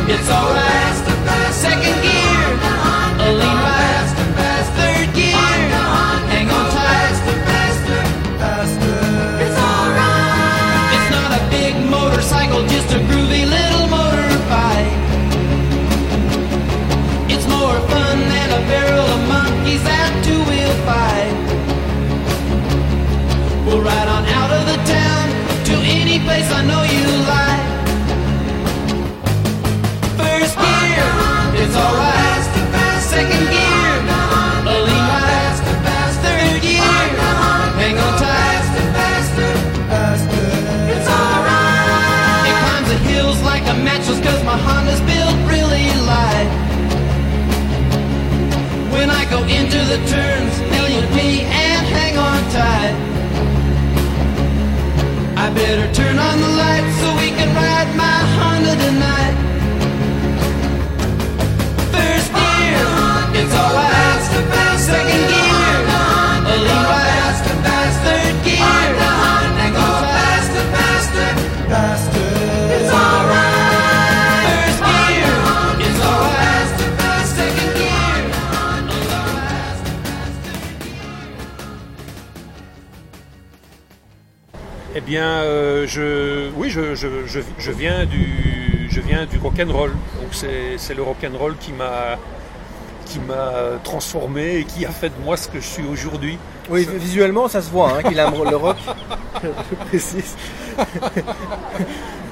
It's 0.09 0.31
alright. 0.31 1.53
Second 1.53 2.03
gear, 2.03 2.16
into 49.49 49.79
the 49.79 49.99
turns, 50.11 50.55
me 51.15 51.43
and 51.43 51.87
hang 51.87 52.17
on 52.19 52.41
tight. 52.51 52.95
I 55.37 55.51
better 55.55 55.93
turn 55.93 56.19
on 56.19 56.41
the 56.41 56.53
lights 56.63 56.95
so 57.01 57.09
we 57.23 57.31
can 57.39 57.51
ride 57.55 57.91
my 57.97 58.19
Honda 58.37 58.75
tonight. 58.85 59.36
Bien, 85.07 85.41
euh, 85.43 85.87
je, 85.87 86.51
oui, 86.57 86.69
je, 86.69 86.95
je, 86.95 87.07
je, 87.27 87.41
je 87.59 87.71
viens 87.71 88.05
du, 88.05 88.89
je 88.91 89.01
viens 89.01 89.25
du 89.25 89.39
rock 89.39 89.55
and 89.61 89.73
roll. 89.73 89.91
Donc 89.91 90.31
c'est, 90.33 90.77
c'est 90.77 90.95
le 90.95 91.03
rock 91.03 91.19
and 91.25 91.39
roll 91.39 91.57
qui 91.59 91.73
m'a, 91.73 92.19
qui 93.07 93.21
m'a 93.21 93.79
transformé 93.85 94.57
et 94.57 94.65
qui 94.65 94.85
a 94.85 94.91
fait 94.91 95.09
de 95.11 95.25
moi 95.25 95.37
ce 95.37 95.49
que 95.49 95.61
je 95.61 95.67
suis 95.67 95.85
aujourd'hui. 95.87 96.39
Oui, 96.69 96.87
visuellement, 96.97 97.47
ça 97.49 97.63
se 97.63 97.71
voit 97.71 97.93
hein, 97.93 98.03
qu'il 98.03 98.19
aime 98.19 98.33
le 98.51 98.57
rock. 98.57 98.77
Je 99.43 99.75
précise. 99.89 100.35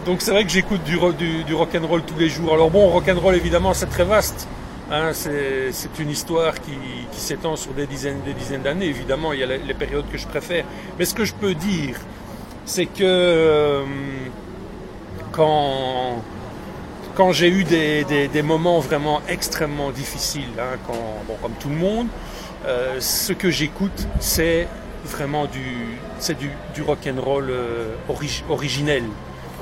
Donc 0.05 0.20
c'est 0.20 0.33
vrai 0.33 0.45
que 0.45 0.51
j'écoute 0.51 0.83
du, 0.85 0.99
du, 1.16 1.45
du 1.45 1.55
rock 1.55 1.70
and 1.81 1.87
roll 1.87 2.03
tous 2.03 2.18
les 2.18 2.29
jours. 2.29 2.53
Alors 2.53 2.70
bon, 2.70 2.89
rock 2.89 3.09
and 3.09 3.20
roll 3.20 3.37
évidemment, 3.37 3.72
c'est 3.72 3.87
très 3.87 4.05
vaste. 4.05 4.49
Hein, 4.91 5.12
c'est, 5.14 5.72
c'est 5.72 5.99
une 5.99 6.11
histoire 6.11 6.61
qui, 6.61 6.72
qui 7.11 7.20
s'étend 7.20 7.57
sur 7.57 7.72
des 7.72 7.87
dizaines, 7.87 8.20
des 8.22 8.35
dizaines 8.35 8.62
d'années. 8.62 8.87
Évidemment, 8.87 9.33
il 9.33 9.41
y 9.41 9.43
a 9.43 9.47
les, 9.47 9.59
les 9.59 9.75
périodes 9.75 10.05
que 10.12 10.18
je 10.18 10.27
préfère. 10.27 10.64
Mais 10.99 11.05
ce 11.07 11.14
que 11.14 11.25
je 11.25 11.33
peux 11.33 11.55
dire, 11.55 11.97
c'est 12.65 12.87
que 12.87 13.03
euh, 13.05 13.83
quand 15.33 16.23
quand 17.15 17.31
j'ai 17.33 17.49
eu 17.49 17.62
des, 17.65 18.03
des, 18.05 18.27
des 18.27 18.43
moments 18.43 18.81
vraiment 18.81 19.23
extrêmement 19.29 19.91
difficiles, 19.93 20.51
hein, 20.59 20.77
quand, 20.87 20.95
bon, 21.29 21.37
comme 21.41 21.53
tout 21.61 21.69
le 21.69 21.77
monde, 21.77 22.09
euh, 22.67 22.97
ce 22.99 23.33
que 23.33 23.51
j'écoute, 23.51 24.09
c'est 24.19 24.67
vraiment 25.05 25.45
du, 25.47 25.61
c'est 26.19 26.37
du, 26.37 26.51
du 26.75 26.83
rock 26.83 26.99
and 27.07 27.21
roll 27.21 27.51
euh, 27.51 27.95
origi- 28.11 28.43
originel. 28.49 29.05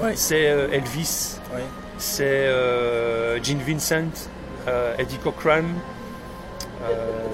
Ouais. 0.02 0.12
C'est 0.14 0.40
Elvis, 0.72 1.36
Ouais. 1.54 1.60
c'est 1.98 2.48
Gene 3.42 3.58
Vincent, 3.66 4.08
Eddie 4.98 5.18
Cochran, 5.18 5.64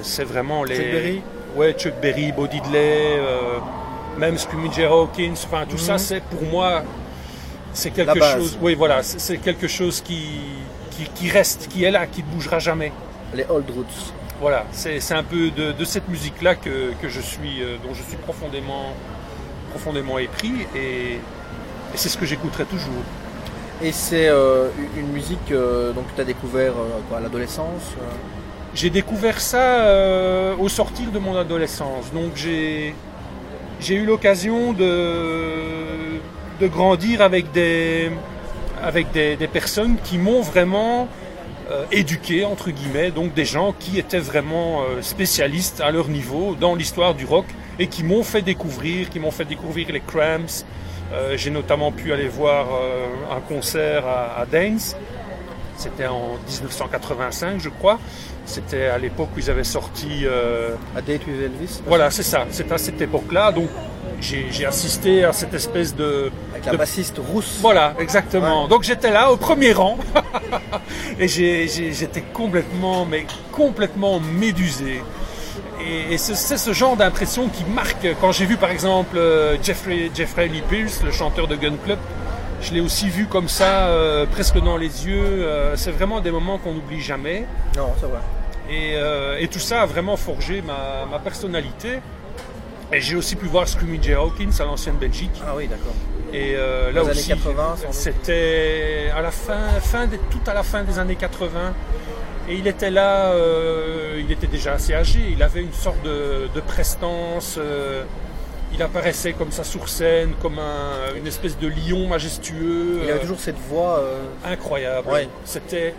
c'est 0.03 0.25
vraiment 0.25 0.65
les. 0.65 0.75
Chuck 0.77 0.85
Berry 0.91 1.23
Ouais, 1.57 1.73
Chuck 1.75 1.95
Berry, 2.03 2.33
Bo 2.33 2.47
Diddley, 2.49 3.21
même 4.19 4.37
Jay 4.75 4.85
Hawkins. 4.85 5.35
Enfin, 5.45 5.65
tout 5.69 5.79
ça, 5.79 5.99
c'est 5.99 6.23
pour 6.23 6.43
moi, 6.43 6.83
c'est 7.73 7.91
quelque 7.91 8.19
Mhm. 8.19 8.39
Chose. 8.41 8.59
Oui, 8.61 8.75
voilà, 8.75 9.03
c'est 9.03 9.39
quelque 9.39 9.69
chose 9.69 10.01
qui, 10.01 10.41
qui, 10.91 11.05
qui 11.15 11.31
reste, 11.31 11.69
qui 11.69 11.85
est 11.85 11.91
là, 11.91 12.07
qui 12.07 12.23
ne 12.23 12.29
bougera 12.29 12.59
jamais. 12.59 12.93
Les 13.35 13.45
old 13.49 13.71
roots. 13.71 14.13
Voilà, 14.41 14.65
c'est 14.73 15.01
un 15.15 15.25
peu 15.25 15.51
de, 15.51 15.73
de 15.73 15.85
cette 15.85 16.09
musique-là 16.09 16.55
que, 16.55 16.93
que 17.03 17.09
je 17.09 17.21
suis, 17.21 17.61
euh, 17.61 17.77
dont 17.85 17.93
je 17.93 18.03
suis 18.03 18.17
profondément, 18.17 18.93
profondément 19.71 20.19
épris, 20.19 20.53
et, 20.77 21.15
et 21.15 21.21
c'est 21.97 22.09
ce 22.09 22.17
que 22.17 22.25
j'écouterai 22.25 22.65
toujours. 22.65 23.03
Et 23.83 23.91
c'est 23.93 24.29
euh, 24.29 24.69
une- 24.97 25.09
musique 25.13 25.51
euh, 25.51 25.93
donc, 25.93 26.07
que 26.09 26.15
tu 26.15 26.21
as 26.21 26.25
découvert 26.25 26.71
euh, 26.73 26.99
quoi, 27.09 27.19
à 27.19 27.21
l'adolescence 27.21 27.83
J'ai 28.75 28.91
découvert 28.91 29.41
ça 29.41 30.55
au 30.59 30.69
sortir 30.69 31.11
de 31.11 31.19
mon 31.19 31.37
adolescence. 31.37 32.13
Donc 32.13 32.33
j'ai 32.37 32.95
j'ai 33.81 33.95
eu 33.95 34.05
l'occasion 34.05 34.73
de, 34.73 36.21
de 36.61 36.67
grandir 36.67 37.23
avec 37.23 37.53
des 37.53 38.11
avec 38.83 39.11
des, 39.13 39.37
des 39.37 39.49
personnes 39.49 39.97
qui 40.05 40.19
m'ont 40.19 40.41
vraiment 40.41 41.09
euh, 41.71 41.85
éduqué 41.91 42.45
entre 42.45 42.71
guillemets, 42.71 43.11
donc 43.11 43.35
des 43.35 43.45
gens 43.45 43.75
qui 43.79 43.99
étaient 43.99 44.19
vraiment 44.19 44.83
euh, 44.83 45.03
spécialistes 45.03 45.81
à 45.81 45.91
leur 45.91 46.09
niveau 46.09 46.57
dans 46.59 46.75
l'histoire 46.75 47.15
du 47.15 47.25
rock 47.25 47.47
et 47.79 47.89
qui 47.89 48.05
m'ont 48.05 48.23
fait 48.23 48.43
découvrir, 48.43 49.11
qui 49.11 49.19
m'ont 49.19 49.31
fait 49.31 49.45
découvrir 49.45 49.91
les 49.93 50.01
Cramps. 50.01 50.65
Euh, 51.13 51.37
j'ai 51.37 51.51
notamment 51.51 51.91
pu 51.91 52.13
aller 52.13 52.29
voir 52.29 52.67
euh, 52.73 53.07
un 53.37 53.41
concert 53.41 54.07
à, 54.07 54.41
à 54.41 54.47
Daines. 54.47 54.81
C'était 55.77 56.07
en 56.07 56.39
1985, 56.49 57.61
je 57.61 57.69
crois. 57.69 57.99
C'était 58.49 58.87
à 58.87 58.97
l'époque 58.99 59.29
où 59.37 59.39
ils 59.39 59.51
avaient 59.51 59.63
sorti. 59.63 60.23
euh, 60.25 60.71
A 60.97 61.01
Date 61.03 61.27
with 61.27 61.41
Elvis 61.43 61.81
voilà, 61.87 62.11
c'est 62.11 62.23
ça. 62.23 62.47
C'est 62.51 62.71
à 62.73 62.79
cette 62.79 63.01
époque-là. 63.01 63.53
Donc, 63.53 63.69
j'ai 64.21 64.65
assisté 64.67 65.25
à 65.25 65.33
cette 65.33 65.53
espèce 65.55 65.95
de. 65.95 66.31
Avec 66.53 66.65
la 66.67 66.73
de- 66.73 66.77
bassiste 66.79 67.19
rousse. 67.19 67.59
Voilà, 67.61 67.95
exactement. 68.01 68.67
Donc 68.67 68.83
j'étais 68.83 69.11
là 69.13 69.31
au 69.31 69.37
premier 69.37 69.73
rang 69.73 69.99
et 71.21 71.29
j'étais 71.29 72.23
complètement, 72.33 73.05
mais 73.05 73.27
complètement 73.53 74.19
médusé. 74.19 75.03
et, 75.87 76.15
et 76.15 76.19
c'est 76.19 76.35
c'est 76.35 76.57
ce 76.59 76.73
genre 76.73 76.97
d'impression 76.97 77.49
qui 77.49 77.65
marque. 77.65 78.07
Quand 78.21 78.33
j'ai 78.33 78.47
vu 78.47 78.57
par 78.57 78.71
exemple 78.71 79.17
euh, 79.19 79.57
Jeffrey, 79.63 80.11
Jeffrey 80.15 80.49
Lee 80.49 80.63
Pierce, 80.69 81.03
le 81.05 81.13
chanteur 81.13 81.47
de 81.47 81.55
Gun 81.57 81.77
Club, 81.85 81.99
je 82.61 82.73
l'ai 82.75 82.81
aussi 82.81 83.09
vu 83.09 83.27
comme 83.27 83.49
ça, 83.49 83.87
euh, 83.89 84.27
presque 84.27 84.59
dans 84.61 84.77
les 84.77 85.07
yeux. 85.07 85.23
euh, 85.23 85.77
c'est 85.77 85.93
vraiment 85.93 86.21
des 86.21 86.33
moments 86.33 86.59
qu'on 86.59 86.73
n'oublie 86.73 87.01
jamais. 87.01 87.45
Non, 87.77 87.91
c'est 88.01 88.07
vrai. 88.07 88.19
Et, 88.69 88.93
euh, 88.97 89.39
et 89.39 89.49
tout 89.49 89.59
ça 89.59 89.83
a 89.83 89.87
vraiment 89.87 90.17
forgé 90.17 90.63
ma, 90.63 91.07
ma 91.11 91.19
personnalité. 91.19 92.01
Et 92.93 93.01
j'ai 93.01 93.17
aussi 93.17 93.37
pu 93.37 93.47
voir 93.47 93.69
Screaming 93.69 94.03
Jay 94.03 94.15
Hawkins 94.15 94.51
à 94.61 94.65
l'ancienne 94.65 94.97
Belgique. 94.97 95.41
Ah 95.47 95.53
oui, 95.57 95.67
d'accord. 95.69 95.95
Et 96.33 96.55
euh, 96.57 96.91
là 96.93 97.03
aussi, 97.05 97.29
80, 97.29 97.77
sans 97.77 97.85
doute. 97.87 97.95
c'était 97.95 99.11
à 99.17 99.23
la 99.23 99.31
fin, 99.31 99.59
tout 100.31 100.41
à 100.51 100.55
la 100.55 100.63
fin 100.63 100.83
des 100.83 100.99
années 100.99 101.17
80. 101.17 101.49
Et 102.51 102.55
il 102.55 102.67
était 102.67 102.91
là, 102.91 103.33
euh, 103.33 104.21
il 104.23 104.31
était 104.33 104.47
déjà 104.47 104.73
assez 104.75 104.95
âgé. 104.95 105.21
Il 105.33 105.43
avait 105.43 105.61
une 105.63 105.73
sorte 105.73 106.03
de, 106.03 106.49
de 106.55 106.61
prestance. 106.61 107.57
euh, 107.59 108.05
il 108.73 108.83
apparaissait 108.83 109.33
comme 109.33 109.51
ça 109.53 109.65
sur 109.65 109.89
scène, 109.89 110.33
comme 110.43 110.59
un- 110.59 111.15
une 111.17 111.27
espèce 111.27 111.59
de 111.59 111.69
lion 111.69 112.07
majestueux. 112.07 113.01
Il 113.05 113.11
avait 113.11 113.21
toujours 113.21 113.41
cette 113.41 113.59
voix. 113.59 114.03
incroyable. 114.45 115.09
Ouais. 115.11 115.29
C'était 115.47 115.95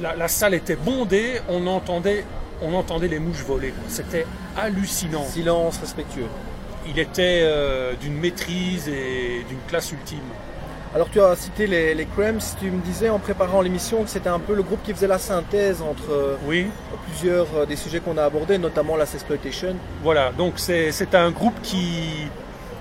la, 0.00 0.14
la 0.16 0.28
salle 0.28 0.54
était 0.54 0.76
bondée, 0.76 1.40
on 1.48 1.66
entendait, 1.66 2.24
on 2.62 2.74
entendait 2.74 3.08
les 3.08 3.18
mouches 3.18 3.42
voler. 3.46 3.72
C'était 3.88 4.26
hallucinant. 4.56 5.24
silence 5.24 5.78
respectueux. 5.78 6.26
Il 6.86 6.98
était 6.98 7.40
euh, 7.42 7.94
d'une 8.00 8.14
maîtrise 8.18 8.88
et 8.88 9.44
d'une 9.48 9.58
classe 9.68 9.92
ultime. 9.92 10.18
Alors 10.94 11.10
tu 11.10 11.20
as 11.20 11.36
cité 11.36 11.66
les, 11.66 11.94
les 11.94 12.06
Cramps, 12.06 12.56
tu 12.58 12.70
me 12.70 12.80
disais 12.80 13.10
en 13.10 13.18
préparant 13.18 13.60
l'émission 13.60 14.02
que 14.04 14.08
c'était 14.08 14.30
un 14.30 14.38
peu 14.38 14.54
le 14.54 14.62
groupe 14.62 14.82
qui 14.82 14.94
faisait 14.94 15.06
la 15.06 15.18
synthèse 15.18 15.82
entre 15.82 16.10
euh, 16.10 16.36
Oui. 16.46 16.66
plusieurs 17.06 17.46
euh, 17.54 17.66
des 17.66 17.76
sujets 17.76 18.00
qu'on 18.00 18.16
a 18.16 18.24
abordés, 18.24 18.56
notamment 18.56 18.96
la 18.96 19.04
exploitation. 19.04 19.76
Voilà, 20.02 20.32
donc 20.32 20.54
c'est 20.56 21.14
un 21.14 21.30
groupe 21.30 21.60
qui, 21.62 22.28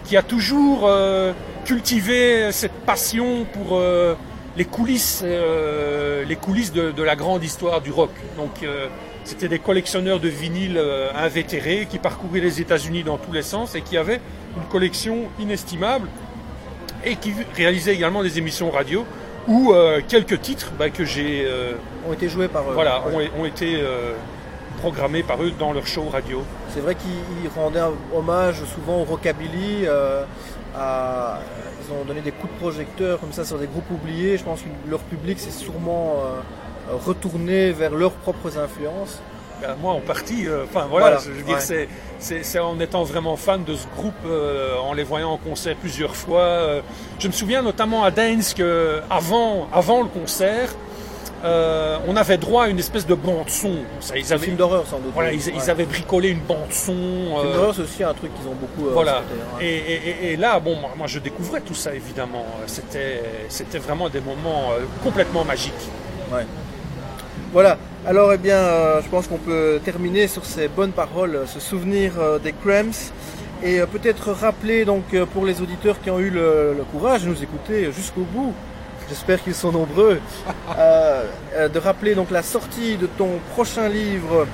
qui 0.05 0.15
a 0.15 0.23
toujours 0.23 0.83
euh, 0.87 1.33
cultivé 1.65 2.49
cette 2.53 2.71
passion 2.85 3.45
pour 3.51 3.77
les 4.57 4.65
coulisses, 4.65 5.21
euh, 5.23 6.25
les 6.25 6.35
coulisses 6.35 6.73
de, 6.73 6.91
de 6.91 7.03
la 7.03 7.15
grande 7.15 7.43
histoire 7.43 7.79
du 7.81 7.91
rock. 7.91 8.09
Donc 8.37 8.63
euh, 8.63 8.87
c'était 9.23 9.47
des 9.47 9.59
collectionneurs 9.59 10.19
de 10.19 10.27
vinyles 10.29 10.77
euh, 10.77 11.09
invétérés 11.15 11.87
qui 11.89 11.99
parcouraient 11.99 12.39
les 12.39 12.59
États-Unis 12.59 13.03
dans 13.03 13.17
tous 13.17 13.31
les 13.31 13.43
sens 13.43 13.75
et 13.75 13.81
qui 13.81 13.97
avaient 13.97 14.19
une 14.57 14.63
collection 14.69 15.25
inestimable 15.39 16.07
et 17.05 17.15
qui 17.15 17.33
réalisaient 17.55 17.93
également 17.93 18.23
des 18.23 18.37
émissions 18.39 18.71
radio 18.71 19.05
où 19.47 19.73
quelques 20.09 20.41
titres 20.41 20.73
bah, 20.77 20.89
que 20.89 21.05
j'ai 21.05 21.47
Ont 22.05 22.11
été 22.11 22.27
joués 22.27 22.49
par 22.49 22.63
eux. 22.69 22.73
voilà, 22.73 23.03
Ouais. 23.07 23.29
ont, 23.37 23.41
ont 23.43 23.45
été 23.45 23.81
programmés 24.79 25.23
par 25.23 25.41
eux 25.41 25.51
dans 25.57 25.71
leur 25.71 25.87
show 25.87 26.09
radio. 26.11 26.43
C'est 26.73 26.81
vrai 26.81 26.95
qu'ils 26.95 27.11
ils 27.45 27.49
rendaient 27.55 27.79
hommage 28.13 28.61
souvent 28.75 29.01
au 29.01 29.03
rockabilly. 29.05 29.87
à- 30.75 31.39
ils 31.87 31.93
ont 31.93 32.05
donné 32.05 32.21
des 32.21 32.31
coups 32.31 32.53
de 32.53 32.59
projecteur 32.59 33.19
comme 33.19 33.31
ça 33.31 33.45
sur 33.45 33.57
des 33.57 33.67
groupes 33.67 33.89
oubliés. 33.91 34.37
Je 34.37 34.43
pense 34.43 34.61
que 34.61 34.67
leur 34.89 34.99
public 34.99 35.39
s'est 35.39 35.51
sûrement 35.51 36.15
euh, 36.17 36.95
retourné 37.05 37.71
vers 37.71 37.93
leurs 37.93 38.11
propres 38.11 38.57
influences. 38.57 39.21
Ben, 39.61 39.75
moi 39.81 39.93
en 39.93 40.01
partie, 40.01 40.47
euh, 40.47 40.65
enfin 40.65 40.85
voilà, 40.87 41.17
Voilà, 41.17 41.17
je 41.19 41.31
veux 41.31 41.41
dire, 41.41 41.57
ouais. 41.57 41.87
c'est, 42.19 42.59
en 42.59 42.79
étant 42.79 43.03
vraiment 43.03 43.35
fan 43.37 43.63
de 43.63 43.75
ce 43.75 43.87
groupe, 43.87 44.13
euh, 44.25 44.77
en 44.77 44.93
les 44.93 45.03
voyant 45.03 45.31
en 45.31 45.37
concert 45.37 45.75
plusieurs 45.77 46.15
fois. 46.15 46.81
je 47.17 47.27
me 47.27 47.33
souviens 47.33 47.63
notamment 47.63 48.03
à 48.03 48.11
que 48.11 49.01
avant, 49.09 49.67
avant 49.73 50.03
le 50.03 50.09
concert, 50.09 50.69
euh, 51.43 51.97
on 52.07 52.15
avait 52.15 52.37
droit 52.37 52.63
à 52.65 52.67
une 52.69 52.79
espèce 52.79 53.05
de 53.05 53.13
bande 53.15 53.49
son. 53.49 53.71
Ça, 53.99 54.17
ils 54.17 54.25
C'est 54.25 54.33
un 54.33 54.35
avaient, 54.37 54.45
film 54.45 54.57
d'horreur 54.57 54.85
sans 54.87 54.97
doute. 54.99 55.11
voilà, 55.13 55.31
ils, 55.31 55.41
ils 55.55 55.69
avaient 55.69 55.85
bricolé 55.85 56.29
une 56.29 56.39
bande 56.39 56.71
son. 56.71 56.93
Euh, 56.93 57.41
film 57.41 57.53
d'horreur 57.53 57.75
c'est 57.75 57.81
aussi 57.83 58.03
un 58.03 58.13
truc 58.13 58.31
qu'ils 58.35 58.47
ont 58.47 58.55
beaucoup. 58.55 58.89
euh, 58.89 58.93
voilà. 58.93 59.17
hein. 59.19 59.57
Et, 59.61 59.65
et- 59.67 60.09
et- 60.29 60.33
et 60.33 60.37
là, 60.37 60.59
bon, 60.59 60.75
moi, 60.97 61.07
je 61.07 61.19
découvrais 61.19 61.61
tout 61.61 61.75
ça 61.75 61.93
évidemment. 61.93 62.45
C'était, 62.65 63.23
c'était 63.49 63.77
vraiment 63.79 64.09
des 64.09 64.21
moments 64.21 64.69
complètement 65.03 65.43
magiques. 65.45 65.73
Ouais. 66.33 66.45
Voilà. 67.53 67.77
Alors, 68.05 68.33
eh 68.33 68.37
bien, 68.37 68.57
euh, 68.57 69.01
je 69.01 69.07
pense 69.09 69.27
qu'on 69.27 69.37
peut 69.37 69.79
terminer 69.83 70.27
sur 70.27 70.45
ces 70.45 70.67
bonnes 70.67 70.91
paroles, 70.91 71.41
se 71.47 71.59
souvenir 71.59 72.13
euh, 72.19 72.39
des 72.39 72.53
Cramps 72.53 73.11
et 73.63 73.79
peut-être 73.91 74.31
rappeler 74.31 74.85
donc 74.85 75.03
pour 75.33 75.45
les 75.45 75.61
auditeurs 75.61 75.99
qui 76.01 76.09
ont 76.11 76.19
eu 76.19 76.29
le, 76.29 76.73
le 76.77 76.83
courage 76.91 77.23
de 77.23 77.29
nous 77.29 77.41
écouter 77.43 77.91
jusqu'au 77.91 78.21
bout. 78.21 78.53
J'espère 79.09 79.41
qu'ils 79.43 79.55
sont 79.55 79.71
nombreux. 79.71 80.19
euh, 80.77 81.23
euh, 81.55 81.69
de 81.69 81.79
rappeler 81.79 82.15
donc 82.15 82.31
la 82.31 82.43
sortie 82.43 82.97
de 82.97 83.07
ton 83.07 83.39
prochain 83.53 83.87
livre 83.89 84.45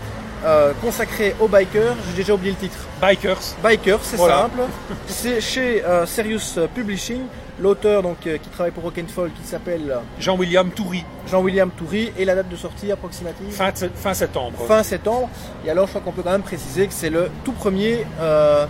euh, 0.45 0.73
consacré 0.81 1.35
aux 1.39 1.47
bikers. 1.47 1.95
J'ai 2.09 2.17
déjà 2.17 2.33
oublié 2.33 2.51
le 2.51 2.57
titre. 2.57 2.77
Bikers. 3.01 3.39
Bikers, 3.63 3.99
c'est 4.03 4.17
Voilà. 4.17 4.41
simple. 4.43 4.59
C'est 5.07 5.41
chez 5.41 5.83
euh, 5.83 6.05
Serious 6.05 6.67
Publishing. 6.75 7.21
L'auteur 7.59 8.01
donc 8.01 8.17
euh, 8.25 8.37
qui 8.39 8.49
travaille 8.49 8.71
pour 8.71 8.83
Rock 8.83 8.97
and 8.99 9.07
Folk 9.13 9.31
qui 9.39 9.47
s'appelle 9.47 9.95
Jean-William 10.19 10.71
Toury, 10.71 11.05
Jean-William 11.29 11.69
Toury 11.69 12.11
et 12.17 12.25
la 12.25 12.33
date 12.33 12.49
de 12.49 12.55
sortie 12.55 12.91
approximative 12.91 13.51
fin, 13.51 13.69
de- 13.69 13.91
fin 13.95 14.13
septembre. 14.15 14.57
fin 14.67 14.81
septembre. 14.81 15.29
Et 15.63 15.69
alors, 15.69 15.85
je 15.85 15.91
crois 15.91 16.01
qu'on 16.01 16.11
peut 16.11 16.23
quand 16.23 16.31
même 16.31 16.41
préciser 16.41 16.87
que 16.87 16.93
c'est 16.93 17.11
le 17.11 17.29
tout 17.45 17.51
premier 17.51 18.07
euh, 18.19 18.65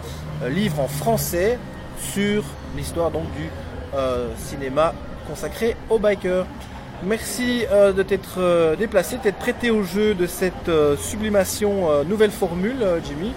livre 0.49 0.81
en 0.81 0.89
français 0.89 1.57
sur 1.97 2.43
l'histoire 2.75 3.09
donc 3.09 3.23
du 3.37 3.47
euh, 3.95 4.27
cinéma 4.37 4.93
consacré 5.27 5.75
aux 5.89 5.99
bikers. 5.99 6.45
Merci 7.05 7.65
euh, 7.71 7.91
de 7.91 8.01
t'être 8.03 8.39
euh, 8.39 8.75
déplacé, 8.75 9.17
de 9.17 9.21
t'être 9.23 9.37
prêté 9.37 9.71
au 9.71 9.83
jeu 9.83 10.13
de 10.13 10.25
cette 10.25 10.69
euh, 10.69 10.95
sublimation 10.95 12.03
nouvelle 12.05 12.31
formule, 12.31 12.85
Jimmy. 13.05 13.33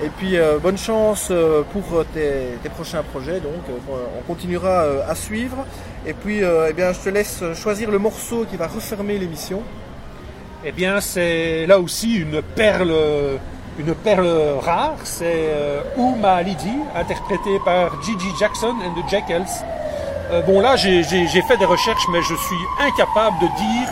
Et 0.00 0.10
puis 0.10 0.36
bonne 0.62 0.78
chance 0.78 1.32
pour 1.72 2.04
tes, 2.14 2.68
prochains 2.68 3.02
projets. 3.02 3.40
Donc 3.40 3.64
on 3.88 4.22
continuera 4.32 4.84
à 5.08 5.14
suivre. 5.16 5.66
Et 6.06 6.12
puis 6.12 6.38
eh 6.42 6.72
bien 6.72 6.92
je 6.92 7.00
te 7.00 7.08
laisse 7.08 7.42
choisir 7.54 7.90
le 7.90 7.98
morceau 7.98 8.46
qui 8.48 8.56
va 8.56 8.68
refermer 8.68 9.18
l'émission. 9.18 9.60
Eh 10.64 10.72
bien, 10.72 11.00
c'est 11.00 11.66
là 11.66 11.78
aussi 11.78 12.16
une 12.16 12.42
perle, 12.42 12.92
une 13.78 13.94
perle 13.94 14.28
rare. 14.60 14.96
C'est 15.04 15.24
euh, 15.26 15.82
Uma 15.96 16.42
Lidi, 16.42 16.72
interprétée 16.96 17.60
par 17.64 18.02
Gigi 18.02 18.28
Jackson 18.38 18.74
and 18.84 19.00
the 19.00 19.08
Jackals. 19.08 19.64
Euh, 20.30 20.42
bon, 20.42 20.60
là, 20.60 20.76
j'ai 20.76 21.02
fait 21.02 21.56
des 21.56 21.64
recherches, 21.64 22.06
mais 22.12 22.20
je 22.22 22.34
suis 22.34 22.56
incapable 22.80 23.38
de 23.40 23.46
dire 23.46 23.88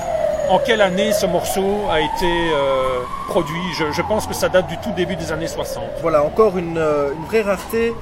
en 0.49 0.59
quelle 0.59 0.81
année 0.81 1.13
ce 1.13 1.27
morceau 1.27 1.87
a 1.91 2.01
été 2.01 2.51
euh, 2.53 3.01
produit. 3.29 3.61
Je, 3.75 4.03
pense 4.03 4.27
que 4.27 4.35
ça 4.35 4.49
date 4.49 4.69
du 4.69 4.77
tout 4.79 4.93
début 4.93 5.17
des 5.17 5.33
années 5.33 5.49
60. 5.49 5.85
Voilà, 6.03 6.23
encore 6.23 6.57
une, 6.59 6.79
euh, 6.79 7.11
vraie 7.27 7.43
rareté. 7.43 7.95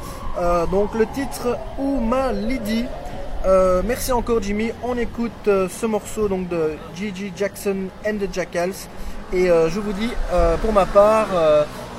Donc 0.71 0.95
le 0.95 1.07
titre 1.07 1.57
Uma 1.79 2.33
Lidi. 2.33 2.87
Euh, 3.47 3.83
merci 3.85 4.11
encore 4.11 4.43
Jimmy. 4.43 4.73
On 4.83 4.99
écoute 4.99 5.31
ce 5.45 5.87
morceau 5.87 6.29
donc 6.29 6.49
de 6.49 6.77
Gigi 6.97 7.33
Jackson 7.37 7.77
and 8.07 8.17
the 8.17 8.33
Jackals. 8.33 8.89
Et 9.33 9.47
je 9.47 9.81
vous 9.81 9.93
dis 9.93 10.11
pour 10.61 10.73
ma 10.73 10.87
part, 10.87 11.29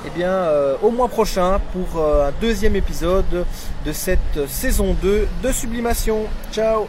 eh 0.05 0.09
bien 0.17 0.29
euh, 0.29 0.75
au 0.81 0.91
mois 0.91 1.07
prochain 1.07 1.59
pour 1.73 2.01
euh, 2.01 2.29
un 2.29 2.33
deuxième 2.41 2.75
épisode 2.75 3.45
de 3.85 3.91
cette 3.91 4.47
saison 4.47 4.95
2 5.01 5.27
de 5.43 5.51
Sublimation. 5.51 6.23
Ciao 6.51 6.87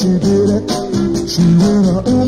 she 0.00 0.06
did 0.18 0.48
it. 0.48 1.28
She 1.28 1.42
went 1.60 2.08
a 2.08 2.19